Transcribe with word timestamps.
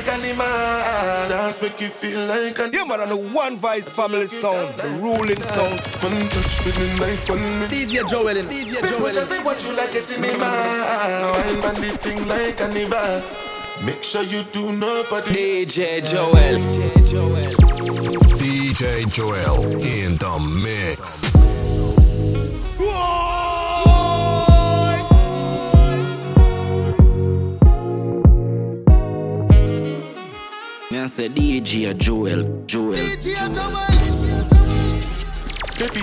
like 0.00 0.12
animal. 0.12 1.28
Dance 1.28 1.62
make 1.62 1.80
you 1.80 1.88
feel 1.88 2.26
like 2.26 2.58
an 2.58 2.72
Yeah, 2.72 2.84
man, 2.84 3.00
on 3.00 3.08
the 3.08 3.16
one 3.16 3.56
Voice 3.56 3.90
family 3.90 4.26
sound, 4.26 4.74
the 4.74 4.88
ruling 5.02 5.40
sound. 5.42 5.80
One 6.02 6.28
touch 6.28 6.58
feeling 6.60 6.96
like 6.98 7.28
one 7.28 7.42
minute. 7.42 7.70
DJ 7.70 8.08
Joel 8.08 8.28
in. 8.28 8.46
DJ 8.46 8.82
People 8.82 8.98
Joel 8.98 9.12
just 9.12 9.30
say 9.30 9.42
what 9.42 9.64
you 9.64 9.74
like 9.74 9.94
a 9.94 10.00
cinema. 10.00 10.46
Wine 11.34 11.60
bandit 11.60 12.00
thing 12.00 12.26
like 12.28 12.58
carnival. 12.58 13.22
Make 13.84 14.02
sure 14.02 14.22
you 14.22 14.42
do 14.52 14.72
nobody. 14.72 15.30
DJ 15.30 16.04
Joel. 16.10 16.34
DJ 16.34 17.10
Joel. 17.10 17.36
DJ 18.40 19.12
Joel 19.12 19.64
in 19.82 20.16
the 20.16 20.60
mix. 20.62 21.29
I 31.00 31.06
say 31.06 31.30
DJ 31.30 31.96
Joel. 31.96 32.42
Joel. 32.66 32.92
Baby, 32.92 33.34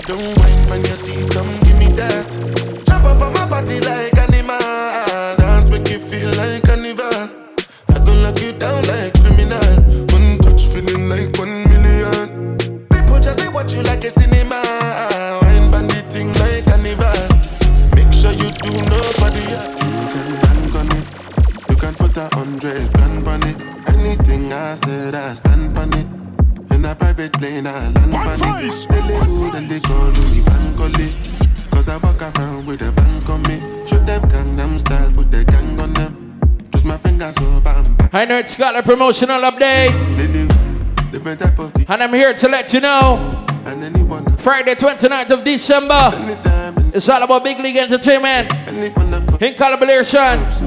don't 0.07 0.37
mind 0.39 0.69
when 0.71 0.79
you 0.79 0.95
see, 0.95 1.27
come 1.29 1.47
give 1.59 1.77
me 1.77 1.91
that. 1.91 2.25
Jump 2.87 3.05
up 3.05 3.21
on 3.21 3.31
my 3.33 3.47
body 3.47 3.79
like 3.81 4.17
animal. 4.17 4.57
Dance 5.37 5.69
make 5.69 5.87
you 5.89 5.99
feel 5.99 6.31
like 6.37 6.63
carnival. 6.63 7.05
I 7.89 7.99
gon' 7.99 8.23
lock 8.23 8.41
you 8.41 8.53
down 8.53 8.83
like 8.87 9.13
criminal. 9.13 9.86
I 24.67 24.75
said, 24.75 25.15
I 25.15 25.33
stand 25.33 25.77
on 25.77 25.93
it. 25.93 26.05
In 26.73 26.83
a 26.83 26.93
private 26.93 27.39
lane, 27.39 27.65
I 27.65 27.87
land 27.87 28.13
on 28.13 28.59
it. 28.59 28.87
They 28.89 29.01
lay 29.01 29.25
good 29.25 29.55
and 29.55 29.69
they 29.71 29.79
call 29.79 30.07
me 30.07 30.41
Bankole. 30.43 31.71
Cause 31.71 31.87
I 31.87 31.95
walk 31.95 32.21
around 32.21 32.67
with 32.67 32.81
a 32.81 32.91
bank 32.91 33.29
on 33.29 33.43
me. 33.43 33.61
Shoot 33.87 34.05
them 34.05 34.21
Gangnam 34.23 34.77
style, 34.77 35.09
put 35.13 35.31
the 35.31 35.45
gang 35.45 35.79
on 35.79 35.93
them. 35.93 36.41
Twist 36.69 36.83
my 36.85 36.97
fingers 36.97 37.35
so 37.35 37.61
bam 37.61 37.95
bam. 37.95 38.09
I 38.11 38.25
know 38.25 38.37
it's 38.39 38.55
got 38.55 38.75
a 38.75 38.83
promotional 38.83 39.39
update, 39.39 39.93
different 41.11 41.39
type 41.39 41.57
of 41.59 41.73
and 41.89 42.03
I'm 42.03 42.13
here 42.13 42.33
to 42.33 42.49
let 42.49 42.73
you 42.73 42.81
know 42.81 43.47
and 43.65 43.83
anyone, 43.83 44.25
Friday, 44.37 44.75
29th 44.75 45.29
of 45.29 45.43
December, 45.45 46.11
anytime, 46.13 46.91
it's 46.93 47.07
all 47.07 47.21
about 47.23 47.43
Big 47.43 47.59
League 47.59 47.77
Entertainment 47.77 48.53
anyone 48.67 49.11
that 49.11 49.31
fuck 49.31 49.41
in 49.41 49.53
collaboration 49.55 50.51
some 50.51 50.66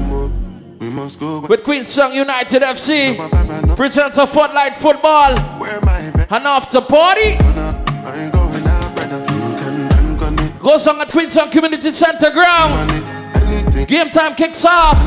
We 0.81 0.89
must 0.89 1.19
go 1.19 1.41
with 1.41 1.63
Queenstown 1.63 2.11
United 2.15 2.63
FC. 2.63 3.15
So 3.15 3.37
I 3.37 3.43
ran 3.43 3.69
up, 3.69 3.77
Presents 3.77 4.17
a 4.17 4.25
Floodlight 4.25 4.77
Football 4.79 5.37
Where 5.59 5.79
my 5.81 6.01
friend? 6.09 6.27
and 6.31 6.47
after 6.47 6.81
party 6.81 7.37
I 7.37 8.15
ain't 8.17 8.33
going 8.33 8.67
out, 8.67 8.95
brother. 8.95 9.19
You 9.19 9.55
can 9.61 9.87
bank 9.89 10.21
on 10.23 10.39
it, 10.39 10.59
goes 10.59 10.87
on 10.87 10.99
at 10.99 11.11
Queenstown 11.11 11.51
Community 11.51 11.91
Center 11.91 12.31
ground. 12.31 12.73
on 12.73 12.89
it. 12.89 13.03
Anything, 13.43 13.85
Game 13.85 14.09
time 14.09 14.33
kicks 14.33 14.65
off 14.65 14.97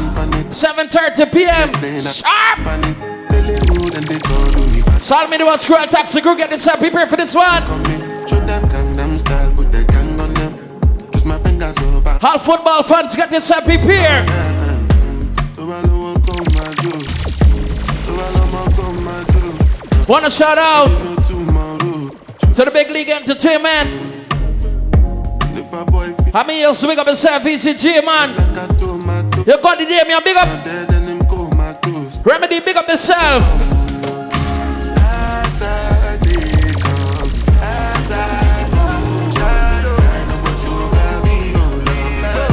7:30 0.54 1.32
p.m. 1.32 1.72
Sharp. 2.12 2.58
On 2.68 2.78
it. 2.84 3.28
They 3.30 3.42
lay 3.42 3.58
good 3.66 3.96
and 3.96 4.06
they 4.06 4.18
call 4.20 4.66
me 4.70 4.80
back. 4.82 5.02
Solve 5.02 5.28
me 5.28 5.38
the 5.38 5.56
scroll 5.56 5.86
taxi 5.88 6.20
crew. 6.20 6.36
Get 6.36 6.50
this 6.50 6.66
up. 6.68 6.78
Prepare 6.78 7.08
for 7.08 7.16
this 7.16 7.34
one. 7.34 7.62
on 7.64 7.82
me. 7.82 7.96
Shoot 8.28 8.46
them 8.46 8.62
Gangnam 8.70 9.18
style, 9.18 9.52
put 9.56 9.72
the 9.72 9.82
gang 9.84 10.20
on 10.20 10.32
them. 10.34 10.78
Twist 11.10 11.26
my 11.26 11.36
fingers 11.38 11.74
so 11.74 12.00
bad. 12.00 12.22
All 12.22 12.38
football 12.38 12.82
fans 12.84 13.16
get 13.16 13.28
this 13.30 13.50
up. 13.50 13.64
Prepare. 13.64 14.24
Do 14.24 14.32
Wanna 20.06 20.30
shout 20.30 20.58
out 20.58 20.86
to 21.24 22.64
the 22.64 22.70
Big 22.70 22.90
League 22.90 23.08
Entertainment. 23.08 23.88
I 26.34 26.44
mean, 26.46 26.60
you 26.60 26.88
big 26.88 26.98
up 26.98 27.06
yourself, 27.06 27.42
ECG, 27.42 28.04
man. 28.04 28.30
You 29.46 29.56
got 29.62 29.78
the 29.78 29.86
day, 29.86 30.02
me, 30.06 30.14
big 30.22 30.36
up. 30.36 30.48
Remedy, 32.26 32.60
big 32.60 32.76
up 32.76 32.86
yourself. 32.86 33.42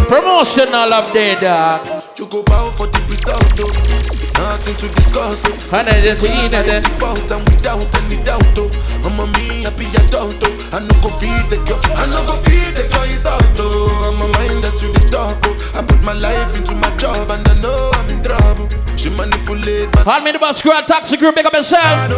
Promotional 0.07 0.89
update, 0.91 1.41
dog. 1.41 2.01
Nothing 4.41 4.73
to 4.81 4.87
discuss, 4.95 5.45
oh. 5.45 5.77
And 5.77 5.85
just 6.01 6.25
eat 6.25 6.49
it. 6.49 6.65
Eh? 6.65 6.81
And 6.81 7.45
without 7.45 7.85
any 8.01 8.17
doubt, 8.25 8.41
oh. 8.57 8.73
I'm 9.05 9.21
a 9.21 9.25
me 9.37 9.61
happy 9.61 9.85
adult, 10.01 10.41
oh. 10.41 10.69
I 10.73 10.81
no 10.81 10.95
go 11.05 11.13
feed 11.21 11.45
the 11.53 11.61
girl, 11.69 11.77
I 11.93 12.09
no 12.09 12.25
go 12.25 12.33
feed 12.41 12.73
the 12.73 12.89
girl 12.89 13.05
is 13.05 13.25
out, 13.29 13.37
oh. 13.61 13.85
I'm 14.01 14.17
a 14.17 14.27
mind 14.33 14.63
that's 14.63 14.81
oh. 14.81 15.77
I 15.77 15.85
put 15.85 16.01
my 16.01 16.13
life 16.13 16.57
into 16.57 16.73
my 16.73 16.89
job 16.97 17.29
and 17.29 17.47
I 17.47 17.53
know 17.61 17.91
I'm 17.93 18.09
in 18.09 18.23
trouble. 18.23 18.65
She 18.97 19.09
manipulate 19.13 19.93
my 20.05 20.19
me 20.23 20.31
the 20.31 20.39
bus 20.39 20.59
crew, 20.59 20.71
taxi 20.87 21.17
crew, 21.17 21.31
big 21.31 21.45
up 21.45 21.53
yourself. 21.53 22.09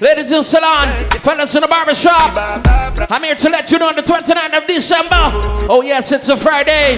Ladies 0.00 0.32
in 0.32 0.42
salon, 0.44 0.88
fellas 1.20 1.54
in 1.54 1.60
the 1.60 1.68
barbershop. 1.68 2.32
Ba, 2.32 2.60
ba, 2.64 2.92
fra- 2.94 3.06
I'm 3.10 3.22
here 3.22 3.34
to 3.34 3.48
let 3.50 3.70
you 3.70 3.78
know 3.78 3.88
on 3.88 3.96
the 3.96 4.02
29th 4.02 4.56
of 4.56 4.66
December. 4.66 5.30
Oh, 5.68 5.82
yes, 5.84 6.10
it's 6.10 6.28
a 6.28 6.36
Friday. 6.38 6.96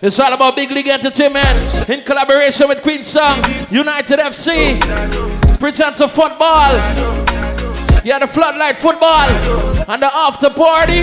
It's 0.00 0.18
all 0.20 0.32
about 0.32 0.54
Big 0.54 0.70
League 0.70 0.86
Entertainment 0.88 1.88
in 1.88 2.02
collaboration 2.04 2.68
with 2.68 2.82
Queenstown, 2.82 3.42
United 3.70 4.20
FC, 4.20 4.78
presents 5.58 6.00
a 6.00 6.08
football. 6.08 6.72
Yeah, 8.04 8.20
the 8.20 8.28
floodlight 8.28 8.78
football 8.78 9.28
and 9.88 10.00
the 10.02 10.06
after 10.14 10.50
party. 10.50 10.98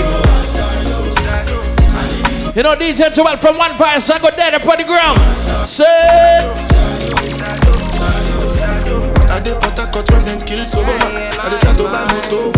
You 2.55 2.63
know, 2.63 2.73
DJ 2.75 3.13
Joel 3.13 3.35
from 3.35 3.57
One 3.57 3.77
Voice, 3.77 4.09
I 4.09 4.17
go 4.19 4.29
dead 4.29 4.53
upon 4.53 4.77
the 4.77 4.85
ground. 4.85 5.19
Say, 5.67 5.83
I 9.27 9.39
dey 9.43 9.53
put 9.59 9.77
a 9.77 9.91
cut 9.91 10.09
when 10.09 10.23
them 10.23 10.39
kill 10.47 10.63
Soboma. 10.63 11.35
I 11.35 11.49
dey 11.49 11.59
try 11.59 11.73
to 11.73 11.83
buy 11.83 12.07
moto, 12.07 12.54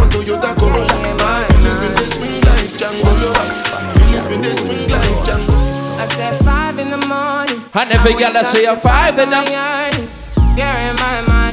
I 7.78 7.84
never 7.84 8.10
get 8.18 8.34
to 8.34 8.44
say 8.44 8.66
a 8.66 8.76
five 8.76 9.20
in 9.20 9.30
them. 9.30 9.46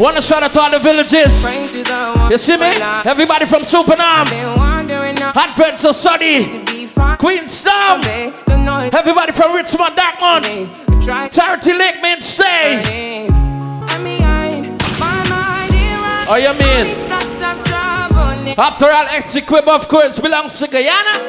Wanna 0.00 0.22
shout 0.22 0.42
out 0.42 0.52
to 0.52 0.60
all 0.60 0.70
the 0.70 0.78
villages. 0.78 1.44
You 2.30 2.38
see 2.38 2.56
me? 2.56 2.72
Everybody 3.04 3.44
from 3.44 3.60
Supenaam, 3.60 4.24
Hartford 5.34 5.76
to 5.80 5.92
Sunny. 5.92 6.64
Queenstown. 7.18 8.02
Everybody 8.94 9.32
from 9.32 9.54
Richmond, 9.54 9.96
Dartmouth, 9.96 11.04
Charity 11.30 11.74
Lake. 11.74 11.96
I'm 12.02 12.22
it 12.22 12.22
runs 12.22 12.38
Oh, 16.26 16.36
you 16.36 16.54
mean? 16.54 16.86
After 18.56 18.86
all, 18.86 19.04
Essequibo 19.08 19.74
of 19.76 19.88
course 19.88 20.18
belongs 20.18 20.58
to 20.58 20.68
Guyana. 20.68 21.20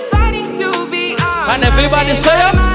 And 1.52 1.64
everybody 1.66 2.16
say 2.16 2.75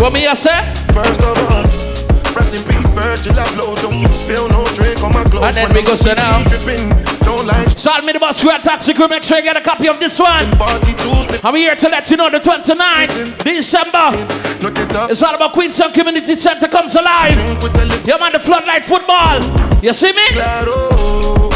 What 0.00 0.14
me 0.14 0.26
I 0.26 0.32
say? 0.32 0.56
First 0.94 1.20
of 1.20 1.36
all, 1.36 1.62
rest 2.32 2.54
in 2.54 2.64
peace, 2.64 2.90
Virgil 2.96 3.34
Abloh. 3.34 3.76
Don't 3.82 4.16
spill 4.16 4.48
no 4.48 4.64
drink 4.72 5.02
on 5.04 5.12
my 5.12 5.24
clothes. 5.24 5.44
And 5.44 5.56
then 5.56 5.74
we 5.74 5.82
go 5.82 5.92
I'm 5.92 5.98
sit 5.98 6.16
down. 6.16 6.44
Tripping, 6.46 6.88
don't 7.20 7.46
like 7.46 7.68
Salt 7.78 8.02
me 8.06 8.14
the 8.14 8.18
bus, 8.18 8.42
we 8.42 8.48
are 8.48 8.58
taxi 8.60 8.94
crew. 8.94 9.08
Make 9.08 9.24
sure 9.24 9.36
you 9.36 9.44
get 9.44 9.58
a 9.58 9.60
copy 9.60 9.88
of 9.88 10.00
this 10.00 10.18
one. 10.18 10.46
42 10.56 10.96
sip. 11.28 11.44
I'm 11.44 11.54
here 11.54 11.76
to 11.76 11.88
let 11.90 12.08
you 12.10 12.16
know 12.16 12.30
the 12.30 12.40
29th 12.40 13.44
December. 13.44 14.16
It's 15.12 15.22
all 15.22 15.34
about 15.34 15.52
Queenstown 15.52 15.92
Community 15.92 16.34
Center 16.34 16.66
comes 16.66 16.94
alive. 16.94 17.34
Drink 17.34 17.60
with 17.60 17.74
a 17.76 18.02
Yeah, 18.08 18.16
man, 18.16 18.32
the 18.32 18.40
floodlight 18.40 18.86
football. 18.86 19.42
You 19.84 19.92
see 19.92 20.12
me? 20.12 20.28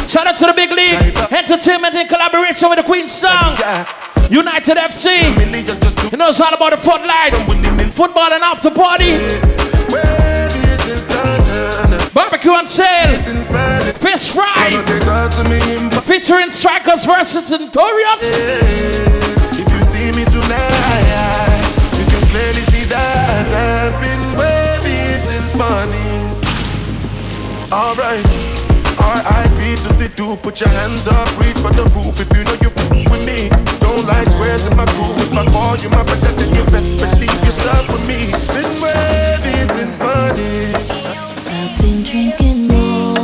Shout 0.07 0.27
out 0.27 0.37
to 0.37 0.47
the 0.49 0.53
big 0.55 0.71
league. 0.71 1.17
Entertainment 1.33 1.95
in 1.95 2.09
collaboration 2.09 2.69
with 2.69 2.77
the 2.77 2.85
Queenstown. 2.85 3.57
United 4.31 4.77
FC. 4.77 5.31
You 6.11 6.17
know 6.19 6.29
it's 6.29 6.41
all 6.41 6.55
about 6.55 6.71
the 6.71 6.77
floodlight. 6.77 7.35
Football 7.95 8.33
and 8.33 8.43
after 8.43 8.71
party. 8.71 9.19
Barbecue 12.13 12.53
on 12.53 12.67
sale. 12.67 13.15
Fish 13.99 14.31
fry. 14.31 14.71
Featuring 16.05 16.51
Strikers 16.51 17.05
versus 17.05 17.51
Notorious. 17.51 18.21
If 18.23 19.69
you 19.73 19.81
see 19.93 20.11
me 20.13 20.25
tonight, 20.25 21.63
you 21.99 22.05
can 22.07 22.23
clearly 22.31 22.63
see 22.63 22.85
that 22.85 23.49
I've 23.49 24.01
been 24.01 24.25
waiting 24.39 25.19
since 25.21 25.55
morning. 25.55 26.35
Alright, 27.73 28.25
R.I.P. 29.75 29.89
to 29.89 29.95
sit 29.95 30.17
to 30.17 30.37
put 30.37 30.61
your 30.61 30.69
hands 30.71 31.09
up, 31.09 31.29
reach 31.39 31.59
for 31.59 31.73
the 31.73 31.85
roof 31.95 32.21
if 32.21 32.31
you 32.37 32.45
know 32.45 32.55
you 32.63 32.71
with 33.11 33.27
me. 33.27 33.49
Don't 33.81 34.07
like 34.07 34.29
squares 34.29 34.67
in 34.67 34.77
my 34.77 34.87
crew 34.87 35.15
with 35.15 35.33
my 35.33 35.45
call, 35.47 35.77
you 35.77 35.89
my 35.91 36.03
brother, 36.05 36.33
then 36.33 36.55
you 36.55 36.65
best 36.71 36.99
believe 36.99 37.43
you're 37.43 37.51
stuck 37.51 37.89
with 37.89 38.07
me. 38.07 38.31
Been 38.55 38.81
waiting 38.81 39.67
since 39.75 39.99
morning. 39.99 40.75
I've 41.51 41.81
been 41.81 42.03
drinking 42.05 42.69
more, 42.69 43.17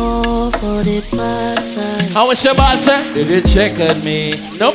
oh, 0.00 0.50
for 0.52 0.82
the 0.82 1.00
past 1.16 1.74
five. 1.74 2.10
How 2.12 2.26
was 2.26 2.42
your 2.42 2.54
boss, 2.54 2.84
sir? 2.84 3.02
Did 3.14 3.30
you 3.30 3.42
check 3.42 3.78
on 3.78 4.02
me? 4.04 4.34
Nope. 4.58 4.74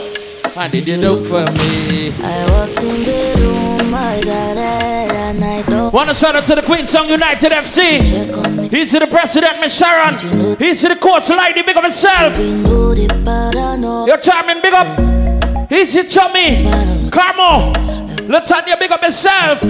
And 0.55 0.71
did 0.71 0.87
you 0.87 0.97
look 0.97 1.25
for 1.27 1.45
me? 1.59 2.13
I 2.21 2.45
walked 2.51 2.83
in 2.83 3.03
the 3.03 3.35
room, 3.41 3.93
eyes 3.93 4.27
are 4.27 4.55
red, 4.55 5.02
Wanna 5.91 6.13
shout 6.13 6.35
out 6.35 6.45
to 6.45 6.55
the 6.55 6.61
Queenstown 6.61 7.09
United 7.09 7.51
FC. 7.51 8.69
He's 8.69 8.91
to 8.91 8.99
the 8.99 9.07
president, 9.07 9.59
Miss 9.59 9.77
Sharon. 9.77 10.57
He's 10.57 10.81
to 10.81 10.89
the 10.89 10.95
coach, 10.95 11.29
lady, 11.29 11.61
big 11.61 11.77
up 11.77 11.83
himself. 11.83 12.37
Your 14.07 14.17
charming, 14.17 14.61
big 14.61 14.73
up. 14.73 15.69
He's 15.69 15.95
your 15.95 16.05
chummy. 16.05 16.63
Carmo. 17.09 17.73
Latanya, 18.27 18.79
big 18.79 18.91
up 18.91 19.01
himself. 19.01 19.61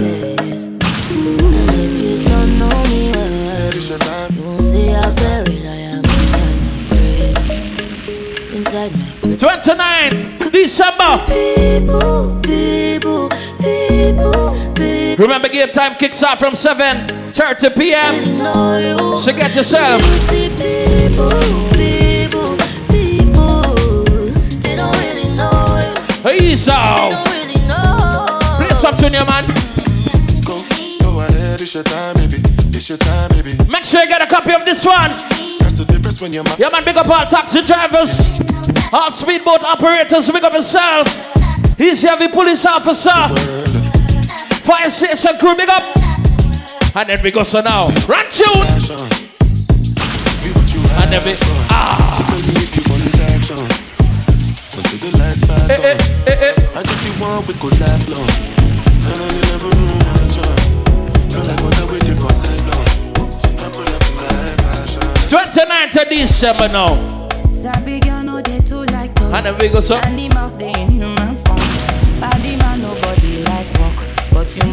grave. 8.90 9.38
29 9.38 10.50
December. 10.50 11.24
People, 11.26 12.40
people. 12.42 12.73
Remember, 15.18 15.48
game 15.48 15.68
time 15.70 15.96
kicks 15.96 16.22
off 16.22 16.40
from 16.40 16.54
7 16.56 17.32
30 17.32 17.70
p.m. 17.70 18.14
So 19.18 19.32
get 19.32 19.54
yourself. 19.54 20.02
Really 26.24 26.56
know. 27.66 28.38
Play 28.56 28.70
some 28.74 28.96
tune, 28.96 29.12
man. 29.12 29.44
Go, 30.44 30.62
go 31.00 31.20
ahead, 31.20 31.60
it's 31.60 31.74
your 31.74 31.84
time, 31.84 32.16
baby. 32.16 32.40
It's 32.76 32.88
your 32.88 32.98
time, 32.98 33.30
baby. 33.30 33.56
Make 33.68 33.84
sure 33.84 34.00
you 34.02 34.08
get 34.08 34.22
a 34.22 34.26
copy 34.26 34.52
of 34.52 34.64
this 34.64 34.84
one. 34.84 35.10
That's 35.60 35.78
the 35.78 35.84
difference 35.84 36.20
when 36.20 36.32
you're 36.32 36.44
my 36.44 36.56
Yeah, 36.58 36.70
man, 36.70 36.84
big 36.84 36.96
up 36.96 37.08
all 37.08 37.26
taxi 37.26 37.62
drivers, 37.62 38.30
all 38.92 39.12
speedboat 39.12 39.62
operators, 39.62 40.30
big 40.30 40.42
up 40.44 40.52
yourself. 40.54 41.06
He's 41.76 42.02
the 42.02 42.08
heavy 42.08 42.28
police 42.28 42.64
officer, 42.64 43.10
fire 44.64 44.88
station 44.90 45.36
crew, 45.38 45.54
big 45.54 45.68
up. 45.68 45.84
And 46.96 47.08
then 47.08 47.22
we 47.22 47.30
go 47.30 47.42
so 47.42 47.60
now. 47.60 47.88
Run 48.08 48.28
tune. 48.30 48.46
passion. 48.64 48.96
Be 50.40 50.48
what 50.54 50.68
you 50.72 50.80
And 51.02 51.10
then 51.12 51.22
we, 51.24 51.34
ah. 51.68 51.98
So 52.16 52.22
tell 52.24 52.40
me 52.40 52.54
if 52.62 52.76
you 52.76 52.82
want 52.90 53.04
action. 53.34 53.58
Until 54.74 54.98
the 55.10 55.18
lights 55.18 55.44
back 55.44 55.70
Eh, 55.70 55.74
eh, 55.74 55.98
eh, 56.26 56.54
eh. 56.54 56.78
I 56.78 56.82
just 56.82 57.02
the 57.02 57.10
one 57.20 57.44
we 57.46 57.54
could 57.54 57.78
last 57.80 58.08
long. 58.08 58.28
And 59.04 59.20
I 59.20 59.30
never 59.52 59.70
knew 59.74 59.98
my 60.00 60.22
chance. 60.32 60.64
Feel 61.34 61.44
like 61.44 61.60
what 61.62 61.74
I 61.78 61.84
waited 61.92 62.16
for 62.18 62.32
that 62.32 62.60
long. 62.70 62.88
I 63.58 63.68
pull 63.74 63.90
up 63.90 64.02
in 64.08 64.14
my 64.16 64.54
fashion. 64.62 65.02
29th 65.28 66.02
of 66.02 66.08
December 66.08 66.68
now. 66.68 66.92
Sabi 67.52 67.98
girl 68.00 68.22
no 68.22 68.40
dey 68.40 68.60
too 68.60 68.84
like 68.94 69.14
talk. 69.16 69.34
And 69.34 69.46
then 69.46 69.58
we 69.58 69.68
go 69.68 69.80
so. 69.80 69.96
Animals 69.96 70.56
they 70.56 70.70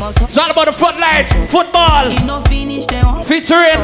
It's 0.03 0.35
all 0.37 0.49
about 0.49 0.65
the 0.65 0.73
floodlight, 0.73 1.29
football, 1.49 2.09
You 2.11 2.25
no 2.25 2.41
finish 2.41 2.87
them 2.87 3.05
one. 3.05 3.23
featuring 3.25 3.77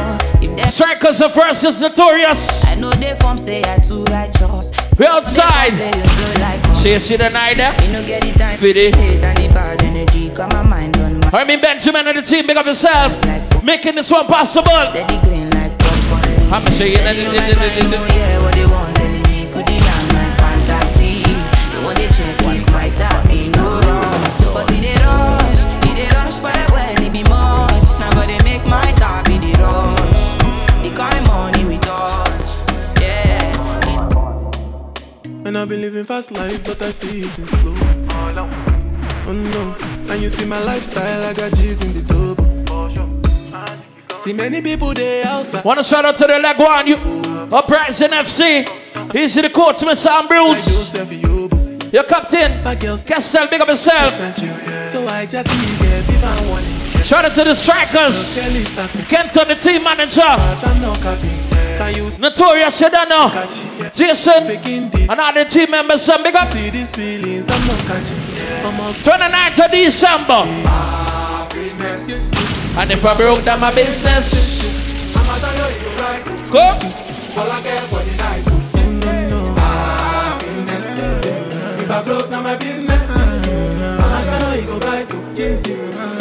Strikers 0.68 1.20
of 1.20 1.32
versus 1.32 1.80
Notorious. 1.80 2.64
I 2.66 2.74
know 2.74 2.90
they 2.90 3.14
form 3.20 3.38
say 3.38 3.62
I 3.62 3.78
too 3.78 4.02
righteous. 4.04 4.72
We 4.98 5.06
outside. 5.06 5.72
Say 5.74 5.86
you 5.86 5.92
too 6.02 6.40
like 6.40 6.64
us. 6.64 6.82
See 6.82 6.92
you 6.92 6.98
see 6.98 7.16
the 7.16 7.30
night 7.30 7.56
there. 7.56 7.72
You 7.84 7.92
no 7.92 8.04
get 8.04 8.22
the 8.22 8.32
time 8.32 8.58
For 8.58 8.64
the- 8.72 8.90
hate 8.90 9.22
and 9.22 9.38
the 9.38 9.48
bad 9.54 9.80
energy. 9.84 10.28
Got 10.30 10.52
my 10.52 10.62
mind 10.62 10.96
on 10.96 11.20
my 11.20 11.30
I 11.32 11.44
mean 11.44 11.60
Benjamin 11.60 12.08
and 12.08 12.18
the 12.18 12.22
team, 12.22 12.46
big 12.48 12.56
up 12.56 12.66
yourself. 12.66 13.22
Making 13.62 13.94
this 13.94 14.10
one 14.10 14.26
possible. 14.26 14.70
steady 14.88 15.18
green 15.20 15.48
like 15.50 15.78
popcorn. 15.78 16.52
I'm 16.52 16.72
saying 16.72 16.96
Steady 16.96 17.26
on 17.26 18.27
And 35.48 35.56
I've 35.56 35.66
been 35.66 35.78
mm. 35.78 35.84
living 35.84 36.04
fast 36.04 36.30
life, 36.30 36.62
but 36.62 36.82
I 36.82 36.90
see 36.90 37.22
it 37.22 37.38
in 37.38 37.48
slow. 37.48 37.74
Oh 39.24 39.32
no, 39.32 40.12
and 40.12 40.22
you 40.22 40.28
see 40.28 40.44
my 40.44 40.62
lifestyle, 40.62 41.22
I 41.24 41.32
got 41.32 41.54
G's 41.54 41.82
in 41.82 41.94
the 41.94 42.02
double. 42.02 42.44
See 44.14 44.34
many 44.34 44.60
people 44.60 44.92
there 44.92 45.26
outside. 45.26 45.64
Wanna 45.64 45.82
shout 45.82 46.04
out 46.04 46.16
to 46.16 46.26
the 46.26 46.38
leg 46.38 46.58
one, 46.58 46.86
you 46.86 46.96
Uprising 47.50 48.10
FC. 48.10 48.68
He's 49.10 49.38
in 49.38 49.44
the 49.44 49.48
coach, 49.48 49.76
Mr. 49.76 50.08
Ambrose. 50.08 50.92
Your 51.94 52.04
captain, 52.04 52.62
Castel, 53.06 53.48
big 53.48 53.62
up 53.62 53.68
yourself. 53.68 54.12
So 54.86 55.08
I 55.08 55.24
just 55.24 55.48
get 55.48 56.04
if 56.10 56.24
I 56.24 56.50
want. 56.50 56.66
Shout 57.06 57.24
out 57.24 57.32
to 57.32 57.44
the 57.44 57.54
strikers. 57.54 58.14
Satin, 58.14 59.04
Kenton, 59.06 59.48
the 59.48 59.54
team 59.54 59.82
manager. 59.82 61.47
Cause 61.78 61.94
I'm 61.94 61.94
not 61.94 61.94
copying. 61.94 61.94
Can 61.94 61.94
you 61.94 62.18
Notorious, 62.20 62.80
you 62.80 62.90
don't 62.90 63.08
know. 63.08 63.28
catch 63.30 63.58
it? 63.82 63.94
Jason, 63.94 64.42
and 65.10 65.36
the 65.36 65.44
team 65.44 65.70
members, 65.70 66.02
some 66.02 66.22
big 66.22 66.34
up. 66.34 66.46
See 66.46 66.70
these 66.70 66.94
feelings, 66.94 67.48
I'm 67.50 67.66
not 67.66 67.78
catching. 67.80 68.18
I'm 68.64 68.80
a 68.80 68.92
29th 68.92 69.64
of 69.64 69.70
December. 69.70 70.44
And 72.80 72.90
if 72.92 73.04
I 73.04 73.16
broke 73.16 73.44
down 73.44 73.60
my 73.60 73.74
business, 73.74 74.62
go. 76.50 76.76
If 81.80 81.90
I 81.90 82.04
broke 82.04 82.30
down 82.30 82.44
my 82.44 82.56
business, 82.56 83.16
I'm 83.16 84.24
sure 84.24 84.40
know 84.40 84.52
you 84.54 84.66
go 84.66 84.76
to. 84.78 85.16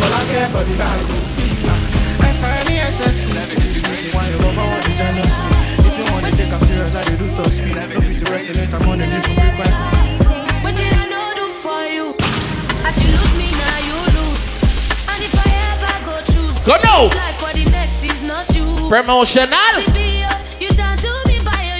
All 0.04 0.14
I 0.14 0.26
care 0.32 0.48
for 0.50 0.64
the 0.64 0.74
ride. 0.80 1.37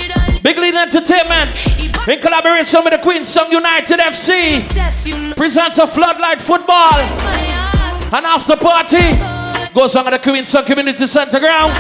Done 0.06 0.42
Big 0.44 0.58
League 0.58 0.76
Entertainment. 0.76 1.50
In 2.08 2.20
collaboration 2.20 2.84
with 2.84 2.94
the 2.94 3.00
Queenstown 3.00 3.52
United 3.52 3.98
FC. 3.98 4.54
yourself, 4.54 5.08
you 5.08 5.18
know 5.18 5.34
Presents 5.34 5.80
a 5.80 5.88
floodlight 5.88 6.40
football. 6.40 7.00
An 8.14 8.26
after 8.26 8.56
party. 8.56 9.18
Goes 9.74 9.96
on 9.96 10.06
at 10.06 10.12
the 10.12 10.20
Queenstown 10.20 10.66
Community 10.66 11.08
Center 11.08 11.40
ground. 11.40 11.76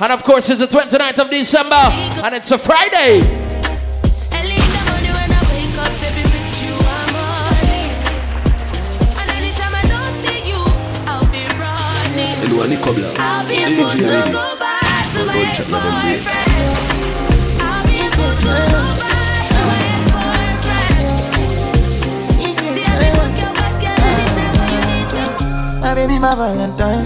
And 0.00 0.10
of 0.10 0.24
course, 0.24 0.48
it's 0.48 0.60
the 0.60 0.66
29th 0.66 1.18
of 1.18 1.30
December. 1.30 1.74
And 2.24 2.34
it's 2.34 2.50
a 2.50 2.56
Friday. 2.56 3.43
Running. 12.64 12.80
I'll 12.80 13.44
be 13.46 13.60
able 13.60 13.90
to 13.90 13.98
go 14.32 14.56
back 14.56 15.12
to 15.12 15.20
my 15.26 15.36
ex-boyfriend. 15.36 16.24
I'll 17.60 17.84
be 17.84 17.92
able 18.00 18.32
to 18.40 18.56
go 18.72 18.88
back 19.04 19.52
to 19.52 19.60
my 19.68 19.84
ex-boyfriend. 19.84 21.04
See, 22.72 22.84
I'll 22.88 22.96
be 23.04 23.08
working 23.20 23.52
back 23.52 23.84
anytime 23.84 24.56
when 24.56 24.72
you 24.72 24.80
need 24.88 25.12
me. 25.12 25.24
My 25.82 25.92
baby, 25.92 26.16
my 26.18 26.32
Valentine. 26.34 27.04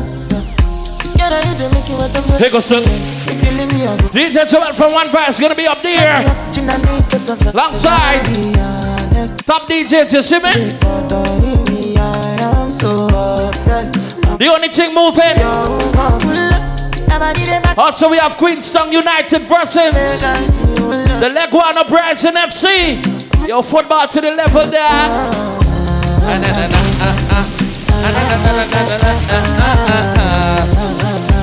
Yeah, 1.19 1.27
now 1.27 1.43
you 1.43 1.55
do 1.59 1.67
make 1.75 1.91
it 1.91 1.99
what 1.99 2.15
I'm 2.15 2.39
Here 2.39 2.51
goes 2.51 2.65
son. 2.65 2.85
If 2.87 3.43
you 3.43 3.51
leave 3.51 3.73
me, 3.73 3.83
I 3.83 3.97
go. 3.97 4.07
DJ 4.15 4.47
Joel 4.49 4.73
from 4.75 4.93
One 4.93 5.09
Voice 5.09 5.41
gonna 5.41 5.57
be 5.57 5.67
up 5.67 5.83
there. 5.83 6.25
Oxygen, 6.25 6.71
I 6.71 6.77
need 6.77 7.11
to 7.11 7.19
suffer. 7.19 7.51
Alongside. 7.51 8.27
Top 9.45 9.67
DJs, 9.67 10.13
you 10.13 10.23
see 10.23 10.39
me? 10.39 10.79
but 10.79 11.11
me. 11.11 11.28
The 14.39 14.47
only 14.47 14.69
thing 14.69 14.95
moving. 14.95 15.35
Also, 17.77 18.09
we 18.09 18.19
have 18.19 18.37
Queenstown 18.37 18.93
United 18.93 19.43
versus 19.43 20.21
the 20.21 21.35
Leguana 21.35 21.79
Uprising 21.79 22.35
FC. 22.35 23.49
Your 23.49 23.65
football 23.65 24.07
to 24.07 24.21
the 24.21 24.31
level 24.31 24.65
there. 24.71 25.59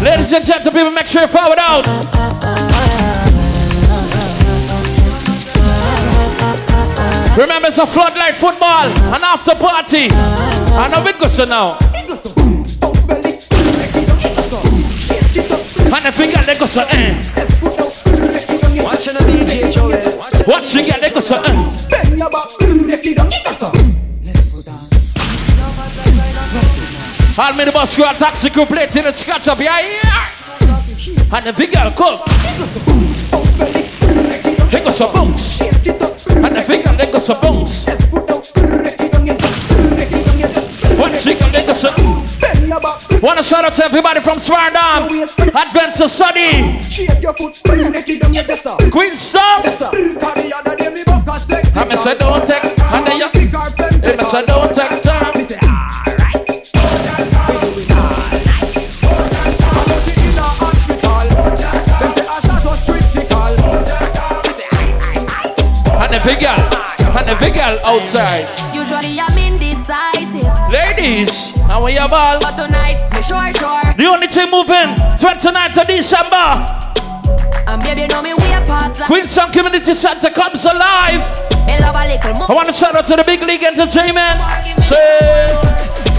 Ladies 0.02 0.32
and 0.32 0.46
gentlemen, 0.46 0.74
people, 0.74 0.92
make 0.92 1.08
sure 1.08 1.24
you 1.24 1.28
forward 1.28 1.60
out. 1.60 1.86
Remember, 7.38 7.68
it's 7.68 7.78
a 7.78 7.86
floodlight 7.86 8.36
football, 8.36 8.86
an 8.88 9.22
after 9.22 9.54
party. 9.56 10.08
I 10.12 10.88
know 10.88 11.06
it 11.06 11.20
goes 11.20 11.38
now. 11.40 11.78
We 16.06 16.28
get 16.32 16.46
they 16.46 16.56
go 16.56 16.68
so 16.68 16.82
eh. 16.82 17.18
Watching 18.84 19.16
the 19.16 19.22
DJ 19.26 19.74
Joel. 19.74 20.46
Watch 20.48 20.76
you 20.76 20.86
get 20.86 21.02
they 21.02 21.10
go 21.10 21.20
so 21.20 21.36
eh. 21.36 21.50
All 27.38 27.54
me 27.54 27.66
the 27.66 27.72
bus 27.74 27.98
and 27.98 28.18
taxi 28.20 28.52
crew 28.52 28.68
play 28.68 28.86
till 28.86 29.08
it 29.08 29.16
scratch 29.16 29.48
up, 29.48 29.58
yeah, 29.58 29.80
yeah. 29.80 30.30
And 31.36 31.48
the 31.48 31.54
big 31.54 31.74
girl 31.74 31.92
come. 31.92 32.20
He 34.70 34.80
goes 34.80 35.00
bounce. 35.12 35.62
And 35.62 36.56
the 36.56 36.64
girl 36.86 36.98
they 36.98 37.12
go 37.12 37.18
so 37.18 37.34
bounce. 37.42 37.86
They 41.52 41.66
go 41.66 41.74
so. 41.74 42.25
Wanna 43.26 43.42
shout 43.42 43.66
out 43.66 43.74
to 43.74 43.84
everybody 43.84 44.20
from 44.22 44.38
Swardom, 44.38 45.10
Adventure 45.56 46.08
Sunny, 46.08 46.78
Queenstown. 48.92 49.66
And 51.76 51.90
me 51.90 51.98
say 51.98 52.16
don't 52.20 52.48
take, 52.48 52.64
and 52.64 53.08
then 53.08 53.18
you, 53.18 53.28
hey, 53.34 54.16
me 54.16 54.26
say 54.26 54.46
don't 54.46 54.76
take 54.76 55.02
time. 55.02 55.34
And 65.98 66.14
the 66.14 66.22
big 66.24 66.42
girl, 66.42 67.18
and 67.18 67.28
the 67.28 67.36
big 67.40 67.56
girl 67.56 67.80
outside. 67.86 68.46
Usually 68.72 69.20
I'm 69.20 69.36
indecisive, 69.36 70.72
Ladies, 70.72 71.58
how 71.72 71.82
are 71.82 71.90
you 71.90 72.08
ball? 72.08 72.38
but 72.40 72.56
tonight 72.56 73.00
me 73.00 73.05
sure 73.28 73.54
sure. 73.54 73.94
The 73.98 74.06
only 74.06 74.28
thing 74.28 74.50
moving, 74.52 74.94
29th 75.18 75.82
of 75.82 75.88
December. 75.88 76.48
And 77.68 77.82
baby 77.82 78.06
know 78.08 78.22
me 78.22 78.34
way 78.38 78.54
past 78.66 79.00
like 79.00 79.08
Queenstown 79.10 79.52
Community 79.52 79.94
Center 79.96 80.30
comes 80.30 80.66
alive. 80.66 81.22
me 81.68 81.78
love 81.82 81.96
a 81.96 82.06
little 82.06 82.34
more. 82.38 82.52
I 82.52 82.54
want 82.54 82.68
to 82.70 82.74
shout 82.74 82.96
out 82.96 83.08
to 83.08 83.16
the 83.16 83.24
Big 83.24 83.42
League 83.42 83.64
Entertainment. 83.64 84.38
Say, 84.86 85.50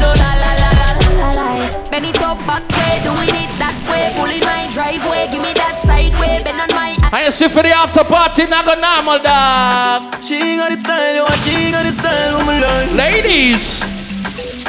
No, 0.02 0.10
la 0.10 0.30
la 0.42 0.50
la 0.58 0.70
la 0.74 0.88
la 1.14 1.28
la. 1.38 1.70
Bend 1.88 2.04
it 2.06 2.20
up 2.20 2.42
back 2.42 2.66
way, 2.74 2.98
doing 3.06 3.30
it 3.30 3.50
that 3.62 3.78
way. 3.86 4.10
Pulling 4.18 4.42
my 4.42 4.66
driveway, 4.74 5.30
give 5.30 5.42
me 5.42 5.54
that 5.54 5.78
side 5.86 6.14
way. 6.18 6.42
Bend 6.42 6.58
on 6.58 6.68
my 6.74 6.98
I 7.12 7.24
you 7.26 7.30
see 7.30 7.46
for 7.48 7.62
the 7.62 7.70
after 7.70 8.02
party, 8.02 8.46
not 8.46 8.66
go 8.66 8.74
normal, 8.74 9.22
dog. 9.22 10.18
She 10.20 10.58
got 10.58 10.70
the 10.70 10.76
style, 10.76 11.14
you 11.14 11.22
want 11.22 11.38
she 11.46 11.70
got 11.70 11.84
the 11.86 11.92
style, 11.92 12.38
woman 12.38 12.60
love. 12.60 12.92
Ladies, 12.98 13.78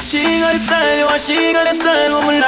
She 0.08 0.24
got 0.40 0.54
the 0.54 0.60
style, 0.64 0.98
you 1.00 1.06
want 1.06 1.20
she 1.20 1.52
got 1.52 1.68
the 1.68 1.76
style, 1.76 2.12
woman 2.16 2.40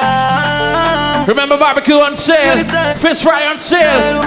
remember 1.27 1.57
barbecue 1.57 1.95
on 1.95 2.17
sale, 2.17 2.55
fish 2.97 3.21
fry 3.21 3.47
on 3.47 3.59
sale. 3.59 4.23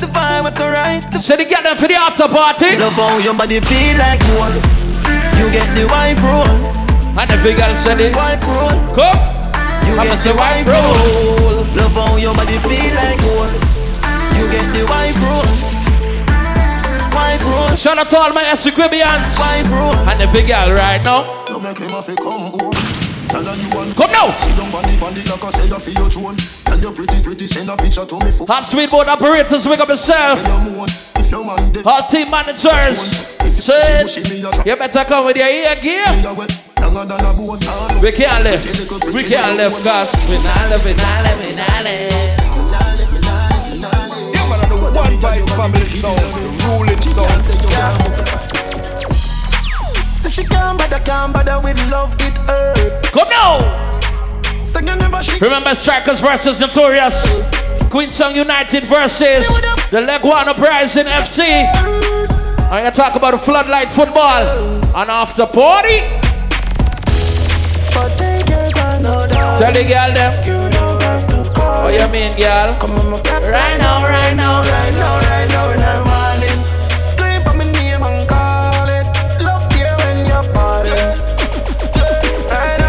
The 0.00 0.06
vibe 0.06 0.44
was 0.44 0.54
so 0.54 0.66
right. 0.68 1.04
The 1.12 1.18
So 1.20 1.36
they 1.36 1.44
get 1.44 1.62
them 1.62 1.76
for 1.76 1.86
the 1.86 1.94
after 1.94 2.26
party. 2.26 2.78
Love 2.78 2.94
how 2.94 3.18
your 3.18 3.34
body 3.34 3.60
feel 3.60 3.96
like 3.98 4.22
one. 4.40 4.56
You 5.38 5.52
get 5.52 5.68
the 5.76 5.86
wife 5.92 6.20
roll, 6.24 6.48
And 7.20 7.28
the 7.30 7.36
big 7.44 7.56
girl 7.58 7.76
said 7.76 8.00
it. 8.00 8.16
wife 8.16 8.42
roll. 8.48 8.72
Come. 8.96 9.18
You 9.86 9.92
I'ma 9.94 10.04
get 10.04 10.18
say 10.18 10.32
the 10.32 10.38
wife 10.38 10.66
roll. 10.66 10.96
roll. 11.44 11.64
Love 11.76 11.92
how 11.92 12.16
your 12.16 12.34
body 12.34 12.58
feel 12.64 12.92
like 12.96 13.20
one. 13.36 13.54
You 14.40 14.44
get 14.50 14.66
the 14.72 14.84
wife 14.88 15.20
roll. 15.20 15.46
Wife 17.12 17.44
roll, 17.44 17.76
Shout 17.76 17.98
out 17.98 18.08
to 18.08 18.18
all 18.18 18.32
my 18.32 18.44
Essequibians. 18.44 19.36
And 20.08 20.20
the 20.20 20.26
big 20.32 20.48
girl 20.48 20.72
right 20.72 21.02
now. 21.04 21.39
You 21.70 21.76
make 21.76 21.86
him 21.86 21.94
have 21.94 22.06
to 22.06 22.16
come 22.16 22.50
home. 22.50 22.74
Tell 23.30 23.44
her 23.46 23.54
you 23.54 23.70
want 23.70 23.94
Come 23.94 24.10
now. 24.10 24.34
Sit 24.42 24.56
down 24.58 24.74
on 24.74 24.82
the 24.82 24.98
bandit 24.98 25.30
like 25.30 25.44
I 25.44 25.50
say 25.50 25.68
you 25.70 25.78
feel 25.78 25.94
your 26.02 26.10
throne. 26.10 26.36
Tell 26.66 26.80
your 26.80 26.92
pretty 26.92 27.22
pretty 27.22 27.46
send 27.46 27.70
a 27.70 27.76
picture 27.76 28.04
to 28.04 28.16
me 28.26 28.30
for 28.32 28.44
Hot 28.50 28.66
sweet 28.66 28.90
boat 28.90 29.06
operators, 29.06 29.68
wake 29.68 29.78
up 29.78 29.88
yourself. 29.88 30.44
your 30.48 30.58
moon. 30.66 30.88
If 31.14 31.30
your 31.30 31.46
man 31.46 31.70
dead, 31.70 31.86
All 31.86 32.02
team 32.08 32.28
managers. 32.28 32.98
Say, 33.54 34.02
you 34.66 34.74
better 34.74 35.04
come 35.04 35.26
with 35.26 35.36
your 35.36 35.46
ear 35.46 35.76
gear. 35.78 36.10
me 36.10 36.26
a 36.26 36.34
wet. 36.34 36.50
Longer 36.80 37.04
than 37.06 37.22
a 37.22 37.30
bone. 37.38 38.02
We 38.02 38.10
can't 38.10 38.42
left. 38.42 38.66
We 39.14 39.22
can't 39.22 39.54
left, 39.54 39.84
cause 39.86 40.10
we 40.26 40.42
not 40.42 40.70
left, 40.74 40.84
we 40.84 40.94
not 40.94 41.22
left, 41.22 41.38
we 41.46 41.54
not 41.54 41.84
left. 41.86 42.10
Yeah, 43.78 44.42
man, 44.50 44.58
the 44.66 44.74
one 44.90 45.20
voice 45.22 45.46
family 45.54 45.86
sound, 45.86 46.18
the 46.18 46.66
ruling 46.66 46.98
sound. 46.98 48.29
So 50.20 50.28
she 50.28 50.44
can't 50.44 50.76
bother, 50.78 50.98
can't 50.98 51.32
bother 51.32 51.58
with 51.64 51.80
love, 51.90 52.14
it 52.20 52.36
hurt. 52.46 53.04
Come 53.04 53.30
now. 53.30 53.98
So 54.66 54.78
you 54.80 54.94
never 54.94 55.22
she 55.22 55.38
Remember 55.38 55.74
Strikers 55.74 56.20
versus 56.20 56.60
Notorious. 56.60 57.40
Queenstown 57.88 58.34
United 58.34 58.84
versus 58.84 59.48
the 59.90 60.00
Leguana 60.06 60.48
Uprising 60.48 61.06
FC. 61.06 61.64
I'm 62.70 62.82
gonna 62.84 62.90
talk 62.90 63.14
about 63.14 63.40
floodlight 63.40 63.90
football. 63.90 64.44
And 64.94 65.10
after 65.10 65.46
party, 65.46 66.00
But 67.94 68.14
take 68.18 68.46
your 68.46 68.68
time, 68.68 69.02
no 69.02 69.26
doubt. 69.26 69.58
tell 69.58 69.72
the 69.72 69.84
girl 69.84 70.12
them. 70.12 70.44
You 70.44 70.68
don't 70.70 71.02
have 71.02 71.26
to 71.28 71.50
call. 71.54 71.84
What 71.84 71.94
you 71.94 72.08
mean, 72.12 72.36
girl? 72.36 72.76
Right 72.76 73.78
now, 73.78 74.04
right 74.04 74.36
now. 74.36 74.60
Right 74.60 74.92
now, 74.92 75.18
right 75.18 75.48
now, 75.48 76.09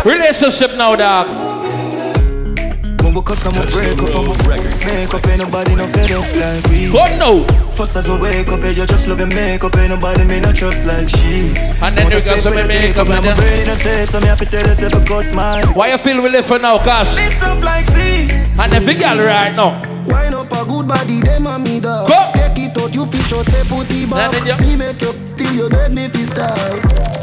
Relationship 0.06 0.76
now, 0.78 0.96
dog. 0.96 1.28
Mumbo 3.04 3.22
cause 3.22 3.46
I'm 3.46 3.54
a 3.62 3.66
break 3.70 3.98
up, 4.02 4.16
I'm 4.18 4.30
a 4.30 4.48
make 4.86 5.14
up, 5.14 5.28
ain't 5.28 5.40
nobody 5.40 5.76
no 5.76 5.88
fed 5.88 6.12
up 6.12 6.26
like 6.36 6.66
we. 6.72 6.92
Go 6.92 7.06
now. 7.18 7.72
First 7.72 7.96
as 7.96 8.10
we 8.10 8.20
wake 8.20 8.48
up, 8.50 8.60
yeah, 8.62 8.70
you 8.70 8.86
just 8.86 9.08
love 9.08 9.20
your 9.20 9.28
makeup, 9.28 9.76
ain't 9.78 9.90
nobody 9.90 10.24
me 10.26 10.40
not 10.40 10.56
trust 10.56 10.86
like 10.88 11.08
she. 11.10 11.54
And 11.82 11.98
then 11.98 12.12
you 12.12 12.24
got 12.24 12.40
some 12.40 12.54
makeup 12.56 13.08
and 13.08 13.16
and 13.16 13.24
then- 13.26 13.34
I'm 13.34 13.40
ready 13.44 13.64
to 13.66 13.76
say, 13.76 14.06
so 14.06 14.20
me 14.20 14.28
have 14.28 14.40
to 14.40 14.46
tell 14.46 14.66
yourself 14.66 14.94
a 14.94 15.06
cut 15.06 15.34
mine. 15.34 15.68
Why 15.76 15.92
you 15.92 15.98
feel 16.00 16.22
we 16.22 16.30
live 16.30 16.46
for 16.46 16.58
now, 16.60 16.78
Cash? 16.80 17.16
It's 17.20 17.42
rough 17.42 17.64
like 17.64 17.86
sea. 17.92 18.30
And 18.60 18.74
the 18.74 18.82
big 18.84 19.00
girl 19.00 19.18
right 19.20 19.54
now. 19.54 19.82
Wine 20.08 20.34
up 20.34 20.52
a 20.52 20.66
good 20.66 20.88
body, 20.88 21.22
them 21.22 21.46
and 21.48 21.64
me 21.64 21.80
dog. 21.80 22.08
Go. 22.08 22.32
Take 22.34 22.58
it 22.58 22.78
out, 22.78 22.94
you 22.94 23.06
fish 23.06 23.34
out, 23.34 23.46
say 23.46 23.64
put 23.70 23.86
it 23.94 24.10
back. 24.10 24.32
Now 24.32 24.32
then 24.32 24.46
you- 24.48 24.66
Me 24.68 24.76
make 24.78 25.00
you 25.02 25.14
till 25.38 25.54
you 25.54 25.70
beg 25.70 25.92
me 25.94 26.08
fi 26.08 26.26
style. 26.26 27.21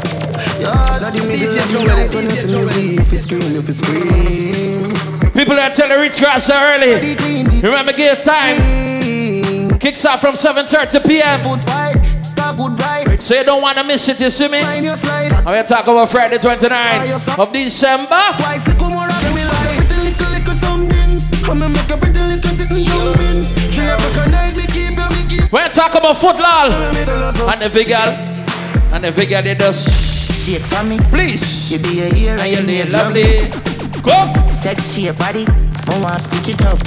Yeah, 0.59 0.99
that 0.99 1.13
the 1.13 1.23
middle 1.25 1.57
of 1.57 1.71
the 1.71 1.83
night 1.87 2.13
when 2.13 2.23
you 2.25 2.31
see 2.31 2.55
me 2.55 2.63
leave, 2.97 3.07
fi 3.07 3.15
scream, 3.17 3.53
you 3.55 3.61
scream. 3.61 4.93
People 5.33 5.55
that 5.55 5.73
tell 5.75 5.87
the 5.87 5.97
rich 5.97 6.19
grass 6.19 6.49
early. 6.49 7.15
Remember, 7.61 7.93
give 7.93 8.21
time. 8.23 9.77
Kicks 9.79 10.03
off 10.05 10.19
from 10.19 10.35
7:30 10.35 11.07
p.m. 11.07 11.39
Foot 11.39 11.63
wide, 11.67 11.95
talk 12.35 12.57
good 12.57 12.79
right. 12.81 13.21
So 13.21 13.35
you 13.35 13.43
don't 13.45 13.61
want 13.61 13.77
to 13.77 13.83
miss 13.83 14.07
it, 14.09 14.19
you 14.19 14.29
see 14.29 14.47
me? 14.49 14.61
Mind 14.61 14.83
your 14.85 14.95
slide. 14.97 15.31
I'm 15.31 15.43
gonna 15.45 15.63
talk 15.63 15.87
about 15.87 16.09
Friday 16.11 16.37
29th 16.37 17.39
of 17.39 17.53
December. 17.53 18.19
Twice, 18.37 18.67
little 18.67 18.89
more 18.89 19.07
of 19.07 19.35
me 19.35 19.45
like 19.45 19.87
pretty 19.87 20.11
little 20.11 20.29
little 20.31 20.53
something. 20.53 21.19
I'ma 21.49 21.67
make 21.69 21.89
a 21.89 21.97
pretty 21.97 22.19
little 22.19 22.51
sitting 22.51 22.83
jumping. 22.83 23.43
She 23.71 23.81
have 23.81 24.03
a 24.17 24.29
night, 24.29 24.57
me 24.57 24.65
keep 24.67 24.97
you, 24.99 25.07
me 25.15 25.23
keep. 25.29 25.51
We're 25.51 25.69
talk 25.69 25.95
about 25.95 26.17
football 26.19 26.69
Me 26.91 27.05
tell 27.05 27.21
her 27.21 27.31
so. 27.31 27.47
and 27.49 27.61
the 27.61 27.69
big 27.69 27.87
girl. 27.87 28.11
And 28.91 29.03
the 29.05 29.11
big 29.13 29.29
girl, 29.29 29.43
they 29.43 29.55
just 29.55 30.18
Shake 30.49 30.63
for 30.63 30.83
me, 30.83 30.97
please. 31.11 31.71
you 31.71 31.77
be 31.77 32.01
a 32.01 32.05
hero. 32.11 32.41
And 32.41 32.49
you 32.49 32.57
you 32.57 32.65
lay 32.65 32.77
is 32.77 32.91
lovely. 32.91 33.51
Go, 34.01 34.49
Sexy 34.49 35.03
your 35.03 35.13
body, 35.13 35.45
I 35.47 35.99
want 36.01 36.17
to 36.17 36.23
stitch 36.23 36.55
it 36.55 36.65
up. 36.65 36.79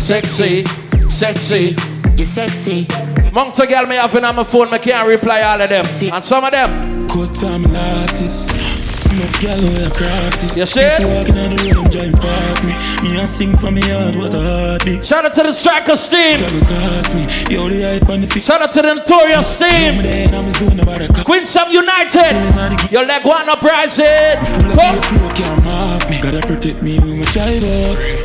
sexy, 0.00 0.64
sexy. 1.08 1.76
You're 2.16 2.26
sexy, 2.26 2.88
Monk 3.32 3.54
girl 3.54 3.86
me 3.86 3.94
having 3.94 4.24
on 4.24 4.34
my 4.34 4.42
phone, 4.42 4.74
I 4.74 4.78
can't 4.78 5.06
reply 5.06 5.42
all 5.42 5.60
of 5.60 5.68
them. 5.68 5.84
And 6.12 6.24
some 6.24 6.42
of 6.42 6.50
them, 6.50 7.08
Cut 7.08 7.32
time 7.32 7.62
losses. 7.62 8.65
Enough 9.12 9.40
gal 9.40 9.60
way 9.60 9.82
across 9.84 10.40
this. 10.40 10.56
You 10.56 10.66
see 10.66 10.80
it? 10.80 10.98
People 10.98 11.14
Walking 11.14 11.38
on 11.38 11.48
the 11.50 11.72
road, 11.74 11.90
driving 11.90 12.12
past 12.12 12.64
me. 12.64 12.74
Me 13.02 13.20
a 13.20 13.26
sing 13.26 13.56
from 13.56 13.74
me 13.74 13.82
heart, 13.82 14.16
what 14.16 14.34
a 14.34 14.40
heartbeat. 14.40 15.04
shout 15.04 15.24
out 15.24 15.34
to 15.34 15.42
the 15.42 15.52
Strikers 15.52 16.08
team. 16.10 16.38
Trouble 16.38 16.66
cost 16.66 17.14
me. 17.14 17.22
Yo, 17.48 17.68
the 17.68 17.82
hype 17.82 18.08
on 18.08 18.20
the 18.20 18.26
fix. 18.26 18.46
Shout 18.46 18.62
out 18.62 18.72
to 18.72 18.82
the 18.82 18.94
Notorious 18.94 19.58
team. 19.58 20.02
there, 20.02 20.34
I'm 20.34 20.50
zone 20.50 20.80
about 20.80 21.02
a 21.02 21.08
cop. 21.08 21.24
Queenstown 21.26 21.70
United. 21.70 22.90
Your 22.90 23.04
leg 23.06 23.24
one 23.24 23.48
uprising. 23.48 24.44
Full 24.44 24.70
of 24.70 24.76
Go. 24.76 24.92
your 24.92 25.02
flow 25.02 25.28
can't 25.30 25.64
mark 25.64 26.10
me. 26.10 26.20
Gotta 26.20 26.46
protect 26.46 26.82
me 26.82 26.98
with 26.98 27.16
my 27.16 27.24
child. 27.24 27.62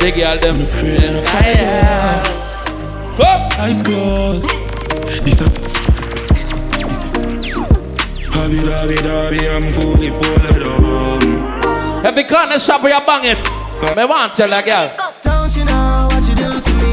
the 0.00 0.12
girl 0.14 0.38
them. 0.40 0.62
Go. 3.16 3.24
Eyes 3.58 3.82
closed. 3.82 4.48
This 5.22 5.71
Hobby 8.32 8.62
dobby 8.62 8.96
dobby, 8.96 9.48
I'm 9.48 9.70
fully 9.70 10.10
pulled 10.10 10.66
on. 10.66 12.04
Every 12.04 12.24
corner 12.24 12.58
shop 12.58 12.82
where 12.82 12.98
you 12.98 13.06
bang 13.06 13.24
it. 13.36 13.62
Me 13.96 14.04
want 14.04 14.32
tell 14.34 14.52
a 14.52 14.62
girl. 14.62 14.90
Don't 15.22 15.56
you 15.56 15.64
know 15.64 16.08
what 16.10 16.26
you 16.28 16.34
do 16.34 16.60
to 16.60 16.74
me? 16.74 16.92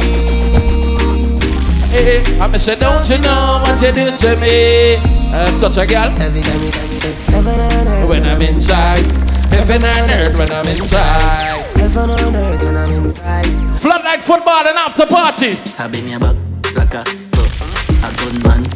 Hey, 1.90 2.40
I'm 2.40 2.58
say, 2.60 2.76
don't 2.76 3.10
you 3.10 3.18
know 3.20 3.62
what 3.66 3.82
you 3.82 3.92
do 3.92 4.16
to 4.18 4.36
me? 4.36 4.96
Uh, 5.32 5.60
touch 5.62 5.78
a 5.78 5.86
girl. 5.86 6.12
Every 6.22 6.42
time 6.42 6.64
you 6.64 6.72
come, 6.72 6.92
it's 6.92 7.20
heaven 7.20 7.60
and 7.60 7.88
earth. 7.88 8.10
When 8.10 8.26
I'm 8.26 8.42
inside, 8.42 9.06
heaven 9.50 9.84
and 9.84 10.12
earth 10.12 10.38
when 10.38 10.52
I'm 10.52 10.68
inside. 10.68 11.66
Heaven 11.78 12.10
on 12.10 12.36
earth 12.36 12.64
when 12.64 12.78
I'm 12.78 12.92
inside. 12.92 13.80
Floodlight 13.80 14.24
football 14.24 14.68
and 14.68 14.78
after 14.78 15.06
party. 15.06 15.54
I've 15.78 15.92
been 15.92 16.08
your 16.08 16.20
back, 16.20 16.36
like 16.76 16.94
a 16.94 17.06
so 17.22 17.42
a 18.04 18.12
gunman, 18.18 18.64
back 18.64 18.68
a 18.68 18.68
yo. 18.68 18.69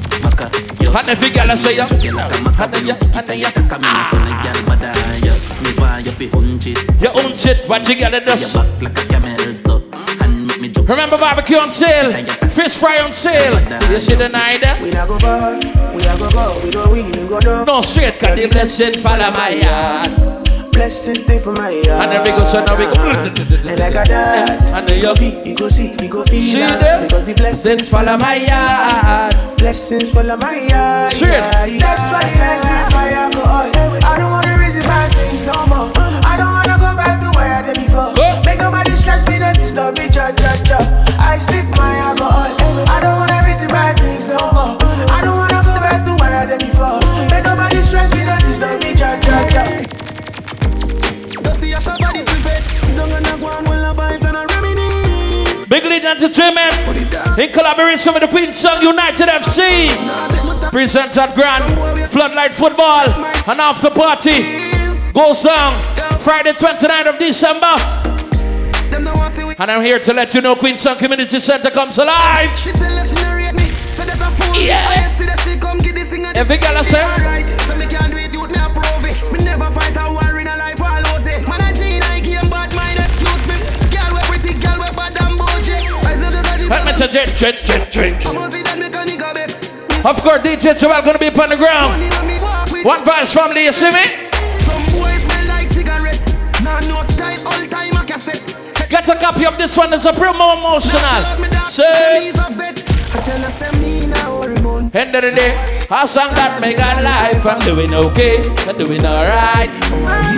And 0.95 1.09
if 1.09 1.23
you 1.23 1.33
girl 1.33 1.57
say 1.57 1.75
ya, 1.75 1.87
and 1.89 2.71
then 2.71 2.85
ya, 2.85 2.95
and 3.01 3.27
then 3.27 3.39
ya, 3.39 3.49
come 3.51 3.83
in 3.83 4.05
from 4.11 4.25
the 4.25 4.33
girl, 4.43 4.63
but 4.67 4.79
I 4.79 5.17
yo, 5.25 5.33
me 5.63 5.73
want 5.81 6.05
you 6.05 6.11
fi 6.11 6.27
hunch 6.27 6.67
it. 6.67 6.77
You 7.01 7.09
own 7.09 7.35
shit, 7.35 7.67
what 7.67 7.87
you 7.89 7.95
gotta 7.95 8.19
do? 8.19 8.33
Your 8.37 8.53
back 8.53 8.81
like 8.81 8.99
a 8.99 9.07
camel, 9.07 9.55
so 9.55 9.83
and 10.21 10.47
make 10.47 10.61
me 10.61 10.69
jump. 10.69 10.87
Remember 10.87 11.17
barbecue 11.17 11.57
on 11.57 11.71
sale, 11.71 12.13
fish 12.51 12.73
fry 12.73 12.99
on 12.99 13.11
sale. 13.11 13.53
You 13.89 13.97
see 13.97 14.13
the 14.13 14.29
night? 14.29 14.63
Eh? 14.63 14.83
We 14.83 14.91
not 14.91 15.07
go 15.07 15.17
far, 15.17 15.55
we 15.95 16.03
not 16.03 16.19
go 16.19 16.29
far, 16.29 16.63
we 16.63 16.69
don't 16.69 16.91
win, 16.91 17.05
we 17.07 17.27
go 17.27 17.39
down. 17.39 17.65
No 17.65 17.81
straight, 17.81 18.19
cause 18.19 18.35
the 18.35 18.47
blessings 18.47 19.01
follow 19.01 19.31
my 19.31 19.49
yard. 19.49 20.42
Blessings 20.73 21.19
stay 21.21 21.39
for 21.39 21.53
my 21.53 21.69
yard. 21.69 21.87
And 21.87 22.11
then 22.11 22.21
we 22.23 22.29
go, 22.31 22.43
so 22.45 22.63
now 22.65 22.75
we 22.77 22.85
go. 22.85 23.01
And 23.69 23.79
like 23.79 23.95
a 23.95 24.03
dad, 24.03 24.61
And 24.73 24.89
then 24.89 24.99
you 25.01 25.13
be, 25.15 25.49
you 25.49 25.55
go 25.55 25.69
see, 25.69 25.91
you 26.01 26.09
go 26.09 26.23
feel 26.25 26.41
See 26.41 26.53
them? 26.59 27.03
Because 27.03 27.25
the 27.25 27.33
blessings 27.33 27.89
follow 27.89 28.17
my 28.17 28.35
yard. 28.35 29.57
Blessings 29.57 30.11
follow 30.11 30.37
my 30.37 30.55
yard. 30.67 31.13
Yeah. 31.21 31.51
That's 31.79 32.05
why 32.11 32.25
I 32.25 32.57
see 32.59 32.95
my 32.95 33.11
alcohol. 33.11 33.72
Big 55.73 55.85
League 55.85 56.05
Entertainment 56.05 56.71
in 57.39 57.51
collaboration 57.51 58.13
with 58.13 58.21
the 58.21 58.27
Queenstown 58.27 58.83
United 58.83 59.27
FC 59.27 59.89
presents 60.69 61.17
at 61.17 61.33
Grand 61.33 61.63
Floodlight 62.11 62.53
Football 62.53 63.09
and 63.49 63.59
after 63.59 63.89
party 63.89 64.43
goes 65.13 65.41
down 65.41 65.81
Friday 66.21 66.51
29th 66.51 67.13
of 67.13 67.17
December. 67.17 67.73
And 69.57 69.71
I'm 69.71 69.83
here 69.83 69.97
to 69.97 70.13
let 70.13 70.35
you 70.35 70.41
know 70.41 70.55
Queenstown 70.55 70.95
Community 70.99 71.39
Center 71.39 71.71
comes 71.71 71.97
alive. 71.97 72.51
Yeah. 74.53 74.79
Every 76.35 76.57
girl 76.59 76.77
I 76.77 76.81
say. 76.83 77.42
Say 87.03 87.09
jet, 87.09 87.35
jet, 87.35 87.65
jet, 87.65 87.91
jet. 87.91 88.25
Of 90.05 90.21
course, 90.21 90.41
DJ 90.41 90.79
Joel 90.79 91.01
gonna 91.01 91.19
be 91.19 91.27
up 91.27 91.37
on 91.37 91.49
the 91.49 91.57
ground. 91.57 91.91
One 92.85 93.03
Voice 93.03 93.33
family, 93.33 93.65
you 93.65 93.73
see 93.73 93.91
me? 93.91 94.05
Get 98.89 99.09
a 99.09 99.15
copy 99.15 99.45
of 99.45 99.57
this 99.57 99.75
one, 99.75 99.91
it's 99.91 100.05
a 100.05 100.13
promo 100.13 100.55
emotional. 100.57 101.25
Say, 101.67 102.31
end 104.93 105.15
of 105.15 105.23
the 105.23 105.31
day, 105.31 105.85
a 105.91 106.07
song 106.07 106.29
that 106.35 106.61
make 106.61 106.79
our 106.79 107.03
life. 107.03 107.45
I'm 107.45 107.59
doing 107.59 107.93
okay, 107.93 108.37
I'm 108.65 108.77
doing 108.77 109.03
alright. 109.05 110.32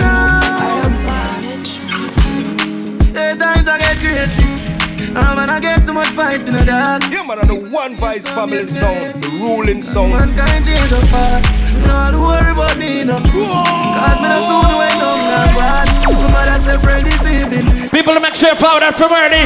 I'm 5.16 5.36
gonna 5.36 5.60
get 5.60 5.86
too 5.86 5.92
much 5.94 6.08
fight 6.08 6.46
in 6.48 6.54
the 6.56 6.64
dark. 6.64 7.02
Yeah, 7.10 7.22
man, 7.22 7.38
on 7.38 7.48
the 7.48 7.56
One 7.70 7.96
Voice 7.96 8.28
family 8.28 8.66
song, 8.66 9.08
the 9.20 9.28
ruling 9.40 9.82
sound. 9.82 10.12
Mankind 10.12 10.64
change 10.64 10.90
the 10.90 11.00
fast. 11.08 11.48
Don't 11.86 12.20
worry 12.20 12.52
about 12.52 12.76
me, 12.76 13.04
no. 13.04 13.16
Cause 13.16 14.18
me 14.20 14.28
no 14.28 14.38
soon 14.44 14.72
wake 14.76 15.00
up, 15.00 15.16
not 15.16 15.48
bad. 15.56 15.86
My 16.06 16.28
mother 16.32 16.60
say 16.60 16.78
friend 16.78 17.06
this 17.06 17.24
evening. 17.24 17.88
People 17.90 18.12
to 18.14 18.20
make 18.20 18.34
sure 18.34 18.50
you 18.50 18.56
follow 18.56 18.80
that 18.80 18.94
from 18.94 19.12
early. 19.12 19.44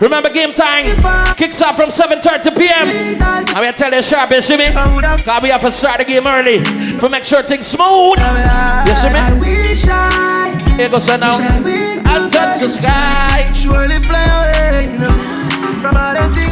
Remember 0.00 0.30
game 0.30 0.54
time 0.54 0.86
kicks 1.36 1.60
off 1.60 1.76
from 1.76 1.90
7.30 1.90 2.56
p.m. 2.56 2.88
And 3.54 3.60
we 3.60 3.72
tell 3.72 3.92
you 3.92 4.02
sharp, 4.02 4.30
you 4.30 4.40
see 4.40 4.56
me? 4.56 4.72
Cause 4.72 5.42
we 5.42 5.50
have 5.50 5.60
to 5.60 5.70
start 5.70 5.98
the 5.98 6.04
game 6.04 6.26
early. 6.26 6.58
To 6.98 7.08
make 7.08 7.24
sure 7.24 7.42
things 7.42 7.66
smooth. 7.66 8.18
You 8.88 8.94
see 8.96 9.10
me? 9.12 9.20
Here 10.78 10.88
goes 10.88 11.08
now. 11.08 11.36
I'll 12.06 12.30
touch 12.30 12.60
the 12.62 12.68
sky. 12.68 13.52
Surely 13.52 13.98
fly 13.98 14.24
away, 14.24 14.57
you 14.80 14.98
know. 14.98 15.08
From 15.80 15.96
all 15.96 16.14
them 16.14 16.32
things. 16.32 16.47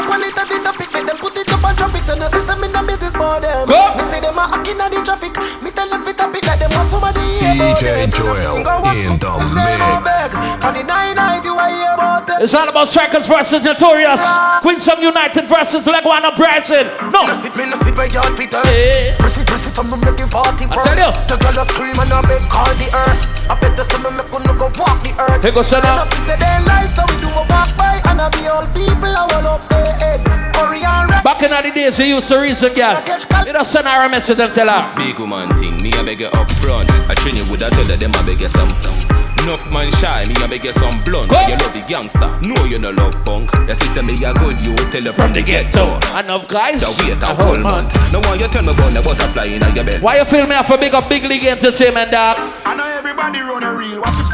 See 0.00 0.06
them 0.06 0.16
on 0.16 0.24
it 0.24 0.38
at 0.38 0.48
the 0.48 0.56
topic, 0.64 0.88
make 0.96 1.04
them 1.04 1.16
put 1.20 1.36
it 1.36 1.52
up 1.52 1.60
on 1.60 1.76
traffic. 1.76 2.02
So 2.02 2.16
no 2.16 2.28
system 2.32 2.64
in 2.64 2.72
the 2.72 2.80
business 2.88 3.12
for 3.12 3.36
them. 3.36 3.68
Go. 3.68 3.76
Me 4.00 4.02
see 4.08 4.20
them 4.24 4.38
a 4.38 4.48
hacking 4.48 4.80
at 4.80 4.88
the 4.88 5.04
traffic. 5.04 5.36
Me 5.60 5.68
tell 5.70 5.88
them 5.88 6.00
fit 6.00 6.16
topic 6.16 6.40
like 6.48 6.56
them 6.56 6.72
want 6.72 6.88
somebody 6.88 7.20
hear 7.36 7.52
DJ. 7.76 8.08
Joel 8.08 8.56
Me 8.56 8.64
go 8.64 8.80
walk 8.80 8.96
in 8.96 9.20
the 9.20 9.28
up, 9.28 9.44
me 9.44 9.52
say 9.52 9.76
no 9.76 10.00
mix. 10.00 10.32
On 10.64 10.72
the 10.72 10.82
nine 10.88 11.20
night 11.20 11.44
you 11.44 11.52
want 11.52 11.76
hear 11.76 11.92
about 11.92 12.24
them. 12.24 12.40
It's 12.40 12.56
all 12.56 12.64
about 12.64 12.88
strikers 12.88 13.28
versus 13.28 13.60
notorious. 13.60 14.24
Queens 14.64 14.88
of 14.88 15.04
United 15.04 15.44
versus 15.44 15.84
Leguana 15.84 16.32
Bryson. 16.32 16.88
No. 17.12 17.28
Me 17.28 17.32
no 17.32 17.36
sit, 17.36 17.52
me 17.52 17.68
no 17.68 17.76
sit 17.76 17.92
where 17.92 18.08
y'all 18.08 18.32
fit 18.32 18.56
her. 18.56 18.64
Hey. 18.64 19.12
Press 19.20 19.36
it, 19.36 19.44
press 19.44 19.68
it, 19.68 19.76
I'm 19.76 19.92
making 20.00 20.32
40 20.32 20.64
I 20.64 20.80
tell 20.80 20.96
you. 20.96 21.12
The 21.28 21.36
girl 21.36 21.60
a 21.60 21.64
scream 21.68 21.96
and 22.00 22.08
I 22.08 22.24
beg 22.24 22.40
call 22.48 22.72
the 22.80 22.88
earth. 22.96 23.28
I 23.52 23.54
bet 23.60 23.76
the 23.76 23.84
sun 23.84 24.00
make 24.16 24.32
no 24.32 24.52
go 24.56 24.72
walk 24.80 25.04
the 25.04 25.12
earth. 25.20 25.44
Here 25.44 25.52
goes 25.52 25.68
now. 25.72 25.84
And 25.84 26.08
us 26.08 26.12
say 26.24 26.40
they 26.40 26.56
light, 26.64 26.88
so 26.88 27.04
we 27.04 27.20
do 27.20 27.28
a 27.28 27.44
walk 27.52 27.68
by 27.76 27.99
and 28.20 28.34
I 28.34 28.40
be 28.40 28.46
all 28.48 28.66
people 28.76 29.08
I 29.08 29.24
will 29.32 29.48
up 29.48 29.68
their 29.68 29.92
head. 29.96 30.20
Hurry 30.56 30.84
and 30.84 31.10
rap. 31.10 31.24
Back 31.24 31.42
in 31.42 31.50
the 31.50 31.70
days, 31.72 31.98
we 31.98 32.12
used 32.12 32.28
to 32.28 32.38
reason, 32.38 32.72
girl. 32.74 33.00
You 33.46 33.52
just 33.52 33.72
send 33.72 33.88
her 33.88 34.04
a 34.04 34.08
message 34.08 34.38
and 34.38 34.52
tell 34.52 34.68
her. 34.68 34.82
Big 34.96 35.18
woman 35.18 35.48
thing, 35.56 35.80
me 35.80 35.92
a 35.96 36.04
beg 36.04 36.20
you 36.20 36.26
up 36.28 36.50
front. 36.60 36.90
I 37.08 37.14
train 37.14 37.36
you 37.36 37.44
with 37.50 37.62
a 37.62 37.70
tell 37.70 37.88
her 37.88 37.96
them 37.96 38.12
I 38.14 38.22
beg 38.26 38.40
you 38.40 38.48
some 38.48 38.68
some. 38.76 38.96
Enough 39.40 39.72
man 39.72 39.90
shy, 39.96 40.28
me 40.28 40.36
a 40.44 40.48
beg 40.48 40.64
you 40.64 40.72
some 40.72 41.00
blunt. 41.04 41.32
You 41.32 41.56
love 41.56 41.72
the 41.72 41.82
gangster, 41.88 42.28
no 42.44 42.64
you 42.68 42.78
no 42.78 42.90
love 42.90 43.16
punk. 43.24 43.48
Your 43.64 43.74
sister 43.74 44.02
me 44.02 44.12
a 44.20 44.34
good, 44.36 44.60
you 44.60 44.76
tell 44.92 45.04
her 45.08 45.12
from, 45.12 45.32
the 45.32 45.42
ghetto. 45.42 45.96
Enough 46.12 46.46
guys. 46.48 46.84
The 46.84 46.92
wait 47.00 47.22
a 47.24 47.32
A 47.32 47.34
whole 47.34 47.56
whole 47.56 47.64
month. 47.64 47.94
No 48.12 48.20
one 48.28 48.38
you 48.38 48.48
tell 48.48 48.62
me 48.62 48.76
about 48.76 48.92
the 48.92 49.00
butterfly 49.00 49.48
in 49.48 49.64
your 49.74 49.84
belly. 49.84 50.00
Why 50.00 50.20
you 50.20 50.24
feel 50.26 50.44
me 50.44 50.54
have 50.54 50.70
a 50.70 50.76
big 50.76 50.92
up 50.92 51.08
big 51.08 51.24
league 51.24 51.44
entertainment, 51.44 52.10
dog? 52.10 52.36
I 52.68 52.76
know 52.76 52.84
everybody 52.84 53.40
run 53.40 53.64
a 53.64 53.72
real. 53.72 54.00
Watch 54.00 54.20
it. 54.20 54.28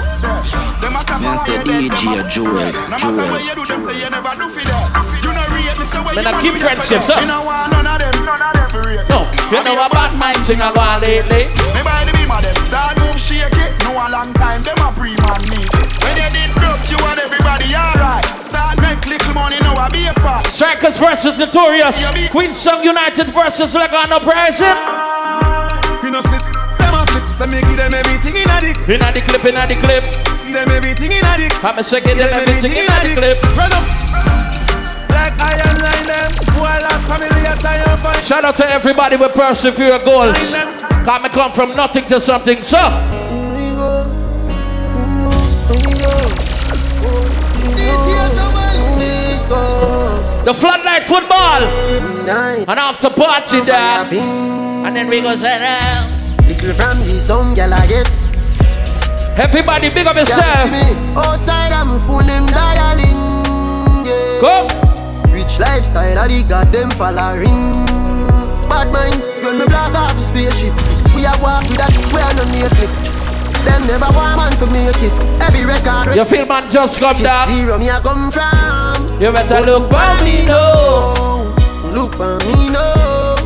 Them 0.83 0.96
a 0.96 1.05
clap 1.16 1.20
Me 1.20 1.26
away 1.26 1.46
say 1.46 1.55
your 1.55 1.64
dead, 1.64 1.90
DJ 1.90 2.05
them 2.05 2.26
a- 2.26 2.31
Joel, 2.31 2.52
No 2.52 2.96
matter 2.96 3.00
Joel. 3.00 3.31
what 3.33 3.42
you 3.44 3.55
do, 3.57 3.64
them 3.66 3.81
say 3.81 4.09
never 4.11 4.33
do 4.37 4.46
for 4.48 4.64
that. 4.64 4.87
You 5.24 5.33
know 5.33 5.46
rate 5.52 5.76
me, 5.79 5.85
say 5.87 6.00
you 6.00 6.22
not 6.22 6.35
a 6.35 6.40
keep 6.42 6.55
you 6.55 6.61
say 6.61 6.66
friendships, 6.66 7.09
you- 7.09 7.14
huh? 7.14 7.20
Me 7.20 7.26
no 7.26 7.38
want 7.42 7.72
none 7.72 7.87
of 7.87 7.98
them. 7.98 8.14
For 8.70 8.83
real. 8.83 9.05
No, 9.09 9.18
you 9.52 9.61
know 9.64 9.76
a 9.79 9.88
bad 9.88 10.12
mind 10.18 10.42
thing 10.44 10.61
I 10.61 10.72
go 10.74 10.81
on 10.81 11.00
lately. 11.00 11.48
Me 11.72 11.81
buy 11.87 12.05
the 12.05 12.12
beam 12.18 12.31
of 12.31 12.42
them. 12.42 12.57
Start 12.66 12.98
move 13.00 13.18
shake 13.20 13.55
it. 13.57 13.70
No 13.87 13.94
a 13.94 14.07
long 14.11 14.33
time. 14.35 14.61
Them 14.62 14.76
a 14.83 14.90
pre-man 14.92 15.40
me. 15.48 15.62
When 16.02 16.14
you 16.18 16.29
did 16.35 16.50
broke, 16.59 16.83
you 16.90 16.98
and 17.07 17.18
everybody 17.22 17.70
alright. 17.72 18.26
Start 18.44 18.76
make 18.83 19.00
little 19.07 19.35
money. 19.35 19.57
Now 19.62 19.76
I 19.79 19.88
be 19.88 20.05
a 20.07 20.14
fat. 20.18 20.46
Strikers 20.50 20.98
versus 20.98 21.38
Notorious. 21.38 21.94
Queenstown 22.31 22.83
United 22.83 23.31
versus 23.33 23.72
Leguana 23.74 24.18
Bryson. 24.22 24.74
You 26.02 26.11
know 26.11 26.20
sit, 26.26 26.42
them 26.79 26.94
a 26.94 27.07
flip, 27.07 27.24
so 27.31 27.46
me 27.46 27.61
give 27.62 27.76
them 27.79 27.94
everything 27.94 28.37
in 28.37 28.50
a 28.50 28.61
dick. 28.61 28.76
In 28.90 29.00
the 29.00 29.22
clip, 29.22 29.44
in 29.46 29.55
the 29.55 29.76
clip. 29.81 30.36
Give 30.46 30.54
them 30.54 30.70
everything 30.70 31.11
in 31.11 31.24
a 31.24 31.37
dick. 31.37 31.64
I'm 31.64 31.76
a 31.76 31.82
second 31.82 32.18
them 32.18 32.30
everything 32.32 32.70
in 32.70 32.87
the 32.87 33.14
clip. 33.18 33.42
Run 33.56 33.72
up. 33.72 33.82
Like 35.11 35.35
iron 35.42 35.78
line 35.82 36.06
them. 36.06 36.30
Boy 36.54 36.76
last 36.87 37.09
family 37.09 37.26
a 37.26 37.56
try 37.59 37.74
and 37.74 37.98
find. 37.98 38.22
Shout 38.22 38.44
out 38.44 38.54
to 38.56 38.68
everybody 38.70 39.16
with 39.16 39.35
persevere 39.35 39.98
goals. 40.04 40.54
Come 41.04 41.22
me 41.24 41.28
come 41.30 41.52
from 41.52 41.74
nothing 41.74 42.06
to 42.06 42.20
something, 42.20 42.62
so. 42.62 42.78
The 50.44 50.54
floodlight 50.54 51.02
football. 51.02 51.62
And 52.68 52.78
after 52.78 53.11
party 53.11 53.62
there. 53.62 54.06
And 54.87 54.94
then 54.94 55.09
we 55.09 55.22
go 55.22 55.35
say 55.35 55.59
now. 55.59 56.06
Little 56.46 56.72
from 56.74 56.98
the 57.00 57.18
song, 57.18 57.54
gal 57.54 57.74
I 57.74 57.85
get. 57.88 58.25
Everybody, 59.37 59.90
big 59.90 60.07
up 60.07 60.16
yourself. 60.16 60.44
Outside, 61.12 61.70
I'm 61.70 61.90
a 61.90 62.01
phone 62.01 62.25
them 62.27 62.46
dialing. 62.46 63.20
Yeah. 64.01 64.40
Go. 64.40 64.66
Rich 65.29 65.61
lifestyle, 65.61 66.18
I 66.18 66.42
got 66.49 66.72
them 66.72 66.88
following. 66.90 67.72
Bad 68.64 68.88
mind, 68.90 69.20
when 69.44 69.59
me 69.59 69.66
blast 69.66 69.94
off 69.94 70.14
the 70.16 70.22
spaceship. 70.22 70.72
We 71.14 71.27
are 71.27 71.37
walk 71.44 71.68
with 71.68 71.77
that, 71.77 71.92
we 72.09 72.20
are 72.25 72.33
no 72.33 72.49
near 72.49 72.72
clip. 72.81 72.88
Them 73.68 73.87
never 73.87 74.09
want 74.16 74.40
man 74.40 74.53
for 74.57 74.72
make 74.72 74.96
it. 75.05 75.12
Every 75.44 75.66
record. 75.66 76.16
You 76.16 76.25
feel 76.25 76.46
man 76.46 76.70
just 76.70 76.99
come 76.99 77.20
down. 77.20 77.46
Zero 77.49 77.77
me 77.79 77.90
I 77.90 78.01
come 78.01 78.33
from. 78.33 79.20
You 79.20 79.33
better 79.33 79.61
look 79.61 79.92
for 79.92 80.25
me, 80.25 80.46
no. 80.46 81.53
Look 81.92 82.14
for 82.14 82.38
me, 82.49 82.70
no. 82.70 83.37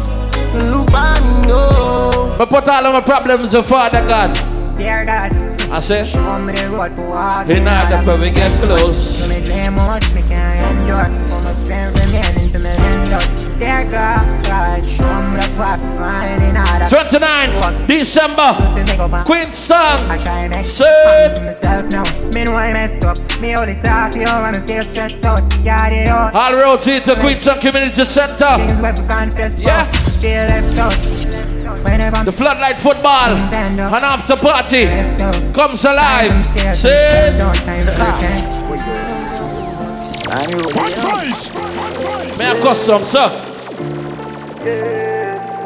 Look 0.70 0.86
for 0.86 1.18
me, 1.18 1.48
no. 1.50 2.36
But 2.38 2.48
put 2.48 2.68
all 2.68 2.86
of 2.86 2.92
my 2.92 3.00
problems 3.00 3.50
to 3.52 3.64
Father 3.64 4.06
God. 4.06 4.34
Dear 4.78 5.04
God. 5.04 5.49
I 5.72 5.78
say, 5.80 6.02
Show 6.02 6.38
me 6.40 6.52
the 6.52 6.68
road 6.68 6.92
for 6.92 7.08
walk. 7.08 7.48
in 7.48 7.66
order 7.66 8.02
for 8.04 8.16
we 8.16 8.30
get 8.30 8.50
close. 8.60 9.22
To 9.22 9.28
me 9.28 9.40
dream 9.40 9.74
much 9.74 10.12
me 10.14 10.22
can't 10.22 10.80
endure. 10.80 11.04
How 11.04 11.40
much 11.40 11.56
strength 11.56 11.98
remaining 12.04 12.50
to 12.50 12.58
me 12.58 12.70
end 12.70 13.12
up. 13.12 13.22
Dear 13.60 13.84
God, 13.84 14.44
God, 14.46 14.84
show 14.84 15.04
me 15.30 15.36
the 15.36 15.46
path 15.56 15.80
find 15.96 16.42
in 16.42 16.56
29th 16.90 17.86
December, 17.86 19.24
Queenstown. 19.24 20.10
I 20.10 20.18
try 20.18 20.38
and 20.40 20.54
make 20.54 20.66
Sit. 20.66 20.86
for 21.36 21.44
myself 21.44 21.86
now. 21.86 22.02
Me 22.30 22.44
know 22.44 22.56
I 22.56 22.72
messed 22.72 23.04
up. 23.04 23.18
Me 23.38 23.54
only 23.54 23.74
talk 23.80 24.10
to 24.12 24.18
you 24.18 24.26
when 24.26 24.54
me 24.60 24.66
feel 24.66 24.84
stressed 24.84 25.24
out. 25.24 25.48
Got 25.62 25.92
it 25.92 26.08
out. 26.08 26.34
All 26.34 26.54
roads 26.54 26.86
lead 26.86 27.04
to 27.04 27.14
Queenstown 27.16 27.60
Community 27.60 28.04
Center. 28.04 28.56
Things 28.56 28.80
where 28.80 28.92
we 28.94 29.06
confess 29.06 29.60
Yeah. 29.60 29.88
Feel 30.20 30.46
left 30.50 30.78
out. 30.78 31.29
Whenever 31.82 32.24
The 32.24 32.32
floodlight 32.32 32.78
football 32.78 33.30
and 33.52 33.80
after 33.80 34.36
party 34.36 34.86
comes 35.52 35.84
alive. 35.84 36.32
Sit. 36.76 37.34
May 42.38 42.50
I 42.50 42.60
custom, 42.62 43.04
sir? 43.04 43.28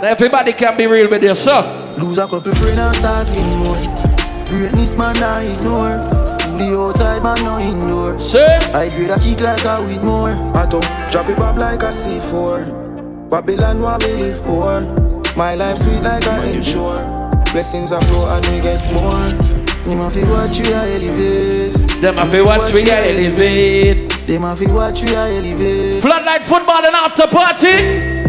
Now 0.01 0.09
everybody 0.09 0.53
can 0.53 0.77
be 0.77 0.87
real 0.87 1.09
with 1.09 1.23
you, 1.23 1.35
sir. 1.35 1.63
Lose 1.99 2.19
a 2.19 2.27
couple 2.27 2.53
friends 2.53 2.79
and 2.79 2.97
start 2.97 3.27
getting 3.29 3.59
more. 3.59 3.77
Greatness 4.49 4.95
man 4.97 5.17
I 5.23 5.45
ignore. 5.53 5.99
The 6.59 6.77
outside 6.79 7.23
man 7.23 7.45
no 7.45 7.59
ignore. 7.59 8.15
I 8.75 8.89
grade 8.89 9.11
a 9.11 9.19
kick 9.19 9.41
like 9.41 9.65
a 9.65 9.83
weed 9.85 10.03
more. 10.03 10.31
I 10.57 10.67
don't 10.69 10.87
drop 11.11 11.29
it 11.29 11.41
up 11.41 11.57
like 11.57 11.83
a 11.83 11.91
C4. 11.91 12.84
Babylon 13.35 13.83
want 13.83 14.01
me 14.05 14.13
live 14.15 14.41
poor. 14.43 14.81
My 15.35 15.55
life 15.57 15.79
sweet 15.79 16.03
like 16.03 16.25
a 16.25 16.55
ensure. 16.55 17.03
Blessings 17.51 17.91
are 17.91 18.01
flow 18.03 18.31
and 18.31 18.47
we 18.47 18.61
get 18.61 18.81
more. 18.95 19.11
Them 19.83 20.07
a 20.07 20.09
fi 20.09 20.23
watch 20.23 20.61
we 20.61 20.71
a 20.71 20.83
elevate. 20.95 22.01
Them 22.01 22.17
a 22.17 22.27
fi 22.31 22.41
watch 22.43 22.73
we 22.73 22.89
a 22.89 22.95
elevate. 22.95 24.29
Them 24.29 24.45
a 24.45 24.55
fi 24.55 24.73
watch 24.73 25.03
we 25.03 25.17
a 25.17 25.27
elevate. 25.35 26.01
Floodlight 26.01 26.45
football 26.45 26.87
and 26.87 26.95
after 26.95 27.27
party. 27.27 27.75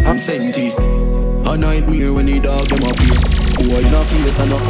I'm 0.10 0.18
sent 0.18 0.58
it. 0.58 0.74
A 0.74 1.56
nightmare 1.56 2.12
when 2.12 2.26
the 2.26 2.39
dog 2.39 2.65
them 2.65 2.89
up 2.89 2.98
here. 2.98 3.13
Boy, 3.62 3.86
you 3.86 3.91
know 3.91 4.04
face 4.06 4.39
and 4.39 4.54
up 4.54 4.62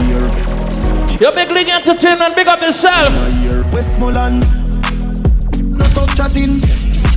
here. 0.00 1.20
You 1.20 1.34
big 1.34 1.50
league 1.50 1.68
entertainment, 1.68 2.34
big 2.34 2.46
up 2.46 2.62
yourself. 2.62 3.12
Westmoreland. 3.70 4.46
No 5.52 5.84
tough 5.92 6.16
chatting. 6.16 6.60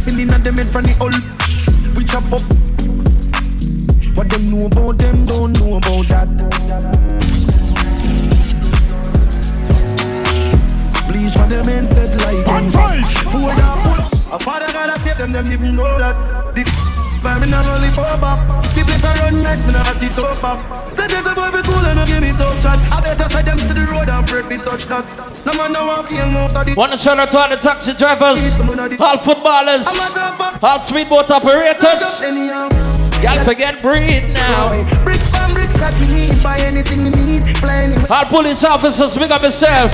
Feeling 0.03 0.31
at 0.31 0.43
them 0.43 0.59
in 0.59 0.67
front 0.67 0.87
the 0.87 0.97
old. 1.01 1.36
Chop 2.17 2.33
up. 2.33 2.41
What 4.17 4.27
them 4.27 4.49
know 4.49 4.65
about 4.65 4.97
them 4.97 5.23
don't 5.25 5.53
know 5.53 5.77
about 5.77 6.07
that. 6.09 6.27
Please 11.07 11.33
for 11.33 11.45
them 11.45 11.69
and 11.69 11.85
said 11.85 12.19
like 12.21 12.47
on 12.49 12.63
voice. 12.73 13.17
For 13.19 13.53
that 13.53 13.77
pull. 13.85 14.33
A 14.33 14.39
father 14.39 14.65
gotta 14.73 14.99
save 15.01 15.19
them, 15.19 15.31
them 15.31 15.51
even 15.51 15.75
know 15.75 15.95
that. 15.99 16.55
The 16.55 16.63
Buy 17.21 17.39
me 17.39 17.49
not 17.49 17.65
only 17.65 17.89
for 17.89 18.01
back 18.21 18.63
The 18.75 18.83
place 18.83 19.03
I 19.03 19.21
run 19.21 19.43
nice, 19.43 19.65
me 19.65 19.73
have 19.73 19.99
to 19.99 20.09
top 20.09 20.43
up 20.43 20.95
Say 20.95 21.07
there's 21.07 21.25
a 21.25 21.33
boy 21.33 21.49
fi 21.49 21.61
cool 21.63 21.85
and 21.85 21.97
no 21.97 22.05
give 22.05 22.21
me 22.21 22.31
tough 22.31 22.61
chat 22.61 22.77
I 22.93 23.01
better 23.01 23.29
side 23.29 23.45
them 23.45 23.57
to 23.57 23.73
the 23.73 23.87
road 23.91 24.07
and 24.07 24.23
afraid 24.23 24.45
me 24.45 24.57
touch 24.57 24.85
that 24.85 25.36
No 25.47 25.53
man 25.53 25.71
no 25.71 25.85
want 25.85 26.09
feel 26.09 26.29
no 26.29 26.75
Want 26.75 26.91
to 26.91 26.97
shout 26.97 27.17
out 27.17 27.31
to 27.31 27.37
all 27.37 27.47
the 27.47 27.55
taxi 27.55 27.93
drivers, 27.93 28.59
all 28.99 29.17
footballers, 29.17 29.87
all 30.61 30.77
speedboat 30.77 31.31
operators. 31.31 32.19
Y'all 33.23 33.39
forget 33.45 33.81
breathe 33.81 34.27
now. 34.33 34.67
Bricks 35.05 35.23
from 35.31 35.53
bricks 35.53 35.71
that 35.79 35.95
me 36.01 36.27
need. 36.27 36.43
Buy 36.43 36.59
anything 36.59 37.01
me 37.01 37.11
need. 37.11 37.57
Fly 37.59 37.75
anywhere. 37.75 38.05
All 38.11 38.25
police 38.25 38.61
officers, 38.65 39.15
big 39.15 39.31
up 39.31 39.41
yourself. 39.41 39.89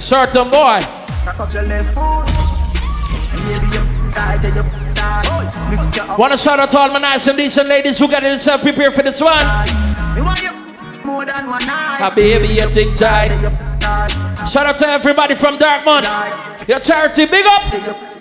Certain 0.00 0.50
boy. 0.50 0.82
Touch 0.82 1.54
your 1.54 1.62
left 1.62 1.94
foot. 1.94 2.26
And 3.30 3.40
maybe 3.46 3.66
you 3.70 4.10
die 4.10 4.38
till 4.42 4.52
you 4.52 4.64
die 4.94 5.70
Lift 5.70 5.94
your 5.94 6.10
up. 6.10 6.18
Want 6.18 6.32
to 6.32 6.38
shout 6.38 6.58
out 6.58 6.70
to 6.70 6.78
all 6.78 6.88
my 6.90 6.98
nice 6.98 7.24
and 7.28 7.38
decent 7.38 7.68
ladies 7.68 8.00
who 8.00 8.08
got 8.08 8.24
themselves 8.24 8.64
prepared 8.64 8.94
for 8.94 9.04
this 9.04 9.20
one. 9.20 9.46
Me 10.16 10.22
want 10.22 10.42
you 10.42 10.50
more 11.04 11.24
than 11.24 11.46
one 11.46 11.64
night. 11.64 12.00
A 12.02 12.12
baby, 12.12 12.48
you 12.52 12.68
think 12.68 12.96
tight. 12.96 14.27
Shout 14.48 14.66
out 14.66 14.76
to 14.78 14.88
everybody 14.88 15.34
from 15.34 15.58
Dartmouth. 15.58 16.04
Your 16.68 16.80
charity, 16.80 17.26
big 17.26 17.44
up. 17.46 17.62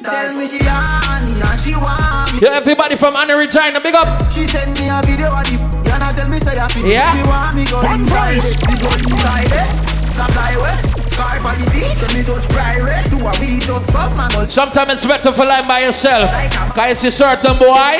Tell 0.03 0.33
me 0.37 0.47
she 0.47 0.59
on 0.67 1.25
me 1.25 1.41
and 1.41 1.59
she 1.59 1.73
want 1.75 2.33
me 2.33 2.39
Yeah, 2.39 2.55
everybody 2.61 2.95
from 2.95 3.15
Anna 3.15 3.35
Regina, 3.35 3.81
big 3.81 3.95
up. 3.95 4.31
She 4.31 4.45
send 4.47 4.77
me 4.79 4.87
a 4.87 5.01
video 5.03 5.27
of 5.27 5.43
the 5.43 5.51
You 5.57 5.97
not 5.99 6.15
tell 6.15 6.29
me 6.29 6.39
say 6.39 6.53
I 6.55 6.67
feel 6.69 6.85
Yeah. 6.87 7.11
She 7.11 7.27
want 7.27 7.55
me 7.55 7.65
go 7.65 7.81
One 7.83 8.01
inside 8.01 8.35
voice. 8.35 8.53
it. 8.55 8.67
Me 8.69 8.75
go 8.79 8.87
inside 8.93 9.51
it 9.51 9.67
Stop 10.15 10.31
highway 10.31 10.75
Car 11.17 11.35
on 11.43 11.55
the 11.59 11.67
beach 11.75 11.97
When 11.99 12.11
me 12.15 12.23
touch 12.23 12.47
private 12.55 13.09
Do 13.11 13.19
a 13.25 13.31
we 13.41 13.59
just 13.59 13.91
fuck 13.91 14.15
man 14.15 14.29
go 14.31 14.47
Sometimes 14.47 14.91
it's 14.93 15.05
better 15.05 15.33
for 15.33 15.45
life 15.45 15.67
by 15.67 15.81
yourself. 15.81 16.31
Cause 16.75 16.91
it's 16.91 17.03
a 17.03 17.11
certain 17.11 17.57
boy. 17.57 17.99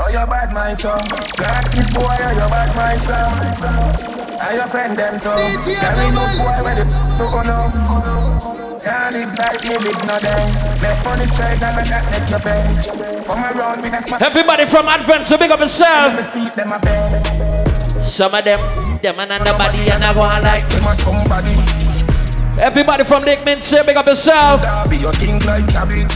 Oh, 0.00 0.08
you 0.08 0.24
bad 0.24 0.52
mind, 0.54 0.78
son. 0.78 0.96
Glasses, 1.36 1.90
boy, 1.92 2.06
oh, 2.06 2.30
you 2.32 2.48
bad 2.48 2.70
mind, 2.76 3.02
son. 3.02 4.27
Are 4.40 4.54
your 4.54 4.66
friend 4.68 4.96
them 4.96 5.18
too? 5.18 5.74
Carry 5.74 6.10
no 6.14 6.22
boy 6.38 6.62
when 6.62 6.76
the 6.78 6.84
no 7.18 7.42
no. 7.42 8.78
Can't 8.78 9.14
live 9.14 9.34
like 9.36 9.62
me, 9.66 9.74
live 9.76 10.06
no 10.06 10.18
day. 10.20 10.44
Left 10.80 11.06
on 11.06 11.18
the 11.18 11.26
straight 11.26 11.60
and 11.60 11.74
I 11.74 11.82
got 11.82 12.04
neck 12.12 12.30
your 12.30 12.38
page. 12.38 13.26
Come 13.26 13.44
around 13.44 13.82
with 13.82 13.94
a 13.94 14.00
smile. 14.00 14.22
Everybody 14.22 14.64
from 14.66 14.86
Advent, 14.86 15.26
so 15.26 15.36
big 15.38 15.50
up 15.50 15.58
yourself. 15.58 16.14
Let 16.14 16.16
me 16.16 16.22
see 16.22 16.48
them 16.54 16.72
a 16.72 16.78
bed. 16.78 18.00
Some 18.00 18.32
of 18.32 18.44
them, 18.44 18.60
them 19.02 19.18
and 19.18 19.44
nobody 19.44 19.90
and 19.90 20.04
I 20.04 20.14
go 20.14 20.20
on 20.20 20.42
like 20.42 20.68
them 20.68 20.86
a 20.86 20.94
somebody. 20.94 22.62
Everybody 22.62 23.04
from 23.04 23.24
Dick 23.24 23.44
Mint, 23.44 23.60
say 23.62 23.84
big 23.84 23.96
up 23.96 24.06
yourself. 24.06 24.62
Be 24.88 24.98
your 24.98 25.12
king 25.14 25.40
like 25.40 25.66
cabbage. 25.66 26.14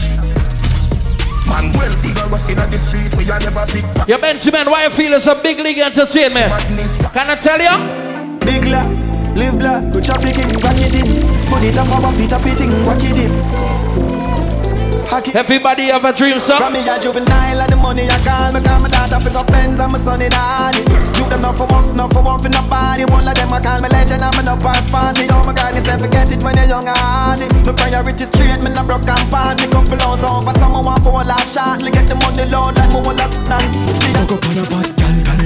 Man, 1.45 1.73
well 1.73 1.91
figure 1.97 2.27
was 2.29 2.47
in 2.47 2.55
the 2.55 2.77
street 2.77 3.13
we 3.15 3.29
are 3.29 3.39
never 3.39 3.65
pick. 3.67 3.83
Your 4.07 4.17
Benjamin, 4.17 4.71
why 4.71 4.85
you 4.85 4.89
feel 4.91 5.13
it's 5.13 5.27
a 5.27 5.35
big 5.35 5.59
league 5.59 5.79
entertainment? 5.79 6.53
Can 7.11 7.29
I 7.29 7.35
tell 7.35 7.59
you? 7.59 8.02
Big 8.45 8.65
la, 8.65 8.83
live 9.35 9.61
la, 9.61 9.79
go 9.89 9.99
trafficking, 10.01 10.59
whack 10.61 10.77
it 10.77 10.95
in. 10.95 11.07
Put 11.49 11.63
it 11.63 11.77
up, 11.77 11.87
up, 11.89 12.13
it 12.19 12.33
up, 12.33 12.45
it 12.45 12.61
in, 12.61 12.85
whack 12.85 13.03
it 13.03 13.17
in. 13.17 14.03
Everybody 15.35 15.93
have 15.93 16.05
a 16.05 16.11
dream, 16.11 16.39
sir. 16.39 16.57
From 16.57 16.73
me 16.73 16.81
a 16.81 16.97
juvenile 16.99 17.61
and 17.61 17.69
the 17.69 17.75
money 17.75 18.09
I 18.09 18.17
call 18.25 18.49
me 18.51 18.59
Call 18.65 18.81
my 18.81 18.89
daughter 18.89 19.21
pick 19.21 19.37
up 19.37 19.45
Benz 19.45 19.77
and 19.77 19.91
my 19.93 19.99
son 19.99 20.19
in 20.21 20.31
honey 20.33 20.81
You 21.21 21.29
them 21.29 21.41
not 21.41 21.53
for 21.53 21.69
work, 21.69 21.85
not 21.93 22.09
for 22.11 22.25
work 22.25 22.41
for 22.41 22.49
nobody. 22.49 23.05
body 23.05 23.13
One 23.13 23.27
of 23.27 23.35
them 23.37 23.53
I 23.53 23.61
call 23.61 23.77
me 23.79 23.89
legend 23.93 24.25
and 24.25 24.33
me 24.33 24.41
not 24.41 24.57
pass 24.57 24.89
party 24.89 25.29
Oh 25.29 25.45
my 25.45 25.53
God, 25.53 25.77
never 25.77 26.01
forget 26.01 26.33
it 26.33 26.41
when 26.41 26.57
you're 26.57 26.65
young 26.65 26.87
and 26.89 26.97
hardy 26.97 27.45
My 27.61 27.77
priority 27.77 28.25
straight, 28.25 28.65
me 28.65 28.73
not 28.73 28.89
broke 28.89 29.05
and 29.05 29.29
party 29.29 29.69
Couple 29.69 30.01
hours 30.01 30.23
over, 30.25 30.53
someone 30.57 30.83
want 30.83 31.03
for 31.05 31.21
a 31.21 31.23
laugh 31.29 31.45
shortly 31.45 31.93
Get 31.93 32.09
the 32.09 32.15
money 32.17 32.49
load 32.49 32.73
like 32.73 32.89
me 32.89 32.99
one 33.05 33.21
up 33.21 33.29
stand 33.29 33.69
Hook 34.17 34.33
up 34.33 34.49
on 34.49 34.57
a 34.57 34.65
bad 34.65 35.02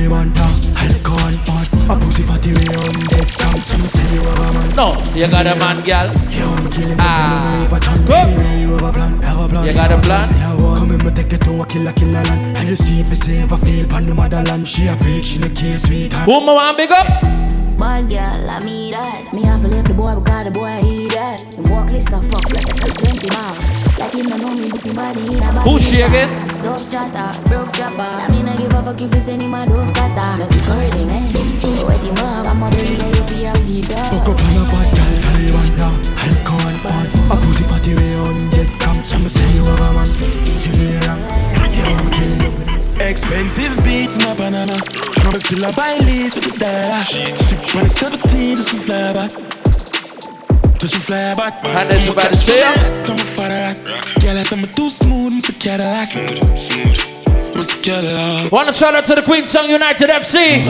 gal, 0.10 0.32
Talimanta 0.32 0.48
Alcohol 0.78 1.34
pot, 1.46 1.67
a 1.89 2.00
pussy 2.00 2.24
fatty 2.24 2.54
way 2.54 2.67
on 2.76 2.93
dead 3.10 3.28
Come 3.38 3.60
some 3.62 3.88
say 3.88 4.15
you 4.15 4.22
have 4.22 4.39
a 4.39 4.54
man. 4.54 4.76
No, 4.76 4.96
you 5.15 5.28
got 5.28 5.46
a 5.46 5.56
man, 5.60 5.84
gal. 5.84 6.08
Yeah, 6.30 6.46
I'm 6.48 6.70
killing 6.70 6.98
Ah. 7.00 7.65
over 7.65 7.80
time 7.80 8.12
Anyway, 8.12 8.62
you 8.62 8.70
have 8.76 8.84
a 8.84 8.91
plan, 8.91 9.22
have 9.22 9.39
a 9.39 9.48
plan 9.48 9.65
You 9.65 9.74
got 9.74 9.91
a 9.91 9.98
plan? 10.02 10.30
Come 10.78 10.91
in, 10.91 11.04
me 11.06 11.12
take 11.12 11.34
it 11.34 11.41
to 11.41 11.62
a 11.62 11.65
killer, 11.65 11.93
killer 11.93 12.24
land. 12.24 12.58
And 12.58 12.70
you 12.70 12.76
see 12.76 13.00
if 13.00 13.10
you 13.10 13.15
save 13.15 13.52
a 13.52 13.58
feel 13.58 13.88
pan 13.88 14.06
the 14.06 14.13
motherland. 14.13 14.67
She 14.67 14.88
a 14.88 14.96
freak, 14.96 15.26
she 15.26 15.39
no 15.39 15.50
care, 15.50 15.78
sweetheart 15.78 16.28
my 16.28 16.54
want 16.54 16.78
big 16.78 16.91
up? 16.91 17.46
Bad 17.77 18.09
girl, 18.09 18.49
I 18.49 18.59
me 18.65 18.89
that. 18.89 19.33
Me 19.33 19.43
have 19.43 19.61
to 19.61 19.67
leave 19.67 19.87
the 19.87 19.93
boy 19.93 20.15
because 20.17 20.45
the 20.45 20.51
boy 20.51 20.81
he 20.81 21.07
that. 21.09 21.37
Him 21.53 21.69
walk 21.69 21.91
list 21.93 22.11
of 22.11 22.25
fuck 22.25 22.49
like 22.49 22.65
a 22.65 22.73
twenty 22.73 23.29
miles. 23.29 23.61
Like 24.01 24.13
him 24.13 24.25
no 24.29 24.37
know 24.37 24.53
me, 24.53 24.69
but 24.69 24.81
him 24.81 24.95
body 24.95 25.21
in 25.21 25.43
a 25.43 25.53
body. 25.53 25.69
Who 25.69 25.79
she 25.79 26.01
again? 26.01 26.29
Dove 26.65 26.89
chatter, 26.89 27.29
broke 27.47 27.71
chopper. 27.77 28.01
I 28.01 28.27
mean 28.33 28.49
I 28.49 28.57
give 28.57 28.73
a 28.73 28.81
fuck 28.81 28.99
if 28.99 29.13
you 29.13 29.19
send 29.21 29.41
him 29.41 29.53
a 29.53 29.61
dove 29.69 29.93
cutter. 29.93 30.41
Make 30.41 30.49
me 30.49 30.59
curly 30.65 31.05
man. 31.05 31.29
So 31.61 31.85
wet 31.85 32.01
him 32.01 32.17
eh? 32.17 32.25
up, 32.25 32.49
I'm 32.49 32.63
a 32.63 32.69
baby 32.73 32.97
ready 32.97 33.21
for 33.29 33.37
your 33.37 33.57
leader. 33.69 34.03
Hook 34.09 34.25
up 34.25 34.41
on 34.41 34.57
a 34.57 34.63
bad 34.73 34.89
gal, 34.97 35.13
Talimanta 35.21 35.89
Alcohol 36.17 36.77
pot, 36.81 37.13
a 37.29 37.35
pussy 37.45 37.63
fatty 37.63 37.93
way 37.93 38.15
on 38.15 38.49
dead 38.49 38.69
Come 38.79 39.03
some 39.03 39.29
say 39.29 39.45
you 39.53 39.63
have 39.63 39.79
a 39.79 39.93
man 39.93 40.09
Give 40.65 40.77
me 40.77 40.95
a 40.95 40.99
ram, 41.05 41.19
yeah, 41.71 41.93
I'm 41.93 42.09
killing 42.11 42.71
you 42.71 42.76
Expensive 42.99 43.75
beats 43.83 44.17
a 44.17 44.33
banana. 44.36 44.75
Promise 45.21 45.43
still 45.43 45.65
I 45.65 45.71
buy 45.71 45.97
leads 45.99 46.36
with 46.36 46.57
the. 46.60 47.03
Ship 47.03 47.75
when 47.75 47.86
it's 47.86 47.93
17 47.99 48.55
just 48.55 48.69
for 48.71 48.77
fly 48.77 49.13
back. 49.13 49.31
so 50.79 50.88
she 50.88 50.97
fly 50.99 51.33
back. 51.36 51.63
And 51.63 51.91
then 51.91 52.05
somebody 52.05 52.38
say, 52.38 53.03
Come 53.05 53.17
for 53.17 53.47
that. 53.47 53.79
Girl, 54.21 54.38
I 54.38 54.43
say 54.43 54.55
me 54.55 54.67
too 54.67 54.89
smooth, 54.89 55.33
I'm 55.33 55.39
so 55.39 55.53
Cadillac. 55.53 56.10
I'm 56.15 57.63
so 57.63 57.81
Cadillac. 57.81 58.51
Want 58.51 58.67
to 58.67 58.73
shout 58.73 58.95
out 58.95 59.05
to 59.05 59.15
the 59.15 59.21
Queenstown 59.21 59.69
United 59.69 60.10
FC. 60.10 60.65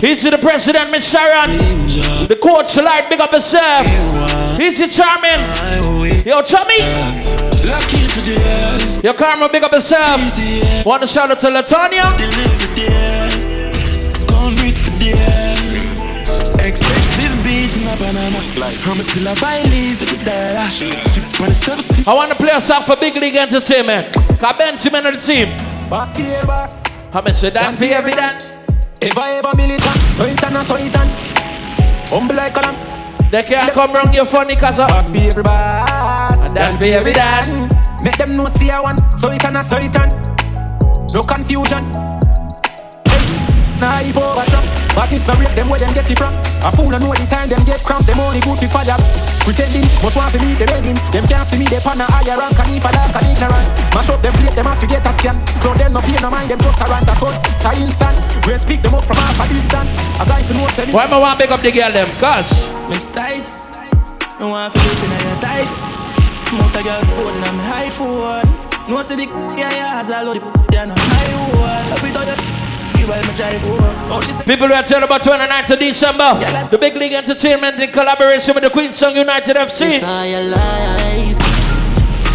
He's 0.00 0.22
the 0.22 0.38
president, 0.38 0.90
Miss 0.90 1.08
Sharon. 1.10 1.58
The 2.28 2.38
coach, 2.40 2.76
Light, 2.76 3.08
big 3.08 3.20
up 3.20 3.32
yourself. 3.32 3.86
He's 4.58 4.78
the 4.78 4.88
charming. 4.88 6.24
Yo, 6.26 6.42
chummy. 6.42 7.53
Lucky 7.64 8.06
for 8.08 8.20
the 8.20 8.36
years. 8.36 9.02
Yo, 9.02 9.14
Karma, 9.14 9.48
big 9.48 9.62
up 9.62 9.72
yourself. 9.72 10.20
Want 10.84 11.02
to 11.02 11.08
shout 11.08 11.30
out 11.30 11.40
to 11.40 11.46
Latonia? 11.46 12.04
Gone 14.28 14.54
breathe 14.56 14.76
for 14.76 14.90
the 15.00 15.12
air. 15.16 15.54
Expensive 16.60 17.44
beats 17.44 17.76
in 17.80 17.88
a 17.88 17.96
banana. 17.96 18.36
I'm 18.84 19.00
still 19.00 19.28
a 19.28 19.34
buy 19.40 19.62
leaves 19.64 20.00
with 20.00 20.10
the 20.10 20.24
dollar. 20.24 20.68
Ship 20.68 21.40
on 21.40 21.48
the 21.48 21.54
70. 21.54 22.04
I 22.06 22.14
want 22.14 22.30
to 22.32 22.36
play 22.36 22.50
a 22.52 22.60
song 22.60 22.82
for 22.82 22.96
Big 22.96 23.16
League 23.16 23.36
Entertainment. 23.36 24.12
Cause 24.38 24.56
Ben's 24.58 24.90
man 24.92 25.06
of 25.06 25.14
the 25.14 25.20
team. 25.20 25.48
Boss, 25.88 26.18
yeah, 26.18 26.44
boss. 26.44 26.84
I'm 27.12 27.26
say 27.32 27.50
that 27.50 27.72
for 27.72 27.84
every 27.84 28.12
dance. 28.12 28.52
If 29.00 29.16
I 29.16 29.38
ever 29.38 29.56
militant, 29.56 29.96
so 30.12 30.24
it 30.24 30.42
and 30.42 30.66
so 30.66 30.76
it 30.76 30.96
and 30.96 31.10
Humble 32.08 32.34
like 32.36 32.56
a 32.56 32.60
lamb 32.60 33.30
They 33.30 33.42
can't 33.42 33.72
come 33.72 33.92
round 33.92 34.14
your 34.14 34.24
funny 34.24 34.56
cause 34.56 34.78
of 34.78 34.88
Boss 34.88 35.10
be 35.10 35.28
every 35.28 35.42
And 36.54 36.70
that 36.70 36.78
every 36.86 37.10
dance. 37.10 37.50
Make 38.06 38.14
them 38.14 38.38
know 38.38 38.46
see 38.46 38.70
I 38.70 38.78
want, 38.78 39.02
so 39.18 39.26
it 39.26 39.42
and 39.42 39.58
so 39.58 39.74
it 39.74 39.90
and 39.90 40.14
No 41.10 41.26
confusion. 41.26 41.82
Nah 43.82 43.98
hype 43.98 44.14
over 44.14 44.46
trap 44.46 44.62
Badness 44.94 45.26
no 45.26 45.34
rate 45.34 45.50
them 45.58 45.66
where 45.66 45.82
them 45.82 45.90
get 45.98 46.06
it 46.06 46.14
from. 46.14 46.30
A 46.62 46.70
fool 46.70 46.94
no 46.94 47.02
know 47.02 47.10
the 47.10 47.26
time 47.26 47.50
them 47.50 47.58
get 47.66 47.82
cramp 47.82 48.06
Them 48.06 48.22
only 48.22 48.38
good 48.46 48.62
for 48.70 48.86
job 48.86 49.02
Pretending, 49.42 49.82
must 49.98 50.14
want 50.14 50.30
to 50.30 50.38
meet 50.46 50.54
the 50.54 50.70
wedding. 50.70 50.94
Them 51.10 51.26
can't 51.26 51.42
see 51.42 51.58
me, 51.58 51.66
they 51.66 51.82
pan 51.82 51.98
a 51.98 52.06
higher 52.06 52.38
rank 52.38 52.54
And 52.54 52.70
if 52.70 52.86
I 52.86 52.90
dark 52.94 53.18
and 53.18 53.34
ignorant. 53.34 53.66
Mash 53.90 54.14
up 54.14 54.22
them 54.22 54.32
plate, 54.38 54.54
them 54.54 54.70
have 54.70 54.78
to 54.78 54.86
get 54.86 55.02
a 55.02 55.10
scan. 55.10 55.34
Cloud 55.58 55.74
them 55.74 55.90
no 55.90 56.00
pay 56.06 56.14
no 56.22 56.30
mind, 56.30 56.54
them 56.54 56.62
just 56.62 56.78
a 56.78 56.86
rant 56.86 57.10
a 57.10 57.18
son. 57.18 57.34
I 57.66 57.74
instant, 57.82 58.14
we 58.46 58.54
speak 58.62 58.78
them 58.86 58.94
up 58.94 59.02
from 59.02 59.18
half 59.18 59.42
a 59.42 59.44
distance. 59.50 59.90
A 60.16 60.24
guy 60.24 60.38
for 60.46 60.54
no 60.54 60.70
send 60.70 60.94
Why 60.94 61.10
am 61.10 61.18
I 61.18 61.18
want 61.18 61.34
to 61.34 61.44
big 61.44 61.50
up 61.50 61.66
the 61.66 61.74
girl 61.74 61.90
them? 61.90 62.06
Cause 62.22 62.62
Miss 62.86 63.10
tight. 63.10 63.42
No 64.38 64.54
to 64.54 64.78
live 64.78 65.02
in 65.02 65.10
your 65.10 65.40
tight. 65.42 65.93
Mount 66.58 66.76
a 66.76 66.82
girl 66.82 67.02
stolen 67.02 67.42
on 67.44 67.56
my 67.56 67.62
high 67.64 67.90
phone. 67.90 68.44
No 68.88 69.02
see 69.02 69.16
the 69.16 69.24
yeah 69.58 69.70
yeah 69.70 69.94
has 69.96 70.08
a 70.10 70.22
lot 70.24 70.36
of 70.36 70.42
yeah 70.72 70.84
no 70.84 70.94
my 70.94 71.26
one. 71.58 72.02
We 72.02 72.10
thought 72.10 72.28
you 72.98 73.06
while 73.06 73.22
me 73.26 73.34
drive 73.34 73.60
home. 73.60 74.12
Oh 74.12 74.20
she 74.20 74.32
said 74.32 74.46
People 74.46 74.68
who 74.68 74.74
are 74.74 74.82
telling 74.82 75.04
about 75.04 75.22
29th 75.22 75.70
of 75.70 75.78
December, 75.78 76.34
the 76.70 76.78
Big 76.78 76.94
League 76.96 77.12
Entertainment 77.12 77.80
in 77.80 77.90
collaboration 77.90 78.54
with 78.54 78.64
the 78.64 78.70
Queenstown 78.70 79.16
United 79.16 79.56
FC. 79.56 80.00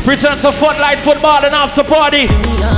Presents 0.04 0.44
a 0.44 0.52
Floodlight 0.52 1.00
Football 1.00 1.46
and 1.46 1.54
After 1.54 1.84
Party. 1.84 2.26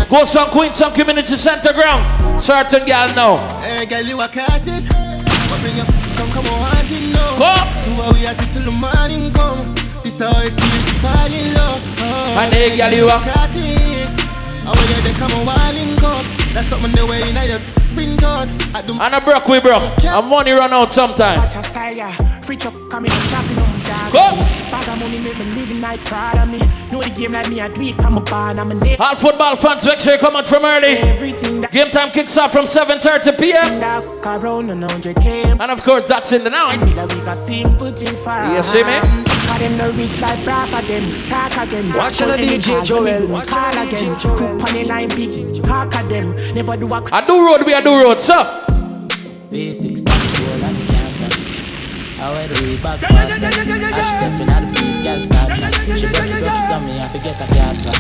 Go 0.10 0.18
on 0.18 0.50
Queenstown 0.52 0.94
Community 0.94 1.36
Center 1.38 1.72
ground. 1.72 2.42
Certain 2.42 2.86
gal 2.86 3.14
now. 3.16 3.38
Hey 3.62 3.86
girl 3.86 4.02
you 4.02 4.20
a 4.20 4.28
classes. 4.28 4.88
What 4.90 5.62
bring 5.62 5.78
you 5.78 5.84
come 6.18 6.30
come 6.32 6.46
on 6.48 6.62
hunting 6.76 7.14
now. 7.14 7.40
Go. 7.40 7.54
Do 7.90 7.96
what 7.98 8.14
we 8.16 8.26
at 8.26 8.38
till 8.52 8.64
the 8.66 8.72
morning 8.72 9.32
come. 9.32 9.61
This 10.22 10.30
how 10.30 10.40
I 10.40 10.50
feel 10.52 10.82
to 10.86 10.94
fall 11.02 11.34
in 11.34 11.54
love. 11.56 11.82
Oh, 11.98 12.38
And 12.38 12.54
hey, 12.54 12.78
girl, 12.78 12.94
you 12.94 13.06
a- 13.10 13.20
classes. 13.26 14.14
How 14.62 14.74
you 14.78 15.02
they 15.02 15.14
come 15.18 15.32
on 15.32 15.48
wilding 15.48 15.98
cup. 15.98 16.24
That's 16.54 16.68
something 16.68 16.92
the 16.92 17.08
way 17.08 17.26
you 17.26 17.34
know 17.34 17.60
bring 17.96 18.24
out. 18.24 18.48
I 18.76 18.82
And 18.86 19.16
a 19.16 19.20
broke, 19.20 19.48
we 19.48 19.60
broke. 19.60 19.82
And 20.06 20.28
money 20.28 20.52
run 20.52 20.74
out 20.74 20.92
sometime. 20.92 21.40
Watch 21.40 21.56
your 21.56 21.64
style, 21.64 21.96
yeah. 21.96 22.42
Preach 22.46 22.68
up, 22.68 22.74
come 22.92 23.06
in 23.06 23.12
and 23.12 23.30
chopping 23.32 23.58
on 23.58 23.80
dog. 23.82 24.14
Go. 24.14 24.26
Bag 24.70 24.88
of 24.90 25.00
money 25.00 25.18
make 25.20 25.40
me 25.40 25.46
living 25.56 25.82
life 25.82 26.06
proud 26.06 26.38
of 26.38 26.50
me. 26.50 26.60
Know 26.92 27.02
the 27.02 27.10
game 27.10 27.32
like 27.32 27.50
me, 27.50 27.60
I 27.60 27.70
do 27.70 27.82
it 27.82 27.96
from 27.96 28.18
a 28.20 28.22
barn. 28.22 28.60
I'm 28.60 28.70
a 28.70 28.76
name. 28.76 28.98
All 29.00 29.16
football 29.16 29.56
fans, 29.56 29.84
make 29.84 30.02
sure 30.02 30.14
you 30.14 30.20
come 30.20 30.36
out 30.36 30.48
from 30.48 30.64
early. 30.64 30.98
Game 31.72 31.90
time 31.90 32.12
kicks 32.12 32.38
off 32.38 32.52
from 32.52 32.66
7.30 32.66 33.40
p.m. 33.40 33.82
And 35.60 35.72
of 35.72 35.84
course, 35.84 36.08
that's 36.08 36.32
in 36.32 36.44
the 36.44 36.52
now. 36.52 36.70
And 36.70 36.96
like 36.96 37.10
we 37.10 37.22
got 37.22 37.38
simple 37.38 37.92
thing 37.92 38.16
for 38.18 38.54
You 38.54 38.62
see 38.62 38.84
me? 38.84 39.31
Cause 39.52 39.60
them 39.60 39.78
no 39.78 39.92
reach 39.92 40.22
like 40.22 40.42
bra 40.46 40.66
for 40.66 40.82
them. 40.88 41.04
Talk 41.28 41.68
again. 41.68 41.94
Watching 41.94 42.28
the 42.30 42.38
DJ 42.38 42.86
Joel. 42.86 43.04
when 43.04 43.20
me 43.20 43.28
do 43.28 43.34
me 43.34 43.42
Call 43.42 43.78
again. 43.84 44.16
Cook 44.16 44.64
on 44.64 44.74
the 44.74 44.86
line 44.86 45.10
big. 45.10 45.64
Park 45.64 45.94
of 46.00 46.08
them. 46.08 46.36
Never 46.56 46.78
do 46.78 46.88
a 46.94 47.04
I 47.12 47.28
do 47.28 47.46
road, 47.46 47.66
we 47.66 47.74
a 47.74 47.82
do 47.84 47.92
road, 47.92 48.18
sir. 48.18 48.40
V6 49.52 50.06
back 50.06 50.40
roll 50.40 50.64
and 50.64 50.78
can't 50.88 51.12
stop. 51.12 52.24
I 52.24 52.32
wear 52.32 52.48
the 52.48 52.64
way 52.64 52.78
back 52.82 53.00
fast. 53.02 53.44
I 53.44 53.50
step 53.52 54.40
in 54.40 54.50
at 54.50 54.64
the 54.64 54.80
place, 54.80 55.02
girl 55.04 55.20
starts 55.20 55.60
now. 55.60 55.96
She 56.00 56.08
broke 56.08 56.32
it, 56.32 56.40
broke 56.40 56.64
it 56.64 56.72
on 56.72 56.86
me, 56.86 57.02
I 57.02 57.08
forget 57.10 57.36
a 57.36 57.48
cast 57.52 57.84
back. 57.84 58.00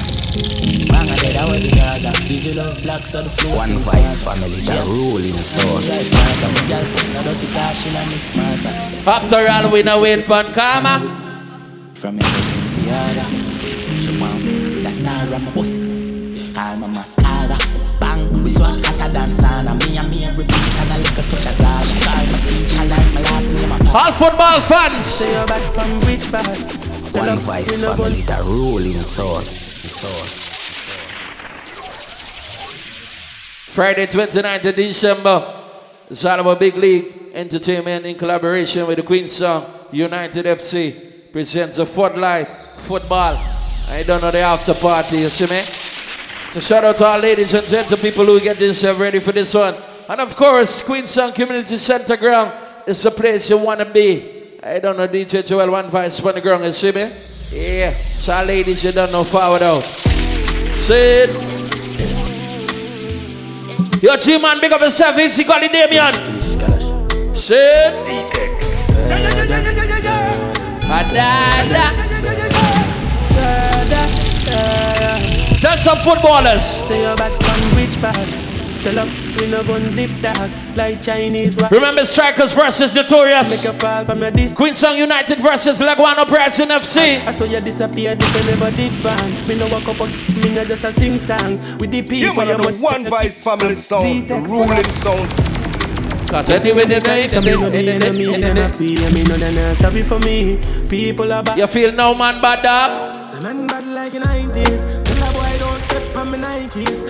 Bang 0.87 1.09
a 1.11 1.15
dead, 1.17 1.35
I 1.35 1.45
wear 1.51 1.59
the 1.59 1.71
charger. 1.71 2.15
DJ 2.31 2.55
love 2.55 2.81
black, 2.81 3.01
so 3.01 3.21
the 3.23 3.29
flow 3.29 3.57
One 3.57 3.67
sing 3.67 3.77
voice 3.79 4.23
family, 4.23 4.63
the 4.63 4.79
ruling 4.87 5.35
soul. 5.35 5.83
I'm 5.83 6.55
a 6.55 6.67
girlfriend, 6.71 7.17
I 7.17 7.23
don't 7.27 7.35
think 7.35 7.55
I 7.59 7.73
should 7.73 7.91
mix 8.07 8.23
smarter. 8.31 8.71
After 9.03 9.51
all, 9.51 9.69
we 9.69 9.83
no 9.83 9.99
wait 9.99 10.23
for 10.25 10.43
karma. 10.55 11.20
From 12.01 12.15
your 12.15 12.23
Balenciaga. 12.23 13.25
She 14.01 14.19
want 14.19 14.43
with 14.43 14.87
a 14.87 14.91
star 14.91 15.21
on 15.21 15.45
my 15.45 15.51
pussy. 15.51 16.51
Call 16.51 16.75
my 16.77 16.87
mascara. 16.87 17.55
Bang, 17.99 18.41
we 18.41 18.49
swat 18.49 18.83
hotter 18.83 19.13
than 19.13 19.29
sauna. 19.29 19.77
Me 19.85 19.97
and 19.99 20.09
me 20.09 20.25
every 20.25 20.45
piece 20.45 20.79
and 20.79 20.89
a 20.89 20.97
little 20.97 21.23
touch 21.29 21.45
of 21.45 21.53
Zara. 21.53 21.83
Call 22.01 22.25
my 22.25 22.39
teacher 22.47 22.85
like 22.85 23.13
my 23.13 23.21
last 23.21 23.51
name. 23.51 23.71
All 23.93 24.11
football 24.13 24.61
fans. 24.61 25.05
Say 25.05 25.31
you're 25.31 25.45
back 25.45 25.61
from 25.75 25.99
rich 25.99 26.31
bad. 26.31 26.47
One 27.13 27.37
voice 27.37 27.79
family, 27.79 28.21
the 28.21 28.41
ruling 28.47 28.93
soul. 28.93 29.39
soul. 29.41 30.25
Friday, 33.75 34.07
29th 34.07 34.65
of 34.65 34.75
December. 34.75 35.63
It's 36.09 36.25
all 36.25 36.39
about 36.39 36.59
Big 36.59 36.75
League 36.77 37.29
Entertainment 37.35 38.07
in 38.07 38.17
collaboration 38.17 38.87
with 38.87 38.97
the 38.97 39.03
Queenstown 39.03 39.71
United 39.91 40.47
FC 40.47 41.10
presents 41.31 41.77
a 41.77 41.85
Floodlight 41.85 42.47
Football. 42.47 43.35
I 43.89 44.03
don't 44.05 44.21
know 44.21 44.31
the 44.31 44.39
after 44.39 44.73
party, 44.73 45.17
you 45.17 45.29
see 45.29 45.47
me? 45.47 45.63
So 46.51 46.59
shout 46.59 46.83
out 46.83 46.97
to 46.97 47.05
our 47.05 47.19
ladies 47.19 47.53
and 47.53 47.65
gentlemen, 47.65 47.99
people 48.01 48.25
who 48.25 48.39
get 48.39 48.57
themselves 48.57 48.99
ready 48.99 49.19
for 49.19 49.31
this 49.31 49.53
one. 49.53 49.75
And 50.09 50.19
of 50.19 50.35
course, 50.35 50.81
Queenstown 50.81 51.31
Community 51.31 51.77
Center 51.77 52.17
Ground 52.17 52.51
is 52.85 53.01
the 53.01 53.11
place 53.11 53.49
you 53.49 53.57
want 53.57 53.79
to 53.79 53.85
be. 53.85 54.59
I 54.61 54.79
don't 54.79 54.97
know 54.97 55.07
DJ 55.07 55.45
Joel 55.45 55.71
One 55.71 55.89
Voice 55.89 56.19
on 56.19 56.33
the 56.35 56.41
ground, 56.41 56.65
you 56.65 56.71
see 56.71 56.91
me? 56.91 57.07
Yeah, 57.53 57.91
so 57.91 58.33
all 58.33 58.45
ladies 58.45 58.83
you 58.83 58.91
don't 58.91 59.11
know 59.11 59.23
forward 59.23 59.61
out. 59.61 59.83
Sit. 60.77 61.31
Yo, 64.03 64.17
G-Man, 64.17 64.59
big 64.59 64.71
up 64.73 64.81
yourself. 64.81 65.17
Easy, 65.17 65.45
call 65.45 65.63
it 65.63 65.71
Damien. 65.71 66.13
Sit. 67.35 68.60
Adada. 71.13 71.91
Tell 75.59 75.77
some 75.77 75.99
footballers. 75.99 76.65
Say 76.65 77.01
you're 77.01 77.15
back 77.15 77.31
from 77.41 77.77
rich 77.77 78.01
bad. 78.01 78.15
Tell 78.81 78.97
up, 78.97 79.07
we 79.39 79.47
no 79.47 79.63
gun 79.63 79.91
dip 79.91 80.09
dog. 80.21 80.49
Like 80.75 81.01
Chinese 81.03 81.55
wa- 81.57 81.67
Remember 81.69 82.03
Strikers 82.03 82.53
versus 82.53 82.95
Notorious. 82.95 83.63
Make 83.63 83.75
a 83.75 83.77
fall 83.77 84.05
from 84.05 84.21
your 84.21 84.31
disc. 84.31 84.55
Queenstown 84.57 84.97
United 84.97 85.39
versus 85.39 85.79
Lagwan 85.79 86.17
Operation 86.17 86.69
FC. 86.69 87.21
I 87.27 87.31
saw 87.31 87.43
you 87.43 87.59
disappear 87.61 88.11
as 88.11 88.19
if 88.19 88.35
you 88.35 88.43
never 88.51 88.71
did 88.75 88.91
bang. 89.03 89.47
Me 89.47 89.55
no 89.55 89.67
walk 89.67 89.87
up, 89.87 89.99
me 89.99 90.55
no 90.55 90.65
just 90.65 90.83
a 90.83 90.91
sing 90.93 91.19
song. 91.19 91.59
With 91.77 91.91
the 91.91 91.97
Yeah, 91.97 92.31
people, 92.31 92.45
man, 92.45 92.57
the 92.61 92.73
one 92.79 93.05
voice 93.05 93.39
family 93.39 93.75
sound, 93.75 94.27
the 94.29 94.41
ruling 94.41 94.83
sound. 94.85 95.50
Cause 96.31 96.49
anyway, 96.49 96.85
they 96.85 96.99
know 96.99 97.13
it, 97.13 97.33
Me 97.43 97.51
no 97.51 97.69
be, 97.69 97.99
no 97.99 98.13
me, 98.13 98.37
no 98.39 98.53
no 98.53 98.69
pee, 98.77 98.95
me 99.11 99.21
no 99.23 99.35
no 99.35 99.51
no 99.51 99.73
sorry 99.73 100.01
for 100.01 100.17
me. 100.19 100.57
People 100.87 101.33
are 101.33 101.43
back. 101.43 101.57
You 101.57 101.67
feel 101.67 101.91
no 101.91 102.15
man 102.15 102.39
bad 102.39 102.63
dog? 102.63 103.13
Say 103.27 103.39
man 103.43 103.67
bad 103.67 103.85
like 103.85 104.13
in 104.13 104.21
90s. 104.21 105.03
Tell 105.03 105.27
a 105.27 105.33
boy 105.33 105.59
don't 105.59 105.81
step 105.81 106.15
on 106.15 106.31
my 106.31 106.37
Nikes. 106.37 107.03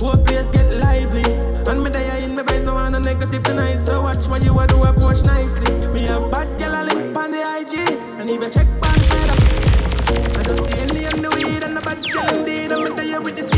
Whole 0.00 0.16
place 0.24 0.50
get 0.50 0.64
lively. 0.80 1.24
And 1.68 1.84
me 1.84 1.90
there 1.90 2.24
in 2.24 2.34
my 2.36 2.42
brain, 2.42 2.64
no 2.64 2.72
one 2.72 2.92
no 2.92 3.00
negative 3.00 3.42
tonight. 3.42 3.82
So 3.82 4.00
watch 4.00 4.26
what 4.28 4.42
you 4.42 4.58
a 4.58 4.66
do 4.66 4.82
approach 4.82 5.24
nicely. 5.26 5.70
Me 5.92 6.06
have 6.08 6.32
bad 6.32 6.48
girl 6.58 6.72
a 6.72 6.82
link 6.88 7.14
on 7.14 7.30
the 7.30 7.44
IG. 7.60 7.74
And 8.18 8.30
if 8.30 8.40
you 8.40 8.48
check 8.48 8.66
back 8.80 8.96
side 8.96 9.28
up. 9.28 9.38
I 10.38 10.42
just 10.42 10.64
the 10.64 10.74
Henny 10.74 11.04
and 11.04 11.20
the 11.20 11.30
weed 11.36 11.62
and 11.62 11.76
the 11.76 11.82
bad 11.84 12.00
girl 12.00 12.24
indeed. 12.32 12.72
I'm 12.72 12.96
there 12.96 13.20
with 13.20 13.36
the 13.36 13.42
skis 13.42 13.57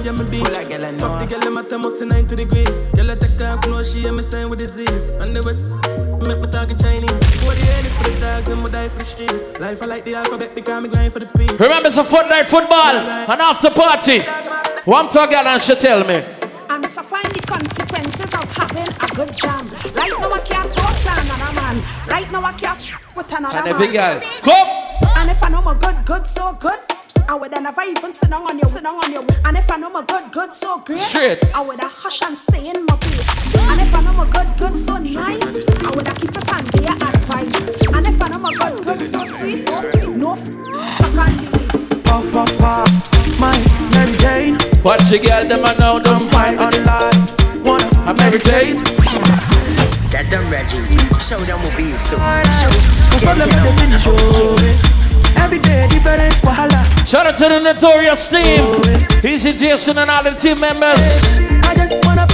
Miami 0.00 0.24
Beach. 0.30 0.40
Full 0.46 0.56
of 0.56 0.68
girl 0.68 0.84
I 0.84 0.90
know. 0.92 1.08
Fuck 1.08 1.20
the 1.20 1.26
girl 1.28 1.40
them 1.40 1.58
at 1.58 1.68
the 1.68 1.78
most 1.78 2.00
90 2.00 2.36
degrees. 2.36 2.84
Girl 2.96 3.10
I 3.10 3.14
take 3.16 3.38
her 3.38 3.56
close, 3.62 3.92
she 3.92 4.06
and 4.08 4.16
me 4.16 4.22
sign 4.22 4.48
with 4.48 4.58
disease. 4.58 5.10
And 5.20 5.36
they 5.36 5.40
wet. 5.44 5.56
Make 6.26 6.40
me 6.40 6.48
talking 6.50 6.78
Chinese. 6.78 7.10
What 7.44 7.56
the 7.58 7.66
hell 7.68 7.90
for 7.96 8.04
the 8.10 8.20
dogs 8.20 8.48
and 8.48 8.62
me 8.64 8.70
die 8.70 8.88
for 8.88 8.98
the 8.98 9.04
streets. 9.04 9.58
Life 9.60 9.82
I 9.82 9.86
like 9.86 10.04
the 10.04 10.14
alphabet 10.14 10.54
because 10.54 10.82
me 10.82 10.88
grind 10.88 11.12
for 11.12 11.18
the 11.20 11.28
peace. 11.36 11.52
Remember, 11.60 11.88
it's 11.88 11.96
a 11.96 12.04
Floodlight 12.04 12.48
Football. 12.48 12.96
An 13.28 13.40
after 13.40 13.70
party. 13.70 14.20
One 14.84 15.08
talk 15.10 15.30
girl 15.30 15.46
and 15.46 15.60
she 15.60 15.74
tell 15.76 16.00
me. 16.06 16.24
And 16.70 16.86
so 16.86 17.02
find 17.02 17.26
the 17.26 17.42
consequences 17.46 18.32
of 18.32 18.44
having 18.56 18.88
a 18.88 19.08
good 19.14 19.34
jam. 19.36 19.66
Right 19.96 20.12
now 20.16 20.30
I 20.30 20.40
can't 20.40 20.72
talk 20.72 20.96
to 20.96 21.10
another 21.20 21.52
man. 21.60 21.82
Right 22.08 22.30
now 22.32 22.42
I 22.44 22.52
can't 22.52 22.78
f- 22.78 23.16
with 23.16 23.32
another 23.32 23.56
And 23.56 23.64
man. 23.66 23.74
every 23.74 23.88
girl, 23.92 24.20
come. 24.40 24.68
And 25.18 25.30
if 25.30 25.42
I 25.42 25.48
know 25.48 25.60
my 25.60 25.74
good, 25.74 25.96
good, 26.06 26.26
so 26.26 26.52
good. 26.60 26.78
I 27.28 27.34
would 27.34 27.52
have 27.52 27.62
never 27.62 27.82
even 27.82 28.12
sit 28.12 28.30
down 28.30 28.42
on 28.42 28.58
you, 28.58 28.64
sit 28.66 28.82
down 28.82 28.94
on 28.94 29.12
you. 29.12 29.26
And 29.44 29.56
if 29.56 29.70
I 29.70 29.76
know 29.76 29.90
my 29.90 30.02
good, 30.04 30.30
good, 30.32 30.52
so 30.54 30.76
great, 30.86 31.00
Straight. 31.00 31.38
I 31.54 31.60
would 31.60 31.80
have 31.80 31.92
hush 31.92 32.22
and 32.22 32.36
stay 32.36 32.68
in 32.70 32.84
my 32.86 32.96
place. 32.96 33.30
And 33.56 33.80
if 33.80 33.94
I 33.94 34.02
know 34.02 34.12
my 34.12 34.28
good, 34.30 34.48
good, 34.58 34.76
so 34.76 34.96
nice, 34.96 35.66
I 35.86 35.90
would 35.94 36.06
have 36.06 36.18
keep 36.18 36.30
it 36.30 36.52
and 36.52 36.72
give 36.72 36.84
your 36.84 36.94
advice. 36.96 37.58
And 37.86 38.06
if 38.06 38.20
I 38.22 38.28
know 38.28 38.38
my 38.38 38.52
good, 38.54 38.84
good, 38.84 39.00
so 39.04 39.24
sweet, 39.24 39.64
no 40.16 40.32
f- 40.32 40.48
I 41.00 41.08
can't 41.14 41.52
believe. 41.52 42.04
Puff, 42.04 42.32
puff, 42.32 42.58
puff. 42.58 43.40
My 43.40 43.56
Mary 43.92 44.16
Jane. 44.18 44.58
Watch 44.82 45.10
your 45.10 45.20
girl, 45.20 45.46
them 45.46 45.64
I 45.64 45.74
know 45.74 45.98
them. 46.00 46.22
I'm 46.22 46.28
high 46.28 46.56
on 46.56 46.72
life. 46.84 47.64
Wanna 47.64 47.88
I'm 48.08 48.16
Mary 48.16 48.38
Jane. 48.40 48.82
Get 50.10 50.28
them 50.28 50.50
ready. 50.50 50.78
Show 51.22 51.38
them 51.46 51.62
what 51.62 51.76
we 51.76 51.84
used 51.84 52.10
to. 52.10 52.16
Cause 52.16 53.22
problem 53.22 53.48
with 53.48 53.62
the 53.62 53.72
finish, 53.78 54.06
Shout 57.10 57.26
out 57.26 57.36
to 57.38 57.48
the 57.48 57.58
notorious 57.58 58.28
team. 58.28 58.70
Easy 59.24 59.52
Jason 59.52 59.98
and 59.98 60.08
all 60.08 60.22
the 60.22 60.30
team 60.30 60.60
members. 60.60 60.94
I 61.66 61.74
just 61.74 61.98
wanna. 62.06 62.24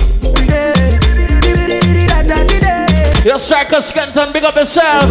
Your 3.25 3.39
striker 3.39 3.77
Scanton, 3.77 4.35
big 4.35 4.45
up 4.45 4.55
yourself. 4.55 5.09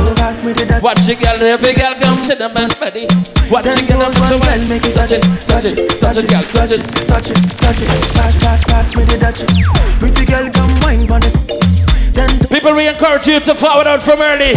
Watch 0.84 1.08
your 1.08 1.16
girl, 1.16 1.42
every 1.42 1.74
girl 1.74 1.96
come 2.00 2.20
sit 2.20 2.38
them 2.38 2.56
and 2.56 2.80
ready. 2.80 3.08
Watch 3.50 3.66
your 3.66 3.82
girl, 3.90 4.14
so 4.14 4.20
goes 4.20 4.20
one 4.20 4.40
girl, 4.40 4.68
make 4.70 4.86
it 4.86 4.94
touch 4.94 5.10
it, 5.10 5.24
touch 5.50 5.66
it, 5.66 6.00
touch 6.00 6.18
it, 6.18 6.30
girl, 6.30 6.44
touch 6.44 6.70
it. 6.70 6.84
touch 7.10 7.32
it, 7.32 7.58
touch 7.58 7.82
it. 7.82 8.14
Pass, 8.14 8.40
pass, 8.44 8.64
pass 8.66 8.96
me 8.96 9.04
the 9.06 9.18
touch 9.18 9.42
it. 9.42 9.50
Pretty 9.98 10.26
girl, 10.30 10.48
come 10.52 10.80
wine 10.82 11.10
on 11.10 11.24
it. 11.26 12.14
Then 12.14 12.38
People, 12.50 12.74
we 12.76 12.88
encourage 12.88 13.26
you 13.26 13.40
to 13.40 13.56
forward 13.56 13.88
out 13.88 14.04
from 14.04 14.22
early. 14.22 14.54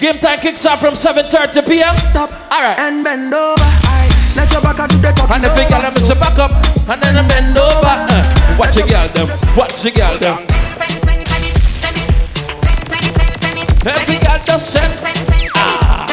Game 0.00 0.18
time 0.18 0.40
kicks 0.40 0.66
off 0.66 0.80
from 0.80 0.94
7:30 0.94 1.64
p.m. 1.64 1.94
All 2.16 2.60
right. 2.60 2.76
and 2.80 3.04
bend 3.04 3.32
over. 3.32 3.91
Aye. 4.32 4.36
Let 4.36 4.52
your 4.52 4.62
back 4.62 4.78
out 4.78 4.90
to 4.90 4.96
the 4.98 5.12
top. 5.12 5.30
And 5.30 5.44
the 5.44 5.48
big 5.54 5.68
girl, 5.68 5.82
them 5.82 5.96
is 5.96 6.10
a 6.10 6.14
back 6.14 6.38
up, 6.38 6.52
and 6.88 7.02
then 7.02 7.16
a 7.16 7.28
bend 7.28 7.56
over. 7.56 7.84
Uh, 7.84 8.56
watch 8.58 8.76
your 8.76 8.86
girl, 8.86 9.08
them. 9.08 9.28
Watch 9.56 9.84
your 9.84 9.92
girl, 9.92 10.18
them. 10.18 10.38
Every 13.84 14.18
girl 14.18 14.38
just 14.44 14.70
send. 14.70 14.94
Ah. 15.56 16.06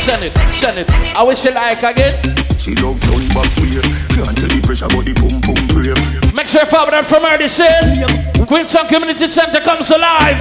Send 0.00 0.24
it, 0.24 0.34
send 0.60 0.78
it. 0.78 0.90
I 1.16 1.22
wish 1.22 1.44
you 1.44 1.52
like 1.52 1.82
again. 1.82 2.14
She 2.58 2.74
loves 2.76 3.00
done 3.02 3.26
back 3.28 3.50
here. 3.58 3.82
Can't 4.12 4.36
tell 4.36 4.48
the 4.48 4.60
pressure, 4.64 4.88
but 4.88 5.04
the 5.04 5.14
boom 5.14 5.40
boom 5.40 5.66
brave. 5.68 6.34
Make 6.34 6.48
sure 6.48 6.60
you 6.62 6.66
forward 6.66 6.94
out 6.94 7.06
from 7.06 7.24
early, 7.24 7.48
say. 7.48 7.72
Queenstown 8.46 8.88
Community 8.88 9.26
Center 9.26 9.60
comes 9.60 9.90
alive. 9.90 10.36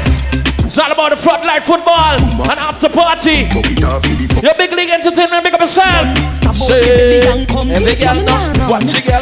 It's 0.65 0.78
all 0.80 0.91
about 0.91 1.12
the 1.12 1.17
front 1.17 1.45
line 1.45 1.62
football 1.62 2.17
and 2.17 2.60
after 2.60 2.89
party. 2.89 3.45
Your 4.41 4.56
big 4.58 4.71
league 4.73 4.89
entertainment, 4.89 5.43
big 5.43 5.54
up 5.54 5.62
yourself. 5.62 6.17
Say, 6.58 7.21
every 7.21 7.95
girl 7.95 8.17
now, 8.25 8.69
watch 8.69 8.91
your 8.91 9.01
girl, 9.06 9.21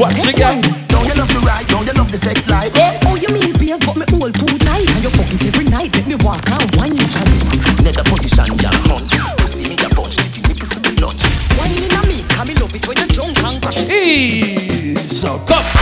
watch 0.00 0.24
your 0.24 0.32
girl. 0.32 0.60
Don't 0.88 1.06
you 1.06 1.14
love 1.14 1.28
the 1.28 1.42
ride? 1.46 1.68
Don't 1.68 1.86
you 1.86 1.92
love 1.92 2.10
the 2.10 2.16
sex 2.16 2.48
life? 2.48 2.72
Oh, 3.06 3.14
you 3.14 3.28
mean 3.28 3.52
beers, 3.60 3.80
but 3.84 3.96
me 3.96 4.04
all 4.16 4.32
too 4.32 4.58
tight. 4.58 4.88
And 4.88 5.04
you 5.04 5.10
fuck 5.10 5.28
it 5.28 5.46
every 5.46 5.64
night. 5.64 5.94
Let 5.94 6.06
me 6.08 6.16
walk 6.24 6.48
and 6.50 6.66
wine. 6.76 6.96
Nether 7.84 8.02
position, 8.08 8.56
yeah, 8.58 8.72
hunt. 8.88 9.12
Pussy 9.38 9.68
me 9.68 9.76
a 9.84 9.88
bunch, 9.94 10.16
titty 10.16 10.40
nipple 10.48 10.66
for 10.66 10.80
the 10.80 10.92
lunch. 11.04 11.22
Wine 11.60 11.84
in 11.84 11.92
a 11.92 12.00
me, 12.08 12.24
come 12.32 12.48
me 12.48 12.54
love 12.56 12.74
it 12.74 12.88
when 12.88 12.96
you're 12.96 13.06
drunk 13.12 13.38
and 13.44 13.62
crash. 13.62 13.86
Eee, 13.86 14.96
so 15.12 15.38
come. 15.46 15.77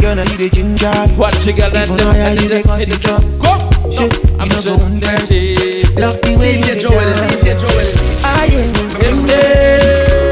Girl, 0.00 0.14
now 0.16 0.22
you 0.32 0.36
the 0.38 0.48
ginger. 0.48 0.90
Watch 1.16 1.44
your 1.44 1.56
girl 1.56 1.66
and 1.76 1.76
If 1.76 1.96
them 1.98 2.08
I 2.08 2.16
and 2.32 2.40
you 2.40 2.48
the 2.48 2.56
and 2.72 2.80
them. 2.88 3.00
drop. 3.00 3.22
Come. 3.44 3.92
Shit, 3.92 4.12
I'm 4.40 4.48
so 4.50 4.78
go 4.78 4.84
on 4.84 5.00
Love 5.00 6.16
the 6.22 6.36
way 6.40 6.56
you 6.56 6.74
Joel, 6.80 6.94
dance. 6.94 7.42
DJ 7.42 7.58
Joel. 7.60 7.90
I 8.24 8.48
ain't 8.48 8.76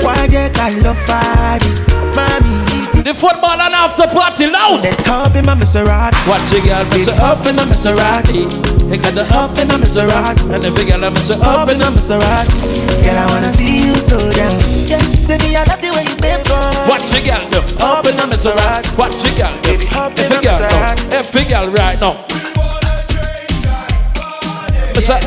Why 0.05 0.25
you 0.25 0.49
call 0.57 0.73
love 0.81 1.01
party? 1.05 1.69
Mommy, 2.17 3.03
The 3.03 3.13
football 3.13 3.61
and 3.61 3.75
after 3.75 4.07
party 4.09 4.47
loud. 4.47 4.83
let's 4.83 5.03
hop 5.05 5.35
in 5.37 5.45
my 5.45 5.55
Maserati. 5.55 6.17
Watch 6.29 6.49
your 6.53 6.63
girl, 6.65 6.85
Mr. 6.89 7.13
Up 7.21 7.45
in 7.47 7.59
a 7.59 7.65
Maserati. 7.67 8.49
They 8.89 8.97
got 8.97 9.13
the 9.13 9.27
up 9.37 9.59
in 9.59 9.71
a 9.71 9.75
Maserati. 9.75 10.49
And 10.55 10.63
the 10.63 10.71
big 10.71 10.89
girl, 10.89 11.11
Mr. 11.11 11.37
Up 11.43 11.69
in 11.71 11.83
a 11.83 11.91
Maserati. 11.91 13.05
Girl, 13.05 13.19
I 13.19 13.27
wanna 13.27 13.51
see 13.51 13.85
you 13.85 13.95
go 14.09 14.17
down. 14.33 14.57
Yeah, 14.89 14.99
say 15.21 15.37
me 15.45 15.57
I 15.57 15.65
love 15.65 15.81
the 15.83 15.91
way 15.93 16.05
you 16.09 16.17
down. 16.17 16.89
Watch 16.89 17.13
your 17.13 17.23
girl. 17.27 17.38
Up 17.81 18.07
in 18.07 18.19
a 18.19 18.23
Maserati. 18.23 18.99
Watch 18.99 19.25
your 19.25 19.39
girl, 19.39 19.55
them. 19.63 19.81
Every 20.19 20.43
girl, 20.43 20.61
now. 20.61 20.95
Every 21.11 21.45
girl 21.45 21.71
right 21.71 22.01
now. 22.01 22.15
Mr. 24.95 25.19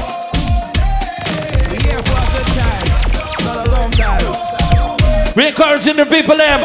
We 5.36 5.48
encouraging 5.48 5.96
the 5.96 6.06
people 6.06 6.36
them. 6.36 6.60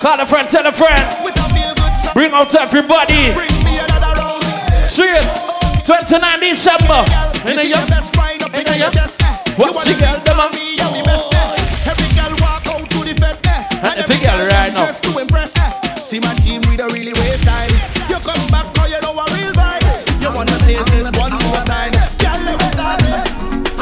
Call 0.00 0.20
a 0.20 0.26
friend, 0.26 0.48
tell 0.48 0.66
a 0.66 0.72
friend. 0.72 1.34
Bring 2.14 2.32
out 2.32 2.54
everybody. 2.54 3.34
It. 4.96 5.24
29 5.84 6.40
December. 6.40 7.04
In 7.46 7.56
the. 7.56 7.64
In 8.54 8.64
the 8.64 8.78
young. 8.78 8.94
Watch 9.58 9.86
your 9.86 9.98
girl, 9.98 10.20
them. 10.24 10.40
And 10.40 10.54
every 10.54 11.43
See 16.14 16.20
my 16.20 16.34
team, 16.46 16.62
we 16.70 16.76
don't 16.76 16.92
really 16.92 17.12
waste 17.12 17.42
time. 17.42 17.74
You 18.06 18.22
come 18.22 18.46
back, 18.46 18.70
cause 18.78 18.86
you 18.86 19.00
know 19.02 19.18
a 19.18 19.26
real 19.34 19.50
vibe. 19.50 19.82
You 20.22 20.30
wanna 20.30 20.54
taste 20.62 20.86
this 20.94 21.10
one 21.18 21.34
more 21.42 21.58
time. 21.66 21.90
Girl, 22.22 22.38
let 22.38 22.54
me 22.54 22.66
start 22.70 23.02
it. 23.02 23.26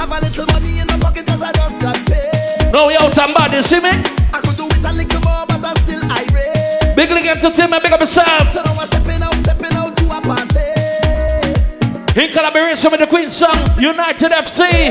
Have 0.00 0.08
a 0.08 0.16
little 0.16 0.46
money 0.48 0.80
in 0.80 0.86
the 0.88 0.96
pocket, 0.96 1.26
cause 1.26 1.42
I 1.44 1.52
just 1.52 1.82
got 1.84 1.92
paid. 2.08 2.72
No, 2.72 2.86
we 2.86 2.96
out 2.96 3.12
and 3.20 3.34
bad, 3.36 3.52
you 3.52 3.60
see 3.60 3.84
me? 3.84 3.92
I 4.32 4.40
could 4.40 4.56
do 4.56 4.64
it 4.64 4.80
a 4.80 4.92
little 4.96 5.20
more, 5.20 5.44
but 5.44 5.60
I'm 5.60 5.76
still 5.84 6.00
irate. 6.08 6.96
Big 6.96 7.10
League 7.12 7.28
Entertainment, 7.28 7.82
big 7.84 7.92
up 7.92 8.00
yourself. 8.00 8.48
So 8.48 8.64
now 8.64 8.80
I'm 8.80 8.86
stepping 8.88 9.20
out, 9.20 9.36
stepping 9.44 9.76
out 9.76 9.92
to 9.92 10.04
a 10.08 10.20
party. 10.24 10.72
In 12.16 12.32
collaboration 12.32 12.90
with 12.92 13.00
the 13.00 13.08
Queenstown, 13.12 13.60
United 13.76 14.32
FC. 14.32 14.88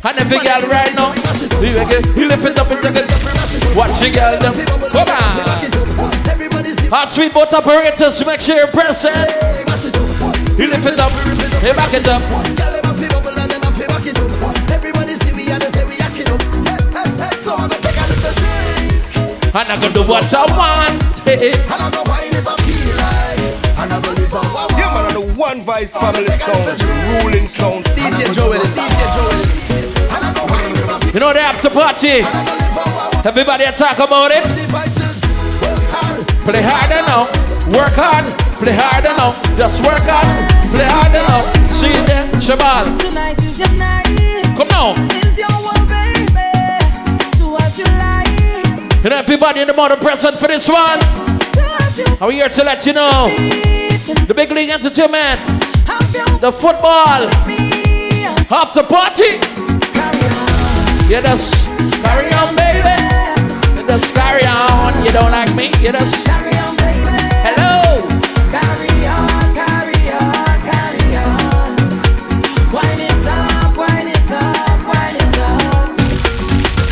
And 0.00 0.16
the 0.16 0.24
big 0.24 0.40
girl 0.48 0.64
right 0.72 0.96
now. 0.96 1.12
We 1.60 1.76
will 1.76 1.84
get, 1.92 2.08
we 2.16 2.24
lift 2.24 2.40
it 2.40 2.56
up 2.56 2.72
in 2.72 2.80
the 2.80 3.04
Watch 3.76 4.00
your 4.00 4.16
girl 4.16 4.32
them. 4.40 4.56
Come 4.96 5.12
on. 5.12 6.17
Hot 6.90 7.10
sweet 7.10 7.34
boat 7.34 7.52
operators, 7.52 8.24
make 8.24 8.40
sure 8.40 8.56
you're 8.56 8.66
present. 8.66 9.14
You 10.56 10.68
lift 10.72 10.86
it 10.86 10.98
up, 10.98 11.12
you 11.60 11.74
back 11.76 11.92
it 11.92 12.08
up. 12.08 12.22
Everybody 14.72 15.12
see 15.20 15.36
me 15.36 15.52
and 15.52 15.60
they 15.60 15.68
say 15.68 15.84
we 15.84 16.00
acting 16.00 16.32
up. 16.32 16.40
Hey, 16.40 16.80
hey, 16.96 17.12
hey. 17.12 17.36
So 17.44 17.52
I'm 17.52 17.68
gonna 17.68 17.82
take 17.84 17.92
a 17.92 18.08
little 18.08 18.32
drink. 18.40 19.52
And 19.52 19.68
I'm 19.68 19.80
gonna 19.84 19.92
do 19.92 20.02
what 20.08 20.32
I 20.32 20.48
want. 20.56 21.02
Hey. 21.28 21.52
And 21.52 21.68
I'm 21.76 21.92
gonna 21.92 22.08
wine 22.08 22.32
if 22.32 22.48
I 22.48 22.56
feel 22.64 22.96
like. 22.96 23.52
And 23.84 23.92
I'm 23.92 24.00
gonna 24.00 24.16
live 24.16 24.32
how 24.32 24.48
I 24.48 24.64
want. 24.64 24.80
Yeah, 24.80 24.88
man, 24.96 25.04
on 25.12 25.14
the 25.20 25.28
One 25.36 25.60
Voice 25.60 25.92
family 25.92 26.32
sound, 26.32 26.72
ruling 27.20 27.48
sound. 27.48 27.84
DJ 27.84 28.32
Joel, 28.32 28.64
DJ 28.64 28.96
Joel. 29.12 29.68
You 31.12 31.20
know 31.20 31.32
they 31.34 31.40
have 31.40 31.60
to 31.60 31.68
party. 31.68 32.24
Everybody 33.28 33.64
talk 33.76 33.98
about 33.98 34.32
it. 34.32 35.07
Play 36.48 36.62
harder 36.62 37.02
now. 37.04 37.28
Work 37.76 37.92
hard. 37.92 38.24
Play 38.56 38.72
harder 38.72 39.12
now. 39.20 39.36
Just 39.58 39.82
work 39.84 40.00
hard. 40.08 40.48
Play 40.72 40.88
harder 40.88 41.20
now. 41.20 41.44
See 41.68 41.88
you 41.88 42.06
there, 42.06 42.26
Shabal. 42.40 42.88
Tonight 42.98 43.36
is 43.44 43.58
your 43.58 43.68
night. 43.76 44.08
Come 44.56 44.68
now. 44.68 44.94
It's 45.20 45.36
your 45.36 45.52
world, 45.60 45.84
baby. 45.92 46.48
Do 47.36 47.52
what 47.52 47.76
you 47.76 47.84
like. 48.00 49.04
Know 49.04 49.14
everybody 49.14 49.60
in 49.60 49.68
the 49.68 49.74
morning 49.74 49.98
present 49.98 50.38
for 50.38 50.48
this 50.48 50.66
one. 50.66 51.00
Are 52.18 52.28
we 52.28 52.36
here 52.36 52.48
to 52.48 52.64
let 52.64 52.86
you 52.86 52.94
know 52.94 53.28
the 54.26 54.32
big 54.34 54.50
league 54.50 54.70
entertainment, 54.70 55.38
the 56.40 56.50
football, 56.50 57.28
after 58.48 58.82
party. 58.84 59.36
You 61.12 61.20
just 61.20 61.66
carry 62.02 62.32
on, 62.32 62.56
baby. 62.56 62.97
You 63.98 64.04
just 64.04 64.14
carry 64.14 64.46
on. 64.46 64.94
You 65.04 65.10
don't 65.10 65.32
like 65.32 65.52
me? 65.56 65.74
You 65.82 65.90
just 65.90 66.24
carry 66.24 66.54
on, 66.54 66.76
baby. 66.78 67.18
Hello. 67.42 68.06
Carry 68.54 68.94
on, 69.10 69.42
carry 69.58 70.02
on, 70.14 70.54
carry 70.62 71.18
on. 71.18 71.74
Wind 72.70 73.02
it 73.02 73.26
up, 73.26 73.74
wind 73.74 74.06
it 74.06 74.30
up, 74.30 74.78
wind 74.86 75.18
it 75.18 75.38
up. 75.42 75.98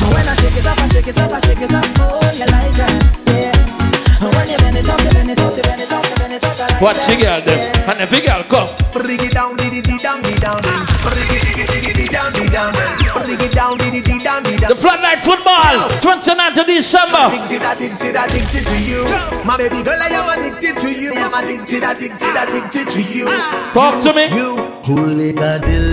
And 0.02 0.10
when 0.10 0.26
I 0.26 0.34
shake 0.34 0.58
it 0.58 0.66
up, 0.66 0.78
I 0.82 0.88
shake 0.88 1.06
it 1.06 1.18
up, 1.20 1.30
I 1.30 1.38
shake 1.46 1.62
it 1.62 1.72
up. 1.72 1.86
Oh, 2.02 2.26
you 2.34 2.46
like 2.50 2.74
that? 2.74 2.98
Yeah. 3.30 4.26
And 4.26 4.34
when 4.34 4.48
you 4.50 4.58
bend 4.58 4.76
it 4.76 4.88
up, 4.90 4.98
you 4.98 5.10
bend 5.14 5.30
it 5.30 5.38
up, 5.38 5.54
you 5.54 5.62
bend 5.62 5.82
it 5.82 5.92
up, 5.92 6.02
you 6.10 6.16
bend 6.16 6.32
it 6.32 6.42
up. 6.42 6.58
I 6.58 6.66
like 6.72 6.82
Watch 6.82 7.06
the 7.06 7.14
girl 7.22 7.40
them, 7.40 7.60
and 7.86 8.00
the 8.02 8.06
big 8.10 8.26
girl 8.26 8.42
come. 8.50 8.66
Bring 8.90 9.22
it 9.22 9.30
down, 9.30 9.54
diddy, 9.54 9.80
diddy, 9.80 10.02
down, 10.02 10.22
diddy, 10.26 10.40
down, 10.42 10.58
diddy. 10.58 10.82
Bring 11.06 11.30
it, 11.38 11.54
diddy, 11.54 11.80
diddy, 11.86 12.06
down, 12.10 12.32
diddy, 12.32 12.50
down, 12.50 12.74
bring 13.22 13.38
it 13.38 13.52
down, 13.54 13.78
did 13.78 13.94
it 13.94 14.24
down, 14.24 14.42
the 14.60 14.76
Floodlight 14.76 15.22
Football, 15.22 15.88
29th 16.00 16.60
of 16.60 16.66
December. 16.66 17.28
Addicted, 17.28 17.62
addicted, 17.62 18.14
addicted 18.16 18.64
to 18.66 18.78
you. 18.82 19.04
My 19.44 19.56
baby 19.56 19.82
girl, 19.82 19.98
I 20.00 20.08
am 20.08 20.38
addicted 20.38 20.78
to 20.80 20.90
you. 20.90 21.12
I'm 21.14 21.34
addicted, 21.34 21.82
addicted, 21.82 22.34
addicted 22.36 22.88
to 22.90 23.02
you. 23.02 23.26
Talk 23.72 24.02
to 24.04 24.12
me. 24.14 24.26
You, 24.34 24.56
भूले 24.86 25.32
का 25.34 25.56
दिल 25.66 25.86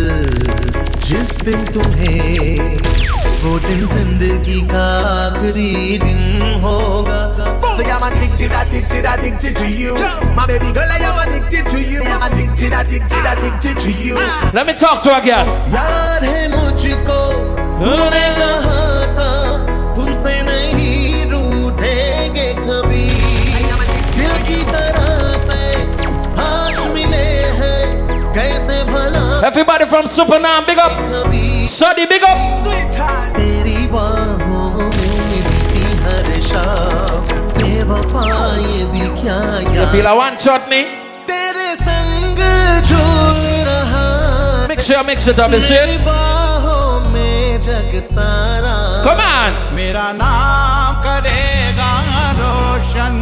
जिस 1.07 1.31
दिन 1.43 1.65
तुम्हें 1.73 2.77
वो 3.43 3.57
दिन 3.59 3.79
जिंदगी 3.85 4.61
का 4.71 4.83
आखिरी 5.11 5.97
दिन 6.03 6.41
होगा 6.63 7.21
Say 7.75 7.89
I'm 7.89 8.03
addicted, 8.03 8.51
addicted, 8.51 9.05
addicted 9.05 9.55
to 9.57 9.67
you. 9.67 9.93
My 10.37 10.45
baby 10.45 10.71
girl, 10.71 10.87
I 10.89 10.99
am 11.09 11.17
addicted 11.27 11.65
to 11.73 11.77
you. 11.77 11.99
Say 11.99 12.11
I'm 12.11 12.21
addicted, 12.31 12.71
addicted, 12.71 13.25
addicted 13.33 13.77
to 13.79 13.91
you. 13.91 14.15
Let 14.53 14.67
me 14.67 14.73
talk 14.73 15.01
to 15.03 15.09
her 15.13 15.19
again. 15.21 15.47
याद 15.73 16.23
है 16.23 16.47
मुझको 16.53 17.62
तूने 17.83 18.25
कहा 18.39 18.81
था 19.15 19.31
तुमसे 19.95 20.33
नहीं 20.49 21.25
रूठेंगे 21.31 22.47
कभी 22.59 23.07
दिल 24.17 24.33
की 24.49 24.59
तरह 24.71 25.09
से 25.47 25.61
आज 26.43 26.79
मिले 26.93 27.25
हैं 27.61 27.81
कैसे 28.37 28.83
भला 28.91 29.23
Everybody 29.49 29.85
from 29.93 30.05
Supernam, 30.15 30.65
big 30.69 30.79
up. 30.85 30.93
Suddy, 31.73 32.05
big 32.13 32.23
up. 32.29 32.39
Sweetheart. 32.61 33.35
तेरी 33.37 33.87
बाहों 33.95 34.87
में 34.95 35.43
बीती 35.47 35.83
हर 36.05 36.31
शाम 36.49 37.43
बेवफा 37.59 38.25
ये 38.69 38.85
भी 38.93 39.05
क्या 39.21 39.37
You 39.75 39.87
feel 39.95 40.07
a 40.13 40.15
one 40.23 40.37
shot 40.45 40.69
me? 40.73 40.81
तेरे 41.33 41.67
संग 41.83 42.39
झूल 42.87 43.43
रहा 43.71 44.07
Mix 44.71 44.89
it, 44.89 45.05
mix 45.11 45.27
it 45.33 45.39
up, 45.47 45.51
you 45.51 45.63
see 45.69 45.81
it? 45.83 46.52
Come 47.93 48.01
on, 48.01 49.03
कमान 49.05 49.75
मेरा 49.75 50.11
नाम 50.17 50.95
करेगा 51.03 51.91
रोशन 52.39 53.13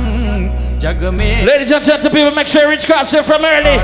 जग 0.79 1.03
में 1.13 1.45
Ladies 1.45 1.71
and 1.71 1.83
gentlemen, 1.83 2.11
people, 2.13 2.31
make 2.31 2.47
sure 2.47 2.69
Rich 2.69 2.87
Cross 2.87 3.11
here 3.11 3.23
from 3.23 3.43
early. 3.43 3.77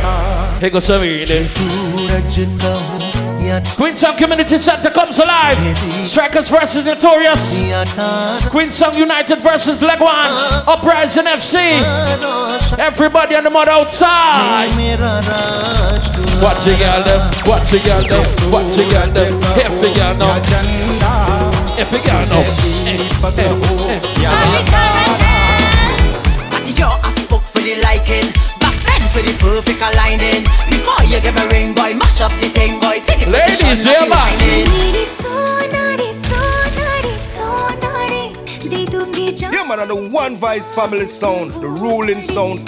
Here 0.62 0.70
goes 0.70 0.86
some 0.86 1.02
early. 1.02 1.26
Community 4.18 4.58
Center 4.58 4.90
comes 4.90 5.20
alive. 5.20 5.58
Strikers 6.08 6.48
versus 6.48 6.86
Notorious. 6.86 7.44
Queenstown 8.50 8.96
United 8.96 9.42
versus 9.42 9.82
Leguan. 9.82 10.32
Uprising 10.68 11.26
FC. 11.26 11.56
Everybody 12.80 13.36
on 13.36 13.44
the 13.44 13.50
mud 13.50 13.68
outside. 13.68 14.72
Watch 16.42 16.66
y'all 16.68 17.04
them. 17.04 17.22
Watch 17.46 17.74
y'all 17.74 18.04
them. 18.04 18.26
Watch 18.52 18.78
y'all 18.78 19.10
them. 19.10 19.42
Here 19.56 19.70
for 19.70 19.88
you 19.88 19.96
got 19.96 20.18
no, 20.20 20.28
Here 21.76 21.86
for 21.86 21.98
y'all 21.98 22.30
now. 22.30 22.58
Liking, 27.68 28.32
back 28.60 28.76
then 28.86 29.02
for 29.12 29.22
the 29.22 29.36
perfect 29.40 29.82
aligning. 29.82 30.44
Before 30.70 31.04
you 31.04 31.20
give 31.20 31.36
a 31.36 31.48
ring, 31.50 31.74
boy, 31.76 31.94
mash 31.94 32.22
up 32.22 32.32
the 32.40 32.48
thing, 32.48 32.80
boy. 32.80 33.00
Say 33.00 33.26
the 33.26 33.32
ladies, 33.32 33.86
yeah. 33.86 34.08
Yeah, 39.52 39.64
man, 39.68 39.88
the 39.88 39.96
one 39.96 40.38
voice 40.38 40.72
family 40.72 41.06
sound, 41.06 41.52
the 41.52 41.68
ruling 41.68 42.22
sound. 42.22 42.68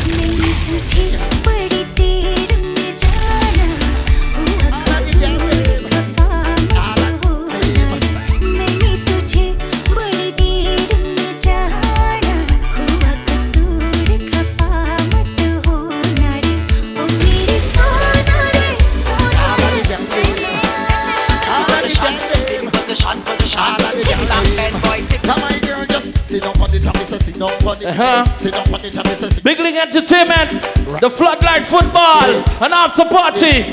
Big 29.43 29.59
League 29.59 29.75
Entertainment, 29.75 30.51
the 30.99 31.09
Floodlight 31.09 31.65
Football, 31.65 32.35
an 32.61 32.73
after 32.73 33.05
party. 33.05 33.63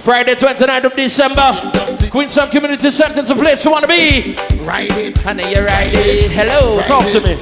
Friday, 0.00 0.34
29th 0.34 0.84
of 0.84 0.96
December. 0.96 2.08
Queenstown 2.10 2.50
Community 2.50 2.90
Center 2.90 3.20
is 3.20 3.28
a 3.30 3.34
place 3.34 3.62
you 3.64 3.70
want 3.70 3.82
to 3.82 3.88
be. 3.88 4.36
Ride 4.64 4.90
it. 4.92 5.18
Honey, 5.18 5.50
you're 5.52 5.66
right. 5.66 5.90
Hello, 6.32 6.80
talk 6.86 7.04
to 7.12 7.20
me. 7.20 7.36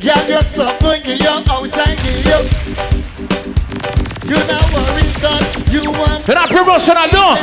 Yeah, 0.00 0.26
you're 0.26 0.42
so 0.42 0.66
good, 0.80 1.06
you 1.06 1.28
outside, 1.28 1.98
you. 2.02 2.42
You 4.26 4.38
not 4.48 4.66
worry, 4.74 5.06
cause 5.22 5.72
you 5.72 5.90
want 5.92 6.26
You're 6.26 6.34
not 6.34 6.48
promotional, 6.48 7.06
no. 7.12 7.36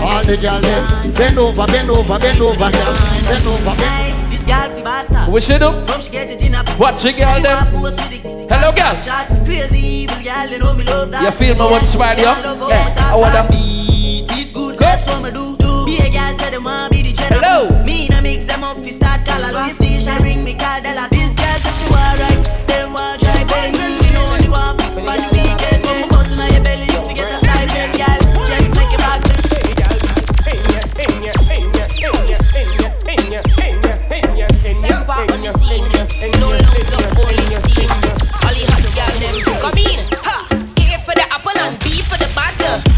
All 0.00 0.22
the 0.24 0.36
girls 0.36 0.62
them 0.62 1.12
bend 1.14 1.38
over, 1.38 1.66
bend 1.66 1.90
over, 1.90 2.18
bend 2.18 2.40
over, 2.40 2.70
girl. 2.70 2.94
Bend 3.28 3.46
over, 3.46 3.74
bend. 3.76 4.32
This 4.32 4.44
girl 4.44 4.70
fi 4.70 4.82
bastard. 4.82 5.32
What 5.32 5.42
she 5.42 5.58
do? 5.58 5.70
Come 5.86 6.00
she 6.00 6.10
get 6.10 6.30
it 6.30 6.40
in 6.42 6.54
a 6.54 6.62
What 6.76 6.98
she 6.98 7.12
girl 7.12 7.40
them? 7.42 7.72
want 7.74 7.96
post 7.96 7.96
with 7.98 8.22
the 8.22 8.28
Hello, 8.54 8.72
girl. 8.72 9.44
Crazy 9.44 9.78
evil 10.06 10.22
girl, 10.22 10.46
you 10.48 10.58
know 10.58 10.74
me 10.74 10.84
love 10.84 11.10
that. 11.12 11.22
You 11.24 11.30
feel 11.32 11.54
me 11.54 11.60
one 11.70 11.80
smile, 11.82 12.16
yo? 12.16 12.32
Yeah, 12.68 13.12
I 13.12 13.16
want 13.16 13.32
them. 13.34 13.46
Beat 13.48 14.30
it 14.32 14.54
good, 14.54 14.78
that's 14.78 15.06
what 15.06 15.22
me 15.22 15.30
do. 15.30 15.56
do. 15.56 15.84
Be 15.84 15.98
a 15.98 16.10
girl 16.10 16.32
say 16.38 16.50
them 16.50 16.64
want 16.64 16.92
be 16.92 17.02
the 17.02 17.12
general. 17.12 17.42
Hello. 17.42 17.84
Me 17.84 18.08
na 18.08 18.20
mix 18.22 18.44
them 18.44 18.62
up 18.64 18.76
fi 18.78 18.90
start 18.90 19.26
call 19.26 19.42
her 19.42 19.70
If 19.70 19.78
they 19.78 19.98
shall 20.00 20.22
ring 20.22 20.44
me 20.44 20.54
call 20.54 20.80
Della. 20.80 21.08
This 21.10 21.34
girl 21.34 21.58
say 21.58 21.74
she 21.74 21.86
want 21.92 22.20
right, 22.20 22.66
them 22.68 22.92
want 22.94 23.17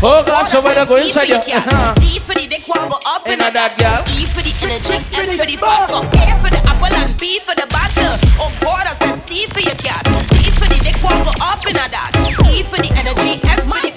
Oh, 0.02 0.24
God, 0.24 0.48
so 0.48 0.64
when 0.64 0.78
I 0.78 0.86
go 0.88 0.96
inside 0.96 1.28
you. 1.28 1.36
Uh-huh. 1.36 1.92
D 2.00 2.16
for 2.24 2.32
the 2.32 2.48
dick 2.48 2.64
will 2.64 2.88
go 2.88 2.96
up 3.04 3.28
in 3.28 3.36
Inna 3.36 3.52
that 3.52 3.76
girl. 3.76 4.00
E 4.16 4.24
for 4.32 4.40
the 4.40 4.48
energy, 4.64 4.96
F 4.96 5.12
for 5.12 5.44
the 5.44 5.56
fast 5.60 5.92
fuck. 5.92 6.08
A 6.16 6.24
for 6.40 6.48
the 6.48 6.60
apple 6.64 6.88
and 6.88 7.12
B 7.20 7.36
for 7.44 7.52
the 7.52 7.68
butter. 7.68 8.08
Oh 8.40 8.48
God, 8.64 8.88
I 8.88 8.96
said 8.96 9.20
C 9.20 9.44
for 9.52 9.60
your 9.60 9.76
cat. 9.76 10.00
D 10.40 10.48
for 10.56 10.64
the 10.72 10.80
dick 10.80 10.96
will 11.04 11.20
go 11.20 11.36
up 11.44 11.60
in 11.68 11.76
a 11.76 11.84
that. 11.84 12.16
E 12.48 12.64
for 12.64 12.80
the 12.80 12.88
energy, 12.96 13.44
F 13.44 13.60
for 13.68 13.76
the 13.76 13.92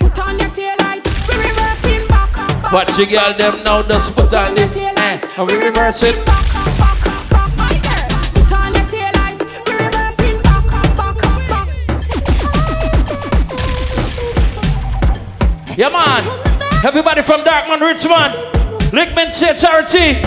Put 0.00 0.16
on 0.24 0.40
your 0.40 0.48
tail 0.56 0.72
light, 0.80 1.04
we 1.28 1.36
reversing 1.36 2.08
back 2.08 2.32
and 2.32 2.48
back. 2.64 2.72
Watch 2.72 2.96
the 2.96 3.04
girl 3.04 3.36
them 3.36 3.60
now, 3.60 3.84
just 3.84 4.16
put 4.16 4.32
on 4.32 4.56
the 4.56 4.64
eh, 4.72 5.20
and 5.20 5.44
we 5.44 5.60
reverse 5.60 6.00
it. 6.00 6.16
Yeah, 15.74 15.88
man. 15.88 16.84
Everybody 16.84 17.22
from 17.22 17.44
Dartmouth, 17.44 17.80
Richmond, 17.80 18.34
Lickman, 18.92 19.30
Charity, 19.58 20.20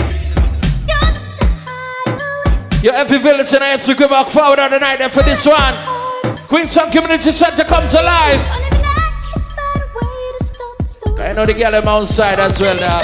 Your 2.82 2.94
every 2.94 3.18
village 3.18 3.52
and 3.52 3.62
I 3.62 3.76
to 3.76 3.94
back 4.08 4.28
forward 4.28 4.58
on 4.58 4.72
the 4.72 4.78
night 4.78 5.12
for 5.12 5.22
this 5.22 5.46
one. 5.46 5.74
Queenstown 6.48 6.90
Community 6.90 7.30
Center 7.30 7.62
comes 7.64 7.94
alive. 7.94 8.40
I 11.18 11.32
know 11.32 11.46
the 11.46 11.54
girl 11.54 11.72
them 11.72 11.88
outside 11.88 12.40
as 12.40 12.60
well 12.60 12.76
now. 12.76 13.00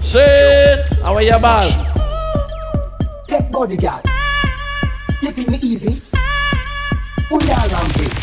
Shit, 0.00 1.02
how 1.02 1.14
are 1.14 1.22
you, 1.22 1.38
ball? 1.38 1.70
Take 3.28 3.50
bodyguard. 3.50 4.04
You 5.22 5.30
think 5.30 5.50
me 5.50 5.58
easy? 5.62 6.00
You 7.30 7.38
around 7.38 7.96
with? 7.96 8.19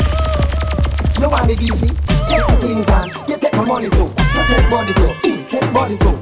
You 1.20 1.28
want 1.28 1.50
it 1.50 1.60
easy? 1.60 1.88
Take 2.28 2.46
the 2.46 2.56
things 2.60 2.88
on. 2.88 3.08
You 3.28 3.36
take 3.38 3.54
my 3.54 3.64
money 3.64 3.88
too. 3.88 4.08
So 4.32 4.38
take 4.46 4.70
body 4.70 4.92
too. 4.94 5.12
Mm, 5.26 5.48
Take 5.50 5.72
body 5.72 5.96
too. 5.96 6.14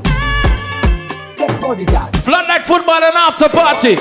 Take 1.37 1.61
bodyguard. 1.61 2.17
Floodlight 2.25 2.65
football 2.65 3.03
and 3.03 3.15
after 3.17 3.49
party. 3.49 3.95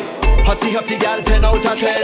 Hotty 0.45 0.71
hotty 0.73 0.99
gal, 0.99 1.21
10 1.21 1.43
out 1.43 1.55
of 1.57 1.77
10. 1.77 2.03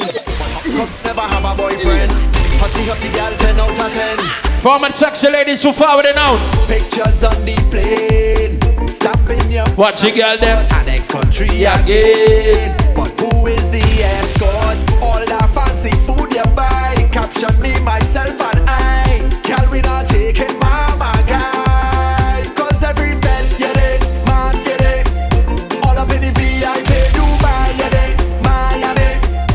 Come 0.75 0.89
never 1.05 1.21
have 1.21 1.45
a 1.45 1.55
boyfriend. 1.55 2.11
Hotty 2.59 2.83
hotty 2.89 3.13
gal, 3.13 3.31
10 3.37 3.59
out 3.59 3.69
of 3.69 3.93
10. 3.93 4.61
Former 4.61 4.91
sexy 4.91 5.29
ladies 5.29 5.63
who 5.63 5.71
forward 5.71 6.05
and 6.07 6.17
out. 6.17 6.39
Pictures 6.67 7.23
on 7.23 7.37
the 7.45 7.55
plane. 7.71 8.59
Stamping 8.89 9.51
your 9.51 9.65
Watch 9.77 10.01
the 10.01 10.11
girl 10.11 10.37
them. 10.37 10.65
to 10.67 10.83
next 10.83 11.11
country 11.11 11.47
again. 11.63 12.75
But 12.77 12.80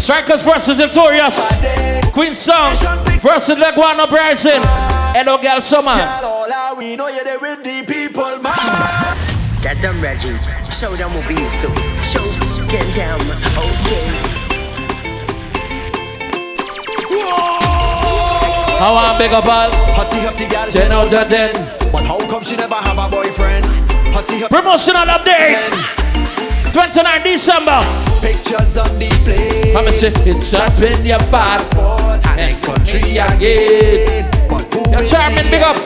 versus 0.07 0.79
Notorious. 0.79 1.35
Queenstown 2.13 2.77
versus 3.19 3.59
Leguan 3.59 3.99
Uprising. 3.99 4.63
Hello, 5.19 5.37
girl, 5.37 5.61
summer. 5.61 5.95
we 6.79 6.95
know 6.95 7.09
you're 7.09 7.25
there 7.25 7.41
with 7.41 7.65
people, 7.89 8.39
man. 8.39 8.55
Get 9.63 9.83
them 9.83 10.01
ready. 10.01 10.39
Show 10.71 10.95
them 10.95 11.13
what 11.13 11.27
we 11.27 11.35
used 11.35 11.61
to. 11.61 11.69
Show 12.07 12.23
get 12.71 12.87
down. 12.95 13.19
Okay. 13.59 14.07
How 18.79 18.95
I'm 18.95 19.19
big 19.19 19.33
up 19.33 19.47
all 19.47 19.71
Hotty 19.97 20.21
hotty 20.21 20.51
gal 20.51 20.71
10 20.71 20.93
out 20.93 21.07
of 21.07 21.29
10 21.29 21.91
But 21.91 22.05
how 22.05 22.19
come 22.29 22.45
she 22.45 22.57
never 22.57 22.75
have 22.75 22.99
a 22.99 23.09
boyfriend? 23.09 23.65
Hotty 24.13 24.43
hotty 24.43 24.51
Promotional 24.51 25.07
update 25.07 26.73
29 26.75 27.23
December 27.23 28.06
Pictures 28.27 28.77
on 28.77 28.99
display 28.99 29.71
I'ma 29.71 29.91
say 29.91 30.11
it's 30.27 30.53
up 30.55 30.75
in 30.83 31.07
your 31.07 31.23
passport 31.31 32.07
Next 32.37 32.67
country 32.67 33.17
again. 33.17 34.27
You're 34.91 35.07
charming, 35.07 35.49
big 35.49 35.63
up. 35.63 35.77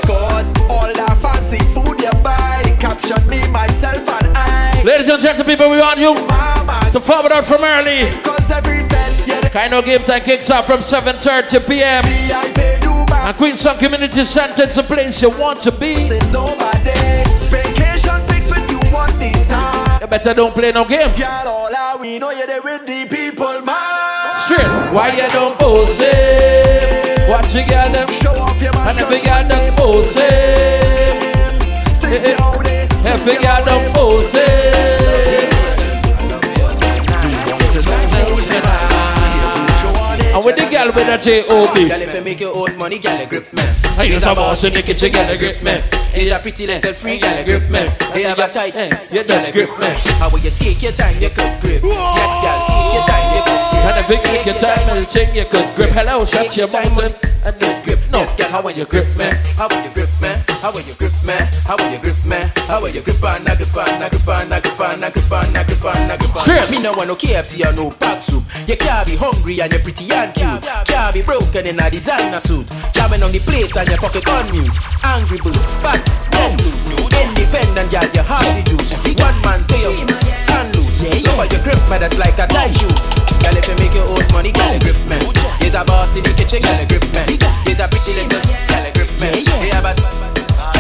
All 0.69 0.91
that 0.93 1.17
fancy 1.23 1.59
food 1.71 2.01
you 2.03 2.11
buy. 2.25 2.63
Caption 2.81 3.23
me, 3.29 3.39
myself 3.51 4.03
and 4.03 4.37
I. 4.37 4.83
Ladies 4.83 5.09
and 5.09 5.23
gentlemen, 5.23 5.47
people, 5.47 5.71
we 5.71 5.79
want 5.79 6.01
you 6.01 6.15
to 6.17 7.01
forward 7.01 7.31
out 7.31 7.47
from 7.47 7.63
early. 7.63 8.11
Kind 9.51 9.75
of 9.75 9.85
game 9.85 10.03
time 10.03 10.23
kicks 10.23 10.51
off 10.51 10.67
from 10.67 10.81
7.30 10.81 11.67
p.m. 11.69 12.03
And 12.05 13.37
Queenstown 13.37 13.79
Community 13.79 14.25
Center 14.25 14.65
is 14.65 14.75
the 14.75 14.83
place 14.83 15.23
you 15.23 15.31
want 15.31 15.63
to 15.63 15.71
be. 15.71 15.95
Vacation 17.55 18.21
pics 18.27 18.51
with 18.51 18.71
you 18.71 18.81
want 18.93 19.13
this 19.21 19.51
You 20.01 20.07
better 20.09 20.35
don't 20.35 20.53
play 20.53 20.73
no 20.73 20.85
game. 20.85 21.15
Girl, 22.01 22.07
all 22.07 22.07
I 22.07 22.13
we 22.13 22.19
know 22.19 22.31
you're 22.31 22.47
there 22.47 22.63
with 22.63 22.87
the 22.87 23.07
people, 23.15 23.61
man. 23.63 24.37
Straight. 24.45 24.95
Why 24.95 25.13
you 25.13 25.29
don't 25.33 25.59
pose 25.59 25.99
it? 26.01 27.29
Watch 27.29 27.53
the 27.53 27.65
girl 27.69 27.93
them. 27.93 28.09
Show 28.09 28.33
off 28.33 28.63
your 28.63 28.73
man. 28.73 28.89
And 28.89 29.01
if 29.01 29.09
the 29.09 29.27
girl 29.27 29.49
them 29.49 29.75
pose 29.77 30.17
it. 30.17 30.81
If 33.03 33.25
the 33.25 33.37
girl 33.43 33.65
them 33.65 33.93
pose 33.93 34.35
it. 34.35 35.00
And 40.41 40.47
with 40.47 40.57
the 40.57 40.71
girl 40.73 40.87
with 40.87 41.05
the 41.05 41.19
J.O.B. 41.19 41.89
Girl, 41.91 42.01
if 42.01 42.15
you 42.15 42.25
make 42.25 42.41
your 42.41 42.57
own 42.57 42.75
money, 42.79 42.99
girl, 42.99 43.27
grip 43.27 43.53
me. 43.53 43.61
I 44.01 44.05
use 44.05 44.23
a 44.23 44.35
boss 44.35 44.65
in 44.65 44.73
the 44.73 44.81
kitchen, 44.81 45.13
girl, 45.13 45.37
grip 45.37 45.63
me. 45.63 45.85
It's 46.17 46.33
a 46.33 46.41
pretty 46.41 46.67
little 46.67 46.91
eh, 46.91 46.95
free, 46.95 47.17
eh, 47.17 47.21
girl, 47.21 47.39
you 47.41 47.45
grip 47.45 47.71
me. 47.71 47.79
Eh, 47.81 48.13
they 48.15 48.23
have 48.23 48.39
a 48.39 48.49
tight, 48.49 48.73
you 49.13 49.23
just 49.23 49.53
grip 49.53 49.69
me. 49.79 49.93
How 50.17 50.31
will 50.31 50.39
you 50.39 50.49
take 50.49 50.81
your 50.81 50.93
time, 50.93 51.13
you 51.21 51.29
could 51.29 51.61
grip. 51.61 51.85
Yes, 51.85 52.33
girl, 52.41 52.61
take 52.73 52.95
your 52.97 53.05
time, 53.05 53.29
you 53.37 53.43
could 53.45 53.61
grip. 53.69 53.85
And 53.85 54.01
if 54.01 54.09
you 54.09 54.19
take 54.33 54.47
your 54.47 54.57
time 54.57 54.97
and 54.97 55.09
check, 55.11 55.35
you 55.37 55.45
could 55.45 55.77
grip. 55.77 55.91
Hello, 55.91 56.25
shut 56.25 56.57
your 56.57 56.73
mouth 56.73 56.89
and 57.45 57.85
grip. 57.85 58.01
No, 58.09 58.25
how 58.49 58.63
will 58.63 58.73
you 58.73 58.87
grip 58.87 59.05
me? 59.19 59.29
How 59.61 59.69
will 59.69 59.85
you 59.85 59.93
grip 59.93 60.09
me? 60.23 60.50
How 60.61 60.71
will 60.71 60.85
you 60.85 60.93
grip 60.93 61.17
me? 61.25 61.33
How 61.65 61.73
will 61.81 61.89
you 61.89 61.97
grip 61.97 62.21
me? 62.29 62.37
How 62.69 62.85
will 62.85 62.93
you 62.93 63.01
grip 63.01 63.25
on, 63.25 63.41
a 63.49 63.57
grip 63.57 63.73
on, 63.73 63.97
a 63.97 64.13
grip 64.13 64.29
on, 64.29 64.53
a 64.53 64.61
grip 64.61 64.77
on, 64.77 65.01
a 65.01 65.09
grip 65.09 65.33
on, 65.33 65.57
a 65.57 65.65
grip 65.65 65.85
on, 65.89 66.11
a 66.13 66.15
grip 66.21 66.37
on. 66.37 66.71
Me 66.71 66.77
no 66.83 66.93
want 66.93 67.09
no 67.09 67.17
KFC 67.17 67.65
or 67.65 67.73
no 67.73 67.89
pack 67.97 68.21
soup. 68.21 68.45
You 68.69 68.77
can't 68.77 69.09
be 69.09 69.17
hungry 69.17 69.57
and 69.65 69.73
you're 69.73 69.81
pretty 69.81 70.13
and 70.13 70.37
cute. 70.37 70.61
Can't 70.85 71.15
be 71.17 71.23
broken 71.23 71.65
in 71.65 71.81
a 71.81 71.89
designer 71.89 72.41
suit. 72.41 72.69
Jamming 72.93 73.25
on 73.25 73.33
the 73.33 73.41
place 73.41 73.73
and 73.73 73.89
your 73.89 73.97
pocket 73.97 74.29
on 74.29 74.45
mute. 74.53 74.69
Angry 75.01 75.41
boots, 75.41 75.65
fat, 75.81 76.05
dead 76.29 76.61
loose. 76.61 76.93
Independent, 77.09 77.89
girl, 77.89 78.05
you 78.13 78.21
have 78.21 78.53
the 78.53 78.63
juice. 78.69 78.93
One 79.17 79.41
man 79.41 79.65
pay 79.65 79.97
you, 79.97 80.05
can 80.45 80.69
lose. 80.77 81.25
Cover 81.25 81.49
your 81.49 81.63
grip, 81.65 81.81
man, 81.89 82.05
that's 82.05 82.21
like 82.21 82.37
a 82.37 82.45
tie 82.45 82.69
shoe. 82.77 82.93
Girl, 83.41 83.57
if 83.57 83.65
you 83.65 83.77
make 83.81 83.97
your 83.97 84.05
own 84.13 84.29
money, 84.37 84.53
girl, 84.53 84.77
grip 84.85 85.01
me. 85.09 85.17
He's 85.65 85.73
a 85.73 85.89
boss 85.89 86.21
in 86.21 86.23
the 86.29 86.37
kitchen, 86.37 86.61
girl, 86.61 86.85
grip 86.85 87.09
me. 87.17 87.41
He's 87.65 87.81
a 87.81 87.89
pretty 87.89 88.13
little, 88.13 88.45
girl, 88.45 88.93
grip 88.93 89.09
me. 89.25 89.41
He 89.41 89.73
have 89.73 89.89
a, 89.89 90.20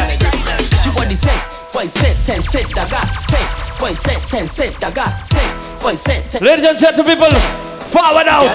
girl, 0.01 0.11
you 0.11 0.18
grip 0.18 0.34
me. 0.46 0.57
She 0.80 0.88
want 0.96 1.09
the 1.09 1.16
cent, 1.16 1.42
five 1.68 1.90
cent, 1.90 2.16
ten 2.24 2.40
cent, 2.42 2.78
I 2.78 2.88
got 2.88 3.07
cent, 3.20 3.48
five 3.76 3.96
cent, 3.96 4.20
ten 4.26 4.46
cent, 4.46 4.84
I 4.84 4.90
got 4.90 5.12
cent, 5.26 5.53
five 5.80 5.98
cent, 5.98 6.30
ten. 6.30 6.42
Ladies 6.42 6.64
and 6.64 6.78
gentlemen, 6.78 7.16
people, 7.16 7.30
forward 7.92 8.28
out. 8.28 8.46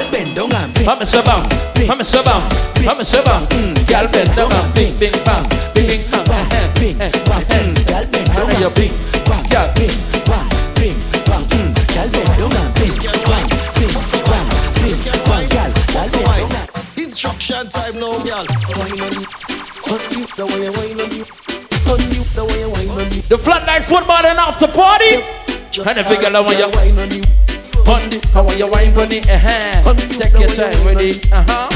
I'm 0.88 1.02
a 1.02 1.06
sub 1.06 1.28
I'm 1.28 2.00
a 2.00 2.04
sub 2.04 2.28
I'm 2.28 3.00
a 3.00 3.06
sub 3.06 3.26
Girl 3.88 4.08
bend 4.08 4.36
down 4.36 4.52
and 4.54 4.74
bing 4.74 4.98
bing 4.98 5.14
bang, 5.26 5.43
bing 5.74 5.88
bing 5.88 6.04
bang, 6.10 6.48
bing 6.76 6.98
bang, 6.98 7.12
girl 7.86 8.06
bend 8.12 8.30
down 8.34 8.50
and 8.50 8.74
bing, 8.76 8.93
girl 9.52 9.70
bing 9.76 9.96
bang, 10.26 10.48
bing 10.76 10.98
bang, 11.26 11.43
girl 11.93 12.10
bend 12.14 12.32
down 12.38 12.54
and 12.56 12.72
bing 12.76 12.96
bang, 12.96 13.46
bing 13.76 13.93
bang, 14.26 14.46
bing 14.82 14.98
bang, 15.26 15.46
girl, 15.52 15.70
girl 15.93 16.10
bend 16.12 16.50
down. 16.52 16.68
Instruction 16.98 17.68
time 17.70 18.00
now, 18.00 18.14
girl. 18.24 19.64
You. 19.86 19.94
You 19.94 20.26
the 20.26 20.46
you 20.50 20.72
you. 21.14 21.26
You 21.86 21.98
you 22.14 22.24
you. 23.14 23.22
The 23.22 23.38
Floodlight 23.38 23.86
Football 23.86 24.26
and 24.26 24.40
After 24.40 24.68
Party. 24.68 25.16
And 25.16 26.00
if 26.00 26.10
you 26.10 26.18
you 26.58 26.70
wine 26.74 26.98
on 26.98 27.12
you. 27.12 27.22
on 27.88 28.02
it, 28.12 28.36
I 28.36 28.42
want 28.42 28.58
you 28.58 28.68
wine 28.68 28.98
on 28.98 29.12
it, 29.12 29.30
uh-huh. 29.30 29.94
Take 29.94 30.40
your 30.40 30.50
time 30.50 30.86
with 30.86 31.02
it, 31.02 31.32
uh-huh. 31.32 31.70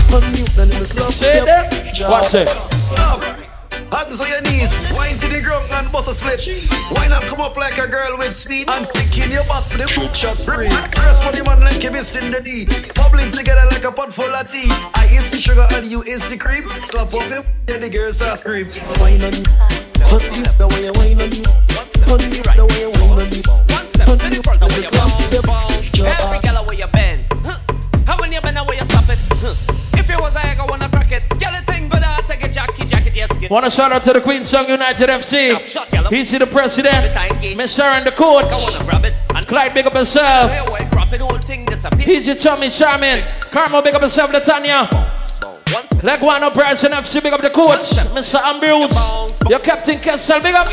Say 1.12 1.45
that. 1.45 2.10
Watch 2.10 2.34
it. 2.34 2.49
Stop. 2.78 3.49
Hands 3.91 4.21
on 4.21 4.27
your 4.29 4.41
knees, 4.41 4.71
wine 4.93 5.17
to 5.17 5.27
the 5.27 5.41
ground 5.41 5.65
and 5.71 5.91
bust 5.91 6.07
a 6.07 6.13
split. 6.13 6.45
Wine 6.93 7.09
not 7.09 7.25
come 7.25 7.41
up 7.41 7.57
like 7.57 7.77
a 7.77 7.87
girl 7.87 8.17
with 8.17 8.33
speed 8.33 8.69
and 8.69 8.85
sick 8.85 9.09
in 9.17 9.31
your 9.31 9.43
back 9.49 9.63
for 9.65 9.77
the 9.77 9.89
boot 9.97 10.15
shots 10.15 10.45
free. 10.45 10.69
Press 10.93 11.25
for 11.25 11.33
the 11.33 11.43
man 11.43 11.61
like 11.61 11.81
you 11.81 11.91
missing 11.91 12.29
the 12.29 12.41
D. 12.41 12.69
Bubbling 12.93 13.31
together 13.31 13.65
like 13.71 13.83
a 13.83 13.91
pot 13.91 14.13
full 14.13 14.29
of 14.29 14.45
tea. 14.45 14.69
I 14.93 15.09
is 15.09 15.31
the 15.31 15.37
sugar 15.37 15.65
and 15.73 15.85
you 15.85 16.03
is 16.03 16.29
the 16.29 16.37
cream. 16.37 16.69
Slap 16.85 17.13
up 17.13 17.29
your 17.29 17.43
and 17.73 17.83
the 17.83 17.89
girls 17.89 18.17
start 18.17 18.37
scream. 18.37 18.67
Wine 19.01 19.25
on 19.25 19.33
you, 19.33 19.45
hot 20.05 20.21
you 20.21 20.45
the 20.45 20.67
way 20.69 20.85
you 20.85 20.93
wine 20.93 21.17
on 21.17 21.31
you, 21.33 21.45
hot 22.05 22.21
you 22.21 22.45
the 22.45 22.65
way 22.69 22.81
you 22.85 22.91
wine 22.93 23.17
on 23.17 23.29
you, 23.33 23.41
hot 23.45 24.21
you 24.21 24.57
the 24.59 24.65
way 24.69 24.89
Want 33.50 33.66
to 33.66 33.72
shout 33.72 33.91
out 33.91 34.04
to 34.04 34.14
the 34.14 34.22
Queenstown 34.22 34.70
United 34.70 35.10
FC. 35.10 35.58
He's 36.10 36.32
the 36.32 36.45
president, 36.45 37.16
Mr. 37.58 37.82
and 37.82 38.06
the 38.06 38.12
coach. 38.12 38.45
Clyde, 39.47 39.74
big 39.74 39.88
up 39.88 39.93
himself. 39.93 40.52
He's 42.00 42.28
your 42.28 42.36
Tommy 42.36 42.70
Shaman. 42.70 43.22
Carmo, 43.50 43.84
big 43.84 43.95
up 43.95 44.02
himself, 44.02 44.30
Latanya. 44.32 44.88
Leguan 46.02 46.43
Uprising 46.43 46.91
FC, 46.91 47.24
big 47.24 47.34
up 47.34 47.41
the 47.41 47.50
coach, 47.50 47.80
Mr. 48.14 48.39
Ambrose. 48.39 49.39
Your 49.50 49.60
captain 49.60 50.00
Kessel, 50.00 50.39
big 50.41 50.54
up. 50.54 50.68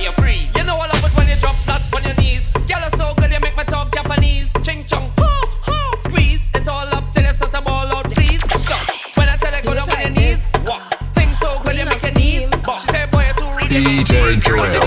DJ 13.77 14.41
Drill 14.41 14.65
in 14.65 14.71
the 14.73 14.81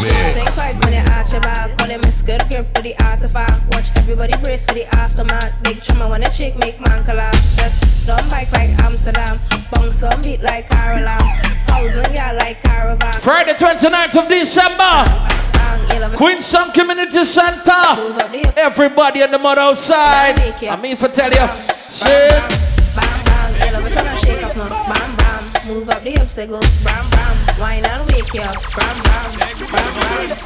mix. 0.00 0.16
Think 0.32 0.48
twice 0.54 0.80
when 0.82 0.94
you 0.94 1.04
arch 1.12 1.32
your 1.32 1.42
back. 1.42 1.76
Call 1.76 1.88
him 1.88 2.00
a 2.00 2.12
good 2.24 2.40
grip 2.48 2.64
for 2.74 2.80
the 2.80 2.96
artifact. 3.04 3.60
Watch 3.74 3.92
everybody 3.98 4.32
brace 4.42 4.64
for 4.66 4.72
the 4.72 4.86
aftermath. 4.96 5.52
Big 5.62 5.82
trauma 5.82 6.08
when 6.08 6.22
a 6.22 6.30
chick 6.30 6.56
make 6.56 6.80
man 6.80 7.04
collapse. 7.04 7.60
Shut 7.60 7.72
don't 8.06 8.24
bike 8.30 8.50
like 8.52 8.70
Amsterdam. 8.80 9.38
Bounce 9.70 9.96
some 9.96 10.18
beat 10.22 10.40
like 10.40 10.66
Caroline. 10.70 11.20
Thousand 11.68 12.08
yeah 12.14 12.32
like 12.32 12.62
caravan. 12.62 13.12
Friday 13.20 13.52
29th 13.52 14.16
of 14.16 14.28
December. 14.28 16.16
Queenstown 16.16 16.72
Community 16.72 17.22
Center. 17.26 17.84
Everybody 18.56 19.22
on 19.22 19.30
the 19.30 19.38
mud 19.38 19.58
outside. 19.58 20.40
I 20.40 20.76
mean 20.80 20.96
for 20.96 21.08
tell 21.08 21.30
you. 21.30 21.48
Shit. 21.92 22.32
Girl, 23.60 23.76
every 23.76 23.90
time 23.90 24.06
I 24.06 24.16
shake 24.16 24.42
up 24.42 24.56
now. 24.56 24.68
Bam 24.88 25.16
bam. 25.16 25.68
Move 25.68 25.88
up 25.90 26.02
the 26.02 26.12
hips, 26.12 26.36
they 26.36 26.46
go 26.46 26.60
bam 26.82 27.10
bam. 27.10 27.43
Wine 27.64 27.86
and 27.86 28.04
wake 28.12 28.34
you 28.34 28.42
up. 28.42 28.60
Bam 28.76 28.92
bam. 29.08 29.30
Bam 29.40 29.88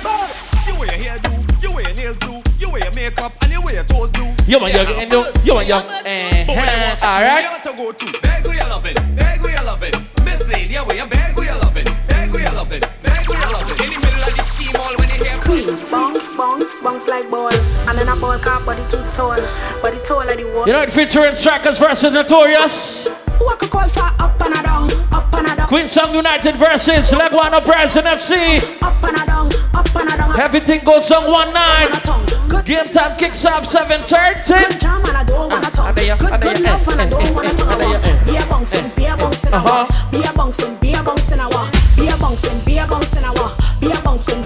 bam. 0.06 0.30
You 0.68 0.78
wear 0.78 0.86
your 0.86 1.02
hair 1.02 1.18
do, 1.18 1.34
you 1.58 1.74
wear 1.74 1.82
your 1.82 1.96
nails 1.98 2.18
do, 2.20 2.40
you 2.60 2.70
wear 2.70 2.84
your 2.84 2.94
makeup 2.94 3.32
and 3.42 3.52
you 3.52 3.60
wear 3.60 3.74
your 3.74 3.82
toes 3.90 4.12
do. 4.12 4.22
You 4.46 4.60
want 4.60 4.72
young, 4.72 4.86
and 4.86 5.10
you, 5.10 5.24
you 5.42 5.54
want 5.54 5.66
young. 5.66 5.82
Uh, 5.82 6.06
alright. 6.06 7.42
You 7.42 7.50
got 7.50 7.64
to 7.64 7.72
go 7.74 7.90
to 7.90 8.06
beg 8.22 8.46
who 8.46 8.52
you 8.52 8.68
loving, 8.70 8.94
beg 9.16 9.40
who 9.40 9.48
you 9.48 9.64
loving. 9.66 9.94
Miss 10.24 10.46
lady, 10.46 10.74
yeah, 10.74 10.86
where 10.86 10.94
you 10.94 11.06
beg 11.10 11.34
who 11.34 11.42
you 11.42 11.58
loving, 11.58 11.90
beg 12.06 12.30
who 12.30 12.38
you 12.38 12.52
loving, 12.54 12.82
beg 13.02 13.24
who 13.26 13.34
you 13.34 13.50
loving. 13.50 13.76
In 13.82 13.90
the 13.90 13.98
middle 13.98 14.22
of 14.22 14.36
this 14.38 14.47
team 14.68 14.80
all 14.80 14.94
when 14.96 15.08
you 15.08 15.24
hear 15.24 15.38
Queens, 15.40 15.90
bounce, 15.90 16.34
bounce, 16.36 16.78
bounce 16.82 17.08
like 17.08 17.30
ball. 17.30 17.52
And 17.88 17.98
then 17.98 18.08
a 18.08 18.16
ball 18.16 18.38
car 18.38 18.64
body 18.64 18.82
too 18.90 19.02
tall, 19.12 19.36
body 19.82 19.98
taller 20.04 20.36
the 20.36 20.44
wall. 20.54 20.66
You 20.66 20.72
know 20.72 20.82
it 20.82 20.90
featuring 20.90 21.34
Strikers 21.34 21.78
versus 21.78 22.12
Notorious. 22.12 23.06
Who 23.06 23.48
I 23.48 23.56
could 23.56 23.70
call 23.70 23.88
for 23.88 24.00
up 24.00 24.40
and 24.40 24.54
a 24.54 24.62
down, 24.62 24.90
up 25.12 25.32
and 25.34 25.46
a 25.46 25.56
down, 25.56 25.68
Queenstown 25.68 26.14
United 26.14 26.56
versus 26.56 27.10
Leguan 27.10 27.52
Uprising 27.52 28.02
FC. 28.02 28.58
up 28.82 29.02
and 29.04 29.16
a 29.16 29.26
down, 29.26 29.50
up 29.74 29.94
and 29.94 30.10
a 30.10 30.16
down. 30.16 30.40
Everything 30.40 30.84
goes 30.84 31.10
on 31.10 31.30
one 31.30 31.52
night. 31.52 32.28
Game 32.64 32.84
time 32.84 33.16
kicks 33.16 33.44
off 33.46 33.64
7.30. 33.64 34.68
Good 34.70 34.80
jam 34.80 35.04
and 35.06 35.16
I 35.16 35.24
don't 35.24 35.50
wanna 35.50 35.66
ah, 35.66 35.70
talk. 35.70 35.96
Good, 35.96 36.40
good 36.42 36.60
love 36.60 36.88
and 36.88 37.00
I 37.00 37.06
eh, 37.06 37.08
don't 37.08 37.26
eh, 37.26 37.32
wanna 37.32 37.48
eh, 37.48 37.52
talk. 37.52 38.26
Be 38.26 38.36
a 38.36 38.46
bouncing, 38.46 38.90
be 38.94 39.06
a 39.06 39.16
bouncing, 39.16 39.54
I. 39.54 39.56
Uh-huh. 39.56 40.10
Be 40.10 40.22
a 40.22 40.32
bouncing, 40.34 40.76
be 40.76 40.92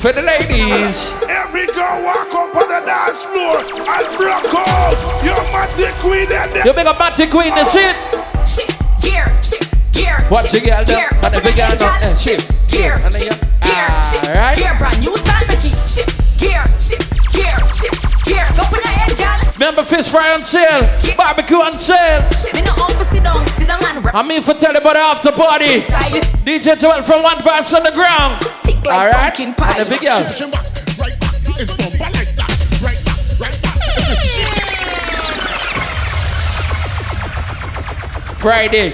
For 0.03 0.11
the 0.13 0.23
ladies. 0.23 1.15
Every 1.31 1.67
girl 1.71 2.03
walk 2.03 2.27
up 2.35 2.51
on 2.59 2.67
the 2.67 2.83
dance 2.83 3.23
floor 3.23 3.63
and 3.63 4.09
broke 4.19 4.51
out. 4.51 4.99
You're 5.23 5.39
Matty 5.55 5.87
Queen 6.03 6.27
and 6.27 6.51
You 6.67 6.73
big 6.75 6.87
up 6.87 6.99
Matty 6.99 7.27
Queen, 7.31 7.55
the 7.55 7.63
shit. 7.65 7.95
Shit, 8.43 8.75
gear, 9.01 9.31
shit, 9.41 9.63
gear. 9.93 10.19
What 10.29 10.53
you 10.53 10.59
girl 10.61 10.83
do? 10.85 10.97
Gear, 10.99 11.09
And 11.23 11.31
the 11.35 11.41
big 11.41 11.55
girl 11.55 11.71
do? 11.79 11.87
Eh, 11.87 12.15
shit, 12.17 12.43
gear, 12.67 12.99
And 12.99 13.15
shit, 13.15 13.31
then 13.31 13.47
you- 13.47 13.63
gear, 13.63 14.03
shit, 14.03 14.27
Alright. 14.27 14.59
gear. 14.59 14.75
Brand 14.83 14.99
new 15.01 15.15
style, 15.17 15.47
Becky. 15.47 15.71
Shit, 15.87 16.11
gear, 16.35 16.65
shit, 16.83 17.03
gear, 17.31 17.55
shit, 17.71 17.95
gear. 18.27 18.47
Go 18.59 18.65
for 18.67 18.83
the 18.83 18.89
head, 18.91 19.15
girl. 19.17 19.53
Remember 19.55 19.85
fish 19.85 20.09
fry 20.09 20.35
on 20.35 20.43
sale, 20.43 20.83
barbecue 21.17 21.63
on 21.63 21.77
sale. 21.77 22.27
Shit, 22.35 22.55
me 22.55 22.63
no 22.63 22.73
on 22.83 22.91
for 22.99 23.05
sit 23.05 23.23
down, 23.23 23.47
sit 23.55 23.69
down 23.69 23.79
and 23.87 24.05
rap. 24.05 24.17
I 24.17 24.23
mean 24.27 24.43
for 24.43 24.55
tell 24.55 24.73
you 24.75 24.81
about 24.83 24.95
the 24.95 25.01
after 25.01 25.31
party. 25.31 25.75
Inside. 25.75 26.27
DJ 26.45 26.75
Joel 26.75 27.03
from 27.03 27.23
one 27.23 27.41
verse 27.41 27.73
on 27.73 27.85
the 27.85 27.93
ground. 27.93 28.43
Like 28.85 28.99
Alright. 28.99 29.35
pumpkin 29.35 29.55
pie. 29.55 29.77
And 29.79 29.87
the 29.87 29.91
big 29.91 30.01
girl. 30.01 30.19
It's 30.21 31.75
bumper 31.77 31.99
like 31.99 32.35
that. 32.35 32.53
Right 32.83 32.99
back, 33.05 33.41
right 33.41 33.63
back. 33.63 33.79
Friday, 38.39 38.91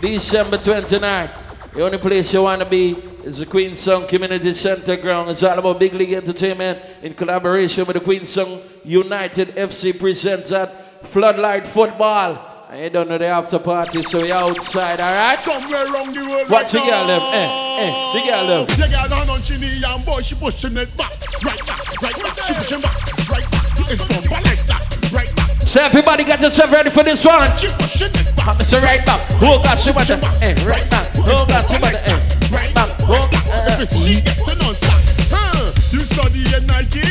December 0.00 0.58
29th. 0.58 1.72
The 1.72 1.82
only 1.84 1.98
place 1.98 2.32
you 2.32 2.42
want 2.42 2.60
to 2.62 2.68
be 2.68 2.92
is 3.24 3.38
the 3.38 3.46
Queenstown 3.46 4.06
Community 4.06 4.54
Center 4.54 4.96
ground. 4.96 5.30
It's 5.30 5.42
all 5.42 5.58
about 5.58 5.80
Big 5.80 5.92
League 5.94 6.12
Entertainment 6.12 6.78
in 7.02 7.12
collaboration 7.14 7.84
with 7.84 7.94
the 7.94 8.00
Queenstown 8.00 8.60
United 8.84 9.48
FC 9.56 9.98
presents 9.98 10.50
that 10.50 11.04
Floodlight 11.08 11.66
Football. 11.66 12.55
I 12.68 12.78
ain't 12.78 12.94
done 12.94 13.06
the 13.06 13.24
after 13.24 13.60
party, 13.60 14.00
so 14.00 14.20
we 14.20 14.32
outside, 14.32 14.98
alright? 14.98 15.38
Somewhere 15.38 15.86
around 15.86 16.10
the 16.10 16.26
world. 16.26 16.50
Watch 16.50 16.74
the 16.74 16.82
right 16.82 16.90
girl 16.90 17.06
now. 17.06 17.14
them, 17.14 17.22
eh, 17.30 17.78
eh, 17.78 17.90
the 18.10 18.20
girl 18.26 18.46
them. 18.50 18.66
The 18.66 18.88
girl 18.90 19.06
down 19.06 19.30
on 19.30 19.40
she 19.46 19.54
knee 19.62 19.78
and 19.86 20.02
boy 20.04 20.18
she 20.18 20.34
pushing 20.34 20.74
it 20.74 20.90
back, 20.98 21.14
right 21.46 21.62
back, 21.62 22.02
right 22.02 22.18
back. 22.26 22.34
She 22.42 22.52
pushing 22.58 22.82
back, 22.82 22.98
right 23.30 23.46
back. 23.54 23.70
It's 23.86 24.02
bumper 24.10 24.42
like 24.42 24.62
that, 24.66 24.82
right 25.14 25.30
back. 25.38 25.62
So 25.62 25.78
everybody 25.78 26.24
get 26.24 26.42
yourself 26.42 26.72
ready 26.72 26.90
for 26.90 27.04
this 27.06 27.22
one. 27.24 27.46
She 27.54 27.70
pushing 27.70 28.10
it 28.10 28.34
back. 28.34 28.58
So 28.58 28.82
right 28.82 29.06
back. 29.06 29.22
Oh 29.38 29.62
God, 29.62 29.78
she 29.78 29.94
want 29.94 30.10
eh, 30.10 30.18
right 30.66 30.90
back. 30.90 31.06
Oh 31.22 31.46
God, 31.46 31.62
she 31.70 31.78
want 31.78 31.94
eh, 32.02 32.18
right 32.50 32.74
back. 32.74 32.90
Oh, 33.06 33.14
uh, 33.14 33.78
If 33.78 33.94
she 33.94 34.18
get 34.26 34.42
to 34.42 34.58
non-stop, 34.58 34.98
huh? 35.30 35.70
You 35.94 36.02
study 36.02 36.42
at 36.50 36.66
Nike 36.66 37.06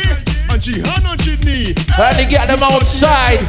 and 0.52 0.60
she 0.60 0.84
hand 0.84 1.08
on 1.08 1.16
she 1.24 1.40
knee. 1.48 1.72
And 1.96 2.12
they 2.20 2.28
get 2.28 2.52
them 2.52 2.60
outside. 2.60 3.40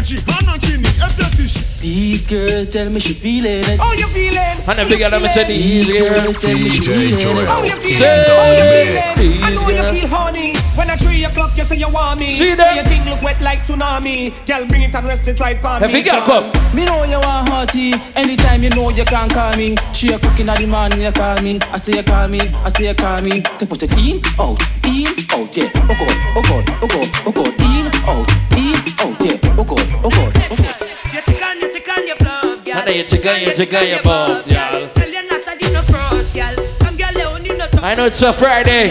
And 0.00 0.06
she 0.08 0.16
hand 0.32 0.48
on 0.48 0.58
she 0.60 0.78
knee. 0.80 0.88
If 0.96 1.12
that 1.20 1.36
is 1.38 1.52
she 1.52 1.60
These 1.84 2.26
girls 2.26 2.72
tell 2.72 2.88
me 2.88 3.00
she 3.00 3.12
feeling 3.12 3.60
it. 3.60 3.76
How 3.78 3.92
you 3.92 4.06
feeling? 4.08 4.56
And 4.64 4.78
the 4.80 4.86
big 4.88 4.96
girl 4.98 5.10
them 5.12 5.28
say 5.28 5.44
the 5.44 5.52
easy 5.52 5.92
girl. 6.00 6.08
DJ 6.40 7.20
Joel. 7.20 7.44
How 7.44 7.60
you 7.60 7.76
feeling? 7.76 8.00
Say- 8.00 8.24
How 8.32 8.48
you 8.48 8.64
feeling? 8.64 9.44
I 9.44 9.50
know 9.52 9.68
you 9.68 10.00
feel 10.00 10.08
horny. 10.08 10.56
When 10.76 10.88
at 10.88 11.00
three 11.00 11.24
o'clock 11.24 11.52
you 11.58 11.64
say 11.64 11.76
you 11.76 11.90
want 11.90 12.18
me. 12.18 12.32
See 12.32 12.54
that? 12.54 12.74
Your 12.76 12.84
thing 12.84 13.04
look 13.04 13.20
wet 13.20 13.42
like 13.42 13.60
tsunami. 13.60 14.32
Girl, 14.46 14.64
bring 14.64 14.82
it 14.88 14.94
and 14.94 15.06
rest 15.06 15.28
it 15.28 15.38
right 15.38 15.60
for 15.60 15.68
me. 15.80 15.84
Every 15.84 16.00
me. 16.00 16.08
girl 16.08 16.22
come. 16.24 16.48
Me 16.74 16.86
know 16.86 17.04
you 17.04 17.20
want 17.20 17.48
hearty. 17.50 17.92
Anytime 18.16 18.62
you 18.62 18.70
know 18.70 18.88
you 18.88 19.04
can 19.04 19.28
call 19.28 19.52
me. 19.56 19.76
She 19.92 20.08
a 20.12 20.18
cooking 20.18 20.48
at 20.48 20.56
the 20.58 20.66
morning, 20.66 21.02
you 21.02 21.12
call 21.12 21.36
me. 21.42 21.60
I 21.72 21.76
say 21.76 21.92
you 21.96 22.02
call 22.02 22.26
me, 22.28 22.40
I 22.40 22.68
say 22.70 22.88
you 22.88 22.94
call 22.94 23.20
me. 23.20 23.40
They 23.60 23.66
put 23.66 23.82
it 23.82 23.92
in, 24.00 24.16
out, 24.40 24.56
in, 24.88 25.12
out, 25.36 25.52
yeah. 25.52 25.68
Oh 25.84 25.92
God, 25.92 26.16
oh 26.32 26.42
God, 26.48 26.64
oh 26.80 26.88
God, 26.88 27.08
oh 27.28 27.32
God. 27.36 27.52
In, 27.60 27.84
out, 28.08 28.30
in, 28.56 28.80
out, 29.04 29.20
yeah. 29.20 29.56
Oh 29.60 29.64
God, 29.64 29.84
oh 30.04 30.10
God, 30.10 30.36
oh. 30.50 30.60
You 31.10 31.34
you 31.96 32.06
your 32.06 33.22
girl. 33.22 33.38
You 33.38 33.54
you 33.54 33.86
your 33.86 34.02
girl. 34.02 34.42
Tell 34.94 35.10
you 35.10 35.22
not 35.28 35.42
to 35.42 35.72
no 35.72 35.82
girl. 35.88 36.56
Some 36.80 36.96
they 36.96 37.24
only 37.24 37.56
know 37.56 37.68
to 37.68 37.80
I 37.82 37.94
know 37.94 38.04
it's 38.06 38.22
a 38.22 38.32
Friday. 38.32 38.90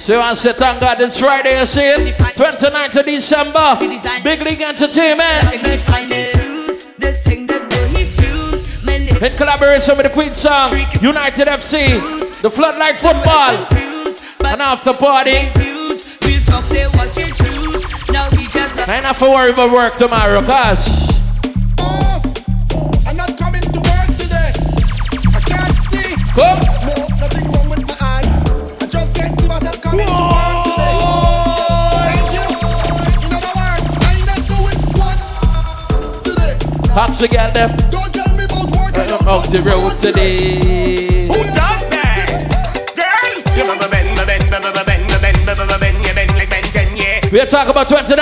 So 0.00 0.20
I 0.20 0.34
say 0.34 0.52
thank 0.52 0.80
God 0.80 1.00
it's 1.00 1.18
Friday, 1.18 1.58
you 1.60 1.66
see 1.66 1.80
it? 1.82 2.14
29th 2.16 2.96
of 2.96 3.06
December. 3.06 3.78
Big 4.24 4.42
League 4.42 4.60
Entertainment. 4.60 5.44
In 9.22 9.36
collaboration 9.36 9.96
with 9.96 10.06
the 10.06 10.10
Queenstown, 10.12 10.70
United 11.00 11.46
FC, 11.46 12.42
the 12.42 12.50
Floodlight 12.50 12.98
Football, 12.98 13.66
and 14.44 14.60
after 14.60 14.92
party. 14.92 15.52
talk, 16.44 16.64
I 18.84 18.96
ain't 18.96 19.04
have 19.04 19.18
to 19.18 19.26
worry 19.26 19.52
about 19.52 19.70
work 19.70 19.94
tomorrow, 19.94 20.42
cause 20.42 21.14
I'm 23.06 23.16
not 23.16 23.38
coming 23.38 23.60
to 23.62 23.78
work 23.78 24.06
today. 24.18 24.50
I 24.50 25.40
can't 25.46 25.72
see. 25.86 26.16
Come. 26.34 26.58
No, 26.82 26.94
nothing 27.22 27.46
wrong 27.52 27.70
with 27.70 27.86
my 27.86 27.96
eyes. 28.00 28.26
I 28.82 28.86
just 28.90 29.14
can't 29.14 29.38
see 29.38 29.46
myself 29.46 29.80
coming 29.82 30.04
to 30.04 30.12
work 30.12 30.64
today. 30.66 30.98
Thank 32.10 32.26
you. 32.34 32.42
In 33.22 33.32
other 33.38 33.54
words, 33.54 33.86
I'm 34.02 34.20
not 34.26 34.42
doing 34.50 34.80
what 34.98 36.24
today. 36.24 36.58
To 37.20 37.28
get 37.28 37.54
them. 37.54 37.76
Don't 37.88 38.12
tell 38.12 38.34
me 38.36 38.44
about 38.44 38.66
work. 38.76 38.98
I'm 38.98 39.28
out 39.28 39.44
the 39.48 39.62
road 39.62 39.96
today. 39.96 41.11
We 47.32 47.40
are 47.40 47.46
talking 47.46 47.70
about 47.70 47.88
29 47.88 48.12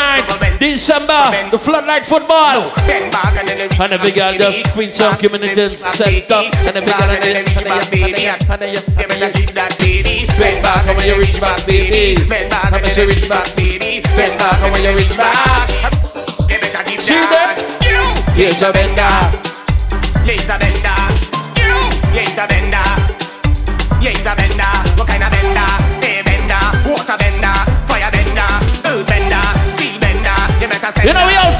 December, 0.60 1.50
the 1.50 1.58
floodlight 1.58 2.06
football. 2.06 2.70
And 2.86 3.10
the 3.90 3.98
big 3.98 4.14
girl 4.14 4.38
just 4.38 4.70
Queen 4.70 4.92
Song 4.92 5.18
came 5.18 5.34
and 5.34 5.42
set 5.42 6.30
up. 6.30 6.54
And 6.62 6.76
the 6.76 6.82
big 6.86 6.94
girl 6.94 7.10
and 7.10 7.18
the 7.18 7.88
baby. 7.90 8.30
and 8.30 8.38
me 8.38 9.18
that, 9.18 9.34
give 9.34 9.52
that 9.52 9.74
baby. 9.80 10.30
Bend 10.38 10.62
back 10.62 10.86
when 10.86 11.08
you 11.08 11.18
reach 11.18 11.40
back, 11.40 11.66
baby. 11.66 12.22
Bend 12.22 12.50
back 12.50 12.70
when 12.70 12.86
you 12.86 13.08
reach 13.08 13.28
back, 13.28 13.50
baby. 13.56 14.00
Bend 14.14 14.38
back 14.38 14.62
when 14.70 14.84
you 14.84 14.94
reach 14.94 15.16
back. 15.16 15.66
Give 16.46 16.62
me 16.62 16.70
that, 16.70 16.86
give 16.86 17.02
that. 17.34 17.58
Here's 18.38 18.60
your 18.60 18.72
bender. 18.72 19.10
Here's 20.22 20.46
a 20.46 20.54
bender. 20.54 20.94
Here's 22.14 22.38
a 22.38 22.46
bender. 22.46 22.86
Here's 23.98 24.22
a 24.22 24.36
bender. 24.38 24.70
What 24.94 25.08
kind 25.08 25.24
of 25.24 25.30
bender? 25.34 25.79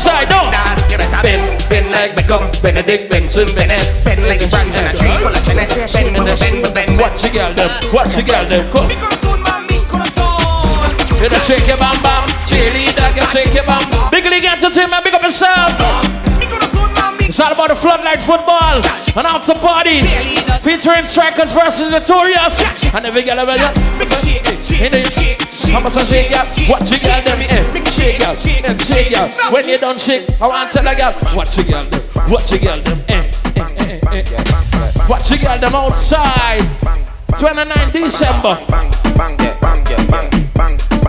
Send 0.01 0.21
You 0.21 0.27
know 0.27 0.41
we 0.43 0.57
outside, 0.57 0.89
no? 0.89 0.89
You 0.91 0.99
better 0.99 1.23
Bend, 1.23 1.69
bend 1.69 1.91
like 1.93 2.13
Beckham, 2.17 2.63
Benedict 2.63 3.11
Benson, 3.11 3.47
Bennett. 3.55 3.85
bend 4.05 4.23
like 4.25 4.41
a 4.41 4.49
branch 4.49 4.77
on 4.77 4.87
a 4.89 4.93
tree 4.97 5.17
full 5.21 5.29
of 5.29 5.45
tennis. 5.45 5.93
Bend, 5.93 6.17
bend, 6.17 6.27
bend, 6.27 6.63
bend, 6.63 6.75
bend. 6.75 7.01
Watch 7.01 7.23
the 7.23 7.29
girl 7.29 7.53
them, 7.55 7.71
watch 7.93 8.15
the 8.17 8.23
girl 8.23 8.49
them, 8.49 8.73
come. 8.73 8.89
Corazón, 8.89 9.41
mami, 9.45 9.79
corazón. 9.87 10.41
You 11.21 11.29
know 11.29 11.39
shake 11.45 11.69
your 11.69 11.77
bam 11.77 11.97
bam, 12.01 12.25
cheerleader, 12.49 13.09
you 13.13 13.25
shake 13.29 13.55
your 13.55 13.65
bam. 13.65 13.85
Big 14.11 14.25
League 14.25 14.45
Entertainment, 14.45 15.05
big 15.05 15.15
up 15.15 15.23
yourself. 15.23 15.77
It's 17.21 17.39
all 17.39 17.53
about 17.53 17.69
the 17.69 17.77
floodlight 17.77 18.21
football 18.23 18.83
and 18.83 19.27
after 19.27 19.55
party 19.55 20.01
featuring 20.63 21.07
strikers 21.07 21.53
versus 21.53 21.91
notorious 21.91 22.59
and 22.93 23.05
the 23.05 23.13
big 23.13 23.27
girl 23.27 23.39
over 23.39 23.57
there. 23.57 23.73
In 24.81 24.91
the 24.91 25.71
how 25.73 25.79
much 25.79 25.95
I 25.97 26.03
shake 26.03 26.33
ya? 26.33 26.43
Watch 26.69 26.91
your 26.91 26.99
girl 26.99 27.23
them? 27.23 27.90
Shake 28.01 28.19
ya, 28.19 28.31
and 28.65 28.81
shake 28.81 29.11
ya. 29.11 29.29
When 29.53 29.69
you 29.69 29.77
don't 29.77 30.01
shake, 30.01 30.25
I 30.41 30.47
want 30.47 30.73
to 30.73 30.79
tell 30.79 30.89
a 30.89 30.97
girl, 30.97 31.37
watch 31.37 31.57
your 31.59 31.67
girl 31.67 31.85
them, 31.85 32.03
watch 32.31 32.51
your 32.51 32.61
girl 32.61 32.81
them, 32.81 32.99
eh? 33.09 33.31
eh, 33.57 33.61
eh, 33.77 34.01
eh, 34.11 34.25
eh. 34.27 35.07
Watch 35.07 35.29
your 35.29 35.39
girl 35.39 35.59
them 35.59 35.75
outside. 35.75 36.65
29 37.39 37.93
December. 37.93 38.57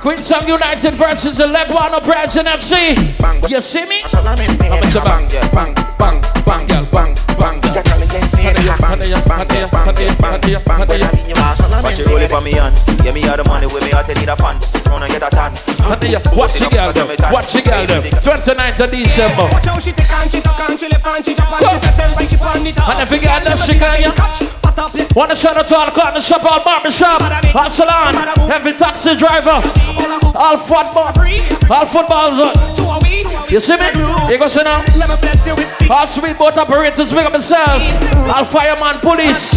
Queenstown 0.01 0.47
United 0.47 0.95
versus 0.95 1.37
the 1.37 1.45
Leguano 1.45 2.03
Brazil 2.03 2.43
FC. 2.43 3.49
You 3.49 3.61
see 3.61 3.85
me? 3.85 4.01
I'm 4.13 4.27
a 4.27 4.35
bang, 4.35 5.27
bang, 5.53 5.73
bang, 5.97 6.40
bang, 6.51 6.67
girl, 6.67 6.85
bang, 6.91 7.15
bang. 7.39 7.61
Watch 11.81 11.99
it 11.99 12.07
roll 12.07 12.21
it 12.21 12.31
on 12.31 12.43
me 12.43 12.51
hand. 12.51 12.75
Yeah, 13.03 13.11
me 13.11 13.21
have 13.21 13.37
the 13.37 13.43
money 13.47 13.67
with 13.67 13.83
me 13.83 13.91
heart, 13.91 14.09
I 14.09 14.13
need 14.13 14.29
a 14.29 14.35
fan. 14.35 14.59
Wanna 14.91 15.07
get 15.07 15.23
a 15.23 15.29
tan. 15.31 15.51
Watch 16.35 16.59
the 16.59 16.67
girl 16.69 16.91
them, 16.91 17.07
watch 17.31 17.53
the 17.53 17.61
girl 17.63 17.87
them. 17.87 18.03
29th 18.03 18.79
of 18.79 18.91
December. 18.91 19.47
Watch 19.47 19.65
how 19.65 19.79
she 19.79 19.91
take 19.91 20.11
and 20.11 20.29
she 20.29 20.41
tuck 20.41 20.59
and 20.59 20.79
she 20.79 20.87
left 20.89 21.07
and 21.07 21.25
she 21.25 21.33
tap 21.33 21.51
and 21.51 21.63
she 21.63 21.87
settle 21.87 22.15
when 22.15 22.27
she 22.27 22.37
pan 22.37 22.67
it 22.67 22.77
And 22.79 22.99
if 23.01 23.11
you 23.11 23.19
get 23.19 23.43
them 23.43 23.57
shit 23.57 23.81
on 23.81 23.97
you, 24.03 24.11
wanna 25.15 25.35
shout 25.35 25.57
out 25.57 25.67
to 25.67 25.75
all 25.77 25.91
corner 25.91 26.21
shop, 26.21 26.43
all 26.43 26.63
barber 26.63 26.91
shop, 26.91 27.21
all 27.55 27.69
salon, 27.69 28.15
every 28.51 28.73
taxi 28.73 29.15
driver, 29.15 29.57
all 30.35 30.57
football, 30.57 31.15
all 31.71 31.85
footballs. 31.85 32.39
You 33.51 33.59
see 33.59 33.75
me? 33.75 33.87
You 34.31 34.39
go 34.39 34.47
see 34.47 34.63
now? 34.63 34.79
All 35.89 36.07
sweet 36.07 36.37
boat 36.41 36.57
operators, 36.57 37.13
pick 37.13 37.23
up. 37.23 37.33
I'll 38.33 38.45
fireman 38.45 38.99
police. 38.99 39.53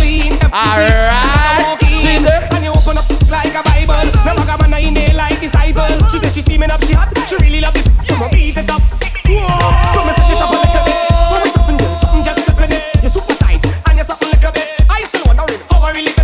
Alright. 0.53 1.80
See 1.80 2.18
them? 2.20 2.43
And 2.53 2.64
you 2.64 2.72
open 2.72 2.99
up 2.99 3.09
like 3.30 3.55
a 3.57 3.62
Bible. 3.64 4.05
I 4.20 4.45
got 4.47 4.61
my 4.61 4.66
nine 4.66 5.16
like 5.16 5.41
disciple. 5.41 5.89
She 6.11 6.18
said 6.18 6.43
steaming 6.43 6.70
up, 6.70 6.85
she 6.85 6.93
hot. 6.93 7.09
She 7.26 7.37
really 7.37 7.61
it. 7.61 8.05
So 8.05 8.28
beat 8.30 8.59
it 8.59 8.70
up. 8.70 8.93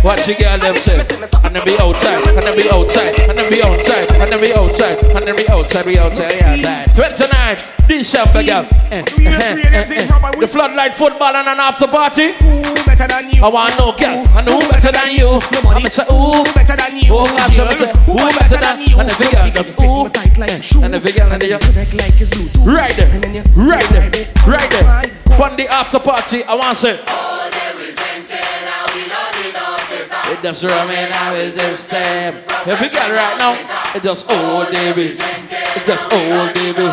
Watch 0.03 0.27
your 0.27 0.37
girl 0.37 0.57
them 0.57 0.75
say. 0.75 0.97
And 1.43 1.55
then 1.55 1.63
be 1.65 1.77
outside, 1.79 2.27
and 2.27 2.41
then 2.41 2.55
be 2.55 2.69
outside, 2.71 3.19
and 3.19 3.37
then 3.37 3.49
be 3.49 3.61
outside, 3.61 4.09
and 4.19 4.31
then 4.31 4.41
be 4.41 4.53
outside, 4.53 4.97
and 4.97 5.25
then 5.25 5.35
be 5.35 5.47
outside, 5.49 5.85
be 5.85 5.99
outside, 5.99 6.33
yeah, 6.33 6.85
outside. 6.85 7.17
29 7.17 7.57
December, 7.87 8.43
girl. 8.43 8.65
Eh, 8.91 8.97
eh, 8.97 9.03
eh, 9.19 9.85
eh. 9.89 10.31
The 10.39 10.47
floodlight 10.47 10.95
football 10.95 11.35
and 11.35 11.47
an 11.47 11.59
after 11.59 11.87
party. 11.87 12.33
I 12.33 13.49
want 13.49 13.77
no 13.77 13.93
girl, 13.93 14.25
and 14.37 14.49
who 14.49 14.59
better 14.69 14.91
than 14.91 15.13
you? 15.13 15.39
I'm 15.69 15.85
say, 15.87 16.03
ooh, 16.11 16.43
better 16.53 16.75
than 16.75 16.97
you. 16.97 17.13
Oh 17.13 17.25
gosh, 17.25 17.59
I'm 17.59 17.77
say, 17.77 17.93
who 18.05 18.15
better 18.17 18.57
than 18.57 18.81
you? 18.81 18.99
And 18.99 19.09
the 19.09 19.15
big 19.17 19.31
girl 19.31 19.51
goes, 19.53 19.71
ooh, 19.81 20.05
eh, 20.41 20.85
and 20.85 20.93
the 20.93 20.99
big 20.99 21.15
girl 21.15 21.31
and 21.31 21.41
the 21.41 21.47
young. 21.47 21.61
Right 22.65 22.93
there, 22.97 23.09
right 23.55 23.89
there, 23.89 24.09
right 24.47 24.69
there. 24.71 25.37
Fun 25.37 25.57
the 25.57 25.67
after 25.67 25.99
party, 25.99 26.43
I 26.43 26.55
want 26.55 26.77
to 26.77 26.81
say. 26.81 27.30
It 30.31 30.41
just 30.41 30.63
rum 30.63 30.89
and 30.89 31.13
I 31.13 31.43
resist 31.43 31.89
them. 31.89 32.35
If 32.65 32.79
you 32.79 32.89
got 32.89 33.11
it 33.11 33.15
right 33.15 33.37
now, 33.37 33.51
it 33.93 34.01
just 34.01 34.31
old 34.31 34.71
baby. 34.71 35.19
It 35.75 35.83
just 35.85 36.07
old 36.07 36.53
baby. 36.53 36.87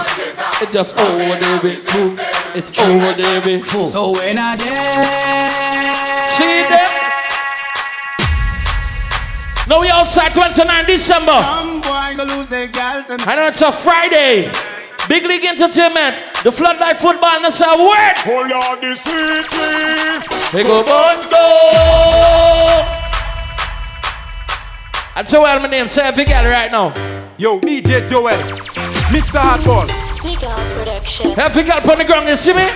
It 0.61 0.73
just 0.73 0.99
old 0.99 1.39
baby. 1.39 1.79
Boom. 1.87 2.19
It's 2.59 2.79
old 2.81 3.17
baby. 3.17 3.63
Boom. 3.63 3.89
So 3.89 4.11
when 4.11 4.39
I 4.39 4.57
dance, 4.57 5.07
See 6.35 6.67
them? 6.67 6.91
Now 9.69 9.81
we 9.83 9.89
outside 9.89 10.35
29 10.35 10.87
December. 10.87 11.31
I 11.31 12.15
know 13.37 13.47
it's 13.47 13.63
a 13.63 13.71
Friday. 13.71 14.51
Big 15.09 15.25
League 15.25 15.45
Entertainment, 15.45 16.17
the 16.43 16.51
Floodlight 16.51 16.99
Football, 16.99 17.37
and 17.37 17.45
that's 17.45 17.61
our 17.63 17.79
word. 17.79 18.19
Hold 18.19 18.51
on 18.51 18.81
this 18.81 19.05
sweet 19.05 19.49
They 20.53 20.65
go 20.65 20.83
Bondo. 20.83 21.39
And 25.19 25.27
so 25.27 25.43
well, 25.43 25.59
my 25.59 25.67
name, 25.67 25.89
say 25.89 26.07
if 26.07 26.17
you 26.17 26.25
get 26.25 26.47
it 26.47 26.49
right 26.49 26.71
now. 26.71 26.95
Yo, 27.39 27.59
DJ 27.59 28.09
Joel, 28.09 28.39
Mr. 29.11 29.43
Hardball. 29.43 29.91
Seagull 29.91 30.55
Production. 30.79 31.35
If 31.35 31.57
you 31.57 31.65
get 31.65 31.89
on 31.89 31.99
the 31.99 32.05
ground, 32.05 32.29
you 32.29 32.37
see 32.37 32.55
me? 32.55 32.71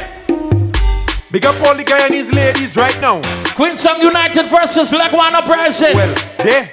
Big 1.31 1.47
up 1.47 1.55
all 1.63 1.77
the 1.77 1.85
Guyanese 1.85 2.35
ladies 2.35 2.75
right 2.77 3.01
now. 3.01 3.23
Queenstown 3.55 4.01
United 4.01 4.47
versus 4.51 4.91
Leguan 4.91 5.35
Uprising. 5.35 5.95
Well, 5.95 6.13
there. 6.39 6.73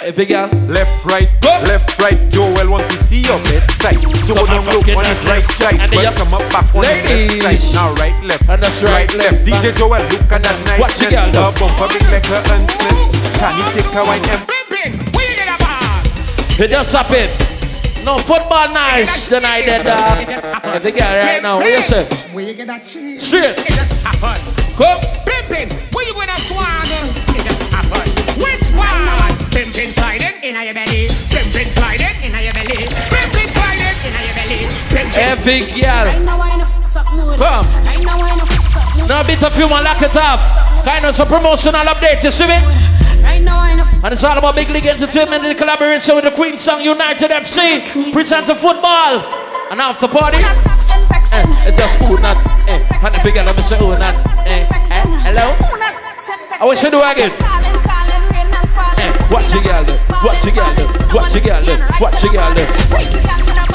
If 0.00 0.16
you 0.16 0.24
get 0.24 0.54
Left, 0.64 1.04
right, 1.04 1.28
Go. 1.42 1.52
left, 1.68 2.00
right. 2.00 2.16
Joel 2.30 2.70
want 2.70 2.90
to 2.90 2.96
see 3.04 3.20
your 3.20 3.36
best 3.44 3.76
side. 3.76 4.00
So 4.00 4.32
Come 4.32 4.48
on, 4.48 4.64
don't 4.64 4.72
look 4.72 4.88
on 4.96 5.04
that 5.04 5.16
his 5.20 5.28
right 5.28 5.44
side. 5.52 5.80
And 5.84 5.92
then 5.92 6.00
Well, 6.00 6.16
come 6.16 6.32
up 6.32 6.48
back 6.48 6.74
on 6.74 6.84
his 6.88 7.44
left 7.44 7.60
side. 7.60 7.74
Now 7.76 7.92
right, 8.00 8.16
left. 8.24 8.48
And 8.48 8.62
that's 8.62 8.82
right, 8.82 9.14
left. 9.20 9.44
DJ 9.44 9.76
Joel, 9.76 10.00
look 10.00 10.32
at 10.32 10.42
that 10.48 10.56
nice 10.64 10.80
Watch 10.80 11.02
it, 11.02 11.12
girl, 11.12 11.28
A 11.28 11.52
bumper 11.52 11.92
big 11.92 12.08
like 12.08 12.24
her 12.24 12.40
and 12.56 12.64
Smith. 12.72 13.36
Can 13.36 13.52
you 13.60 13.64
take 13.76 13.92
a 13.92 14.00
wine 14.00 14.24
and 14.24 14.59
It 16.60 16.68
just 16.68 16.92
happened. 16.92 17.32
No 18.04 18.20
football 18.20 18.68
nice 18.68 19.32
tonight, 19.32 19.64
that 19.64 19.80
dog. 19.80 20.28
Uh, 20.28 20.76
if 20.76 20.84
you 20.84 20.92
get 20.92 21.08
it 21.08 21.24
right 21.24 21.40
now, 21.40 21.56
what 21.56 21.64
you 21.64 21.80
say? 21.80 22.04
Where 22.36 22.44
you 22.44 22.52
get 22.52 22.68
that 22.68 22.84
cheese? 22.84 23.24
Straight. 23.24 23.56
It 23.64 23.72
just 23.72 24.04
happen. 24.04 24.36
Come. 24.76 25.00
Pimpin', 25.24 25.72
where 25.96 26.04
you 26.04 26.12
gonna 26.12 26.36
swan? 26.44 26.84
It 27.32 27.48
just 27.48 27.64
happen. 27.72 28.04
Which 28.36 28.60
one? 28.76 29.32
Pimpin' 29.56 29.88
sliding 29.88 30.36
in 30.44 30.52
your 30.52 30.76
belly. 30.76 31.08
Pimpin' 31.32 31.64
sliding 31.72 32.12
in 32.28 32.36
your 32.36 32.52
belly. 32.52 32.92
Pimpin' 33.08 33.48
sliding 33.56 33.96
in 34.04 34.12
your 34.20 34.36
belly. 34.36 34.60
Pimpin'. 34.92 35.16
Every 35.16 35.64
girl. 35.64 36.12
Right 36.12 36.20
now 36.20 36.44
I 36.44 36.60
fix 36.76 36.92
up 36.92 37.08
mood. 37.16 37.40
Come. 37.40 37.64
Right 37.88 38.04
now 38.04 38.20
I 38.20 38.36
in 38.36 38.44
fix 38.44 38.76
up. 38.76 39.08
Now 39.08 39.24
beat 39.24 39.40
up 39.40 39.56
you 39.56 39.64
man, 39.64 39.80
lock 39.80 40.04
it 40.04 40.12
up. 40.12 40.44
Kind 40.84 41.08
of 41.08 41.16
some 41.16 41.24
promotional 41.24 41.88
update, 41.88 42.20
you 42.20 42.28
see 42.28 42.44
me? 42.44 42.60
Right 43.22 43.42
now 43.42 43.60
I 43.60 43.72
in 43.72 43.80
And 43.80 44.12
it's 44.12 44.24
all 44.24 44.38
about 44.38 44.54
Big 44.54 44.68
League 44.70 44.86
Entertainment 44.86 45.44
in 45.44 45.56
collaboration 45.56 46.14
with 46.14 46.24
the 46.24 46.30
Queenstown 46.30 46.82
United 46.82 47.30
FC. 47.30 48.12
Presents 48.12 48.48
a 48.48 48.54
football. 48.54 49.22
And 49.70 49.80
after 49.80 50.08
party. 50.08 50.38
Eh, 51.32 51.68
it's 51.68 51.76
just 51.76 51.96
who 51.98 52.18
not. 52.18 52.36
Eh, 52.68 52.82
and 53.06 53.14
the 53.14 53.20
big 53.22 53.34
girl, 53.34 53.44
let 53.44 53.56
me 53.56 53.62
say 53.62 53.78
who 53.78 53.90
not. 53.90 54.16
Eh, 54.46 54.66
eh, 54.66 55.06
hello? 55.22 55.54
I 56.60 56.66
wish 56.66 56.82
you 56.82 56.90
do 56.90 56.98
again. 56.98 57.30
Eh, 58.98 59.28
watch 59.30 59.52
your 59.52 59.62
girl, 59.62 59.84
do. 59.84 59.94
watch 60.24 60.44
your 60.44 60.54
girl, 60.54 60.74
do. 60.74 60.86
watch 61.14 61.34
your 61.34 61.42
girl, 61.42 61.64
do. 61.64 61.78
watch 62.00 62.22
your 62.22 62.32
girl. 62.32 62.54
do. 62.54 63.69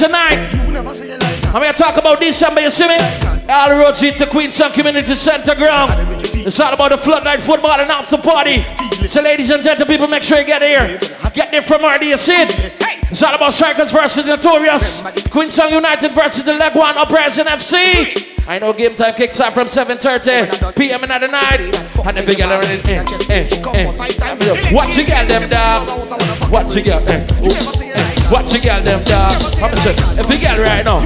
You 0.00 0.08
like 0.08 0.50
29. 0.50 0.66
You 0.66 0.72
never 0.72 0.94
say 0.94 1.08
you 1.08 1.18
like 1.18 1.46
I'm 1.46 1.60
going 1.60 1.72
to 1.72 1.78
talk 1.78 1.98
about 1.98 2.20
December, 2.20 2.62
you 2.62 2.70
see 2.70 2.88
me? 2.88 2.96
All 3.50 3.68
the 3.68 3.76
roads 3.76 4.00
lead 4.00 4.16
to 4.16 4.26
Queenstown 4.26 4.72
Community 4.72 5.14
Center 5.14 5.54
ground. 5.54 5.92
It's 6.34 6.58
all 6.58 6.72
about 6.72 6.92
the 6.92 6.96
floodlight 6.98 7.42
football 7.42 7.78
and 7.78 7.90
after 7.90 8.16
party. 8.16 8.62
So, 9.06 9.20
ladies 9.20 9.50
and 9.50 9.62
gentlemen, 9.62 9.88
people, 9.88 10.08
make 10.08 10.22
sure 10.22 10.38
you 10.38 10.46
get 10.46 10.62
here. 10.62 10.98
Get 11.34 11.50
there 11.50 11.60
from 11.60 11.82
where 11.82 12.02
you 12.02 12.16
see 12.16 12.32
it. 12.32 12.72
It's 13.10 13.22
all 13.22 13.34
about 13.34 13.52
Strikers 13.52 13.92
versus 13.92 14.24
Notorious. 14.24 15.02
Queenstown 15.28 15.72
United 15.72 16.12
versus 16.12 16.44
the 16.44 16.52
Leguan 16.52 16.96
Uprising 16.96 17.44
FC. 17.44 18.46
I 18.48 18.58
know 18.58 18.72
game 18.72 18.94
time 18.94 19.14
kicks 19.14 19.38
off 19.38 19.52
from 19.52 19.66
7.30 19.66 20.76
p.m. 20.76 21.04
in 21.04 21.10
the 21.10 21.26
night. 21.26 21.60
And 22.06 22.16
the 22.16 22.22
big 22.22 22.38
girl 22.38 22.52
are 22.52 22.64
in, 22.64 22.80
eh, 22.88 23.04
eh, 23.28 23.48
eh. 23.74 24.72
Watch 24.72 24.96
you 24.96 25.04
get 25.04 25.28
them, 25.28 25.50
dog. 25.50 26.50
Watch 26.50 26.74
you 26.74 26.82
get 26.82 27.04
them. 27.04 28.09
Watch 28.30 28.54
you 28.54 28.60
get 28.60 28.84
them, 28.84 29.02
dog. 29.02 29.34
I'm 29.60 29.74
say, 29.76 29.90
if 29.90 30.30
you 30.30 30.38
get 30.38 30.56
it 30.56 30.62
right 30.62 30.84
now. 30.84 31.02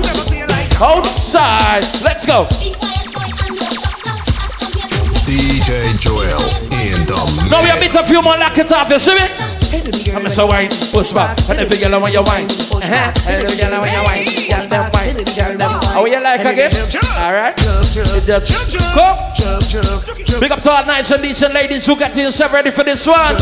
Outside. 0.84 1.82
Let's 2.04 2.26
go. 2.26 2.44
DJ 5.24 5.98
Joel 5.98 6.36
in 6.68 7.06
the 7.08 7.48
Now 7.50 7.62
we 7.62 7.70
have 7.70 7.80
beat 7.80 7.94
a 7.94 8.02
few 8.02 8.20
more 8.20 8.36
lock 8.36 8.58
it 8.58 8.70
off, 8.70 8.90
you 8.90 8.98
see 8.98 9.14
me? 9.14 9.54
I'm 10.12 10.28
so 10.28 10.46
wine, 10.46 10.68
push 10.92 11.12
back, 11.12 11.38
and 11.48 11.60
if 11.60 11.70
you 11.72 11.78
get 11.78 12.00
when 12.00 12.12
you 12.12 12.22
wine, 12.22 12.44
uh-huh, 12.44 13.12
and 13.26 13.42
if 13.42 13.50
you 13.50 13.56
get 13.56 13.72
when 13.80 13.90
you 13.90 14.02
wine, 14.06 14.24
get 14.24 14.68
them 14.68 14.90
wine, 14.92 14.92
get 14.92 14.92
them. 14.92 14.93
How 15.14 16.04
you 16.06 16.20
like 16.20 16.40
again? 16.40 16.70
All 17.18 17.32
right, 17.32 17.54
it 17.56 18.24
just 18.26 18.50
go. 18.94 20.40
Big 20.40 20.50
up 20.50 20.60
to 20.62 20.70
all 20.70 20.84
nice 20.86 21.10
and 21.12 21.22
decent 21.22 21.54
ladies 21.54 21.86
who 21.86 21.94
got 21.96 22.16
yourself 22.16 22.52
ready 22.52 22.70
for 22.72 22.82
this 22.82 23.06
one. 23.06 23.36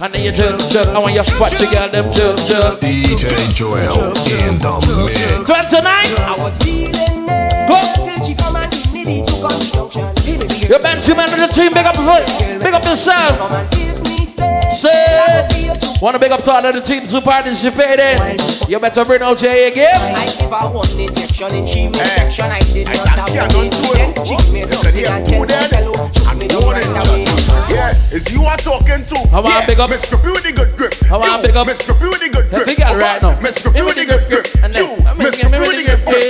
And 0.00 0.14
then 0.14 0.24
you 0.24 0.32
jump, 0.32 0.58
jump, 0.70 0.88
I 0.88 0.98
want 0.98 1.14
you 1.14 1.22
to 1.22 1.64
you 1.64 1.70
get 1.70 1.92
them 1.92 2.10
jump, 2.10 2.38
jump. 2.48 2.80
DJ 2.80 3.54
Joel 3.54 4.14
in 4.48 4.58
the 4.58 4.80
mix. 5.04 5.44
29. 5.44 6.16
Go. 7.68 8.00
You're 10.66 10.78
Benjamin 10.80 11.24
of 11.24 11.40
the 11.40 11.48
team, 11.52 11.72
big 11.74 11.84
up, 11.84 11.96
big 12.60 12.72
up 12.72 12.84
yourself. 12.84 13.80
Say, 14.80 15.46
wanna 16.00 16.18
big 16.18 16.32
up 16.32 16.42
to 16.44 16.50
all 16.50 16.64
of 16.64 16.74
the 16.74 16.80
teams 16.80 17.12
who 17.12 17.20
participated. 17.20 18.16
You 18.66 18.80
better 18.80 19.04
bring 19.04 19.20
out 19.20 19.42
your 19.42 19.52
A 19.52 19.70
game. 19.70 19.84
I 19.92 20.24
give 20.24 20.48
her 20.48 20.72
one 20.72 20.88
injection 20.96 21.52
in 21.54 21.66
she 21.66 21.80
injection. 21.84 22.46
I 22.48 22.60
did 22.60 22.86
not 22.88 23.28
have 23.28 23.28
one 23.28 23.68
Then 23.68 24.24
she 24.24 24.52
made 24.56 24.68
something 24.72 25.04
and 25.04 25.26
tell 25.28 25.42
me 25.44 25.52
fellow. 25.68 26.08
Took 26.08 26.32
me 26.40 26.48
down 26.48 26.64
right 26.72 26.96
away. 26.96 27.24
Yeah, 27.68 27.92
is 28.10 28.32
you 28.32 28.42
are 28.46 28.56
talking 28.56 29.02
to. 29.04 29.16
I 29.28 29.40
want 29.44 29.48
yeah, 29.52 29.66
big 29.66 29.80
up. 29.80 29.90
Mr. 29.90 30.16
B 30.16 30.30
with 30.30 30.44
the 30.44 30.52
good 30.52 30.74
grip. 30.76 30.94
I 31.12 31.16
want 31.18 31.42
big 31.44 31.56
up. 31.56 31.66
Mr. 31.68 31.92
B 32.00 32.06
with 32.08 32.20
the 32.20 32.30
good 32.30 32.48
grip. 32.48 32.64
Big 32.66 32.78
girl 32.78 32.96
right 32.96 33.20
now. 33.20 33.36
Mr. 33.38 33.68
B 33.72 33.82
with 33.82 33.96
the 33.96 34.06
good 34.06 34.28
grip. 34.32 34.46
And 34.64 34.72
then, 34.72 34.96
Mr. 35.20 35.44
B 35.52 35.58
with 35.60 35.76
the 35.76 35.84
good 35.84 36.04
grip. 36.08 36.24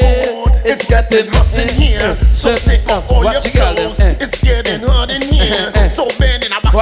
It's 0.66 0.84
getting 0.86 1.30
hot 1.32 1.56
in 1.56 1.68
here. 1.80 2.14
So 2.36 2.54
take 2.56 2.86
off 2.90 3.08
all 3.10 3.22
your 3.22 3.32
Watch 3.32 3.46
you 3.46 3.52
girl, 3.60 3.74
clothes. 3.74 4.00
eh. 4.00 4.16
It's 4.20 4.42
getting 4.42 4.82
hot 4.82 4.99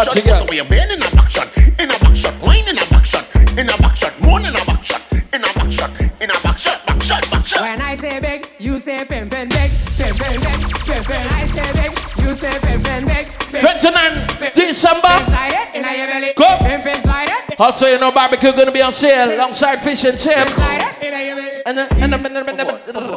shot. 0.08 0.16
you 0.16 0.30
girl. 0.30 0.40
So 0.40 0.46
we 0.50 0.62
bend 0.68 0.90
in 0.92 1.02
a 1.02 1.10
back 1.16 1.30
shot. 1.30 1.56
In 1.56 1.90
a 1.90 1.98
back 1.98 2.16
shot. 2.16 2.42
Wine 2.42 2.68
in 2.68 2.78
a 2.78 2.86
back 2.88 3.04
shot. 3.04 3.26
In 3.58 3.68
a 3.68 3.76
back 3.78 3.96
shot. 3.96 4.20
More 4.22 4.40
in 4.40 4.46
a 4.46 4.52
back 4.64 4.84
shot. 4.84 5.02
In 5.32 5.44
a 5.44 5.52
back 5.54 5.70
shot. 5.70 6.00
In 6.20 6.30
a 6.30 6.34
back 6.42 6.58
shot. 6.58 6.86
Back 6.86 7.02
shot. 7.02 7.30
Back 7.30 7.46
shot. 7.46 7.60
When 7.62 7.80
I 7.80 7.96
say 7.96 8.20
big, 8.20 8.46
you 8.58 8.78
say 8.78 9.04
pim 9.04 9.28
pim 9.28 9.48
big, 9.48 9.70
pim 9.98 10.14
pim 10.14 10.40
big, 10.40 10.58
pim 10.86 11.02
pim. 11.04 11.26
I 11.28 11.44
say 11.46 11.68
big, 11.76 11.92
you 12.24 12.34
say 12.34 12.54
pim 12.60 12.82
pim 12.82 13.04
big. 13.06 13.26
pim. 13.50 13.60
29 13.60 14.54
December. 14.54 15.14
Slide 15.28 15.52
it 15.52 15.74
in 15.74 15.82
your 15.82 16.06
belly. 16.06 16.32
Go. 16.36 16.48
Pim 16.60 16.80
pim 16.80 16.94
slide 16.94 17.28
it. 17.28 17.60
Also, 17.60 17.86
you 17.86 17.98
know, 17.98 18.12
barbecue 18.12 18.52
gonna 18.52 18.72
be 18.72 18.82
on 18.82 18.92
sale 18.92 19.34
alongside 19.34 19.76
fish 19.82 20.04
and 20.04 20.18
chips. 20.18 20.52
Slide 20.54 20.82
it 20.82 21.02
in 21.02 21.26
your 21.26 21.36
belly. 21.36 21.62
And 21.66 21.78
then, 21.78 21.88
and 21.90 22.12
then, 22.12 22.26
and 22.26 22.36
then, 22.36 22.48
and 22.48 22.96
then, 22.96 23.07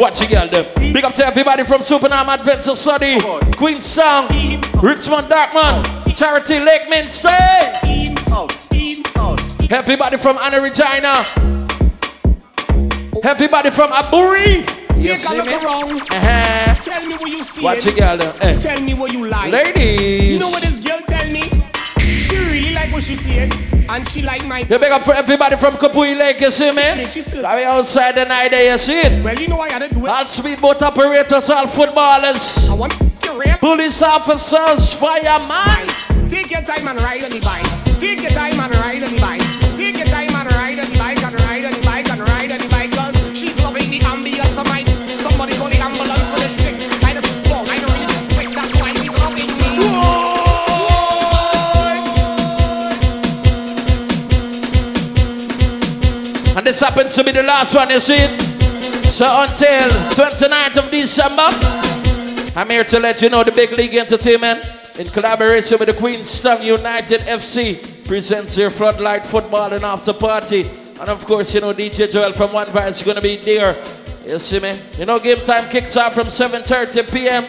Watch 0.00 0.22
you 0.22 0.28
girl 0.28 0.48
them. 0.48 0.64
Big 0.94 1.04
up 1.04 1.12
to 1.14 1.26
everybody 1.26 1.62
from 1.62 1.82
Supenaam 1.82 2.26
Adventure 2.32 2.74
Study, 2.74 3.18
Queenstown, 3.58 4.28
Richmond 4.82 5.28
Dartmouth, 5.28 6.16
Charity 6.16 6.58
Lake 6.58 6.88
Mainstay. 6.88 7.28
Everybody 9.70 10.16
from 10.16 10.38
Anna 10.38 10.58
Regina. 10.62 11.12
Everybody 13.22 13.70
from 13.70 13.90
Aburi. 13.92 14.66
You 14.96 15.02
Take 15.02 15.12
a 15.12 15.16
see 15.18 15.36
look 15.36 15.46
me? 15.46 15.52
around. 15.52 16.00
Uh-huh. 16.00 16.74
Tell 16.74 17.06
me 17.06 17.14
what 17.14 17.30
you 17.30 17.42
see. 17.42 17.62
Watch 17.62 17.84
you 17.84 17.94
girl 17.94 18.16
them. 18.16 18.36
Eh. 18.40 18.58
Tell 18.58 18.80
me 18.82 18.94
what 18.94 19.12
you 19.12 19.26
like. 19.28 19.52
Ladies. 19.52 20.32
You 20.32 20.38
know 20.38 20.48
what 20.48 20.62
this 20.62 20.72
girl 20.72 20.78
tell 20.78 20.79
me? 20.79 20.79
She 23.00 23.14
really 23.14 23.46
like 23.46 23.50
what 23.50 23.60
what 23.60 23.64
she 23.64 23.64
saying, 23.64 23.88
and 23.88 24.08
she 24.08 24.22
like 24.22 24.46
my. 24.46 24.60
You 24.60 24.78
big 24.78 24.92
up 24.92 25.02
for 25.02 25.14
everybody 25.14 25.56
from 25.56 25.74
Capoey 25.74 26.16
Lake, 26.16 26.40
you 26.40 26.50
see 26.50 26.70
me? 26.70 27.04
So 27.06 27.56
we 27.56 27.64
outside 27.64 28.14
the 28.14 28.24
night 28.24 28.50
there, 28.50 28.72
you 28.72 28.78
see 28.78 29.00
it? 29.00 29.24
Well, 29.24 29.34
you 29.34 29.48
know 29.48 29.60
I 29.60 29.72
had 29.72 29.88
to 29.88 29.94
do 29.94 30.06
it. 30.06 30.08
All 30.08 30.26
speedboat 30.26 30.82
operators, 30.82 31.50
all 31.50 31.66
footballers. 31.66 32.68
I 32.68 32.74
want 32.74 32.96
rape. 33.36 33.60
Police 33.60 34.02
officers, 34.02 34.92
fireman. 34.94 35.88
Take 36.28 36.50
your 36.50 36.62
time 36.62 36.86
and 36.88 37.00
ride 37.00 37.24
on 37.24 37.30
the 37.30 37.40
bike. 37.40 37.66
Take 37.98 38.22
your 38.22 38.30
time 38.32 38.58
and 38.60 38.74
ride 38.76 39.02
on 39.02 39.14
the 39.14 39.20
bike. 39.20 39.39
And 56.60 56.66
this 56.66 56.80
happens 56.80 57.14
to 57.14 57.24
be 57.24 57.32
the 57.32 57.42
last 57.42 57.74
one, 57.74 57.88
you 57.88 57.98
see? 57.98 58.38
So 59.08 59.24
until 59.48 59.88
29th 60.12 60.76
of 60.76 60.90
December, 60.90 61.48
I'm 62.54 62.68
here 62.68 62.84
to 62.84 62.98
let 62.98 63.22
you 63.22 63.30
know 63.30 63.42
the 63.42 63.50
Big 63.50 63.72
League 63.72 63.94
Entertainment, 63.94 64.62
in 64.98 65.08
collaboration 65.08 65.78
with 65.78 65.88
the 65.88 65.94
Queenstown 65.94 66.60
United 66.62 67.22
FC, 67.22 68.04
presents 68.04 68.56
their 68.56 68.68
floodlight 68.68 69.24
football 69.24 69.72
and 69.72 69.82
after 69.84 70.12
party. 70.12 70.68
And 71.00 71.08
of 71.08 71.24
course, 71.24 71.54
you 71.54 71.62
know, 71.62 71.72
DJ 71.72 72.12
Joel 72.12 72.34
from 72.34 72.52
One 72.52 72.66
Voice 72.66 72.98
is 72.98 73.04
going 73.04 73.16
to 73.16 73.22
be 73.22 73.38
there. 73.38 73.74
You 74.26 74.38
see 74.38 74.60
me? 74.60 74.78
You 74.98 75.06
know, 75.06 75.18
game 75.18 75.38
time 75.46 75.66
kicks 75.70 75.96
off 75.96 76.12
from 76.12 76.26
7.30 76.26 77.10
p.m. 77.10 77.46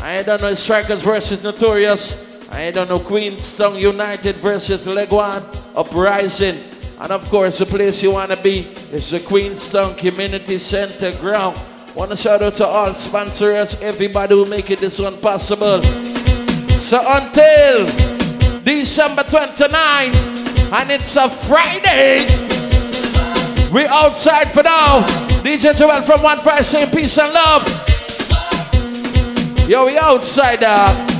I 0.00 0.22
don't 0.22 0.40
know 0.40 0.54
Strikers 0.54 1.02
versus 1.02 1.42
Notorious. 1.42 2.48
I 2.52 2.70
don't 2.70 2.88
know 2.88 3.00
Queenstown 3.00 3.74
United 3.74 4.36
versus 4.36 4.86
Leguan 4.86 5.42
Uprising. 5.74 6.81
And 7.02 7.10
of 7.10 7.28
course, 7.30 7.58
the 7.58 7.66
place 7.66 8.00
you 8.00 8.12
want 8.12 8.30
to 8.30 8.40
be 8.40 8.60
is 8.92 9.10
the 9.10 9.18
Queenstown 9.18 9.96
Community 9.96 10.56
Center 10.56 11.10
ground. 11.18 11.60
Want 11.96 12.12
to 12.12 12.16
shout 12.16 12.42
out 12.42 12.54
to 12.54 12.64
all 12.64 12.94
sponsors, 12.94 13.74
everybody 13.80 14.36
who 14.36 14.46
make 14.48 14.70
it 14.70 14.78
this 14.78 15.00
one 15.00 15.18
possible. 15.18 15.82
So 16.78 17.02
until 17.04 17.86
December 18.62 19.24
29, 19.24 20.14
and 20.14 20.90
it's 20.92 21.16
a 21.16 21.28
Friday, 21.28 22.18
we 23.72 23.84
outside 23.86 24.52
for 24.52 24.62
now. 24.62 25.00
DJ 25.42 25.76
Joel 25.76 26.02
from 26.02 26.22
One 26.22 26.38
Voice 26.38 26.68
saying 26.68 26.90
peace 26.92 27.18
and 27.18 27.32
love. 27.32 27.66
Yo, 29.68 29.86
we 29.86 29.98
outside. 29.98 30.60
You 30.62 31.11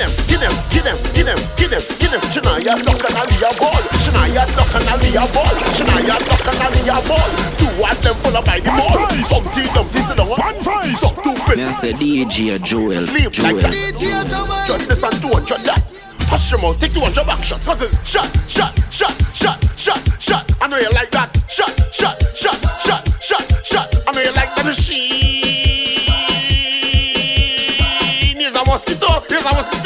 get 0.00 0.08
them, 0.08 0.12
get 0.28 0.40
them, 0.40 0.56
get 0.72 0.84
them, 0.84 0.96
get 1.12 1.26
them, 1.26 1.40
get 1.60 1.70
them, 1.70 1.82
get 2.00 2.10
them, 2.10 2.22
get 2.32 2.40
them. 2.40 2.50
Shania 2.60 2.74
lock 2.88 3.04
and 3.04 3.16
Aliyah 3.20 3.52
ball. 3.60 3.82
Shania 4.00 4.44
lock 4.56 4.74
and 4.74 4.88
Aliyah 4.88 5.28
ball. 5.34 5.54
Shania 5.76 6.16
lock 6.28 6.46
and 6.48 6.60
Aliyah 6.64 7.02
ball. 7.08 7.30
Two 7.60 7.68
of 7.68 8.02
them 8.02 8.16
full 8.24 8.36
of 8.36 8.44
by 8.44 8.60
the 8.60 8.70
ball. 8.72 8.96
Humpty 9.28 9.62
Dumpty 9.74 10.00
sit 10.00 10.16
down. 10.16 10.28
One 10.28 10.56
voice. 10.64 11.00
Suck 11.00 11.22
two 11.22 11.34
Me 11.56 11.64
I 11.64 11.72
say 11.72 11.92
DJ 11.92 12.62
Joel, 12.62 13.06
Sleep 13.06 13.24
like 13.44 13.60
Joel. 13.60 13.60
that. 13.60 14.66
Judge 14.66 14.86
this 14.86 15.02
and 15.02 15.16
200 15.20 15.58
that. 15.68 15.92
Hush 16.30 16.50
your 16.52 16.60
mouth, 16.60 16.78
take 16.80 16.92
200 16.92 17.26
back 17.26 17.42
shot. 17.44 17.60
Cause 17.64 17.82
it's 17.82 17.96
shot, 18.08 18.28
shot, 18.48 18.72
shot, 18.90 19.12
shot, 19.34 19.58
shot, 19.76 20.00
shot. 20.22 20.44
I 20.62 20.68
know 20.68 20.78
you 20.78 20.90
like 20.92 21.10
that. 21.10 21.40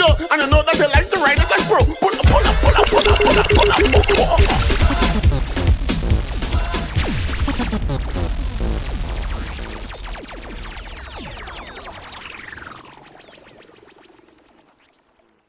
and 0.05 0.43
you 0.43 0.54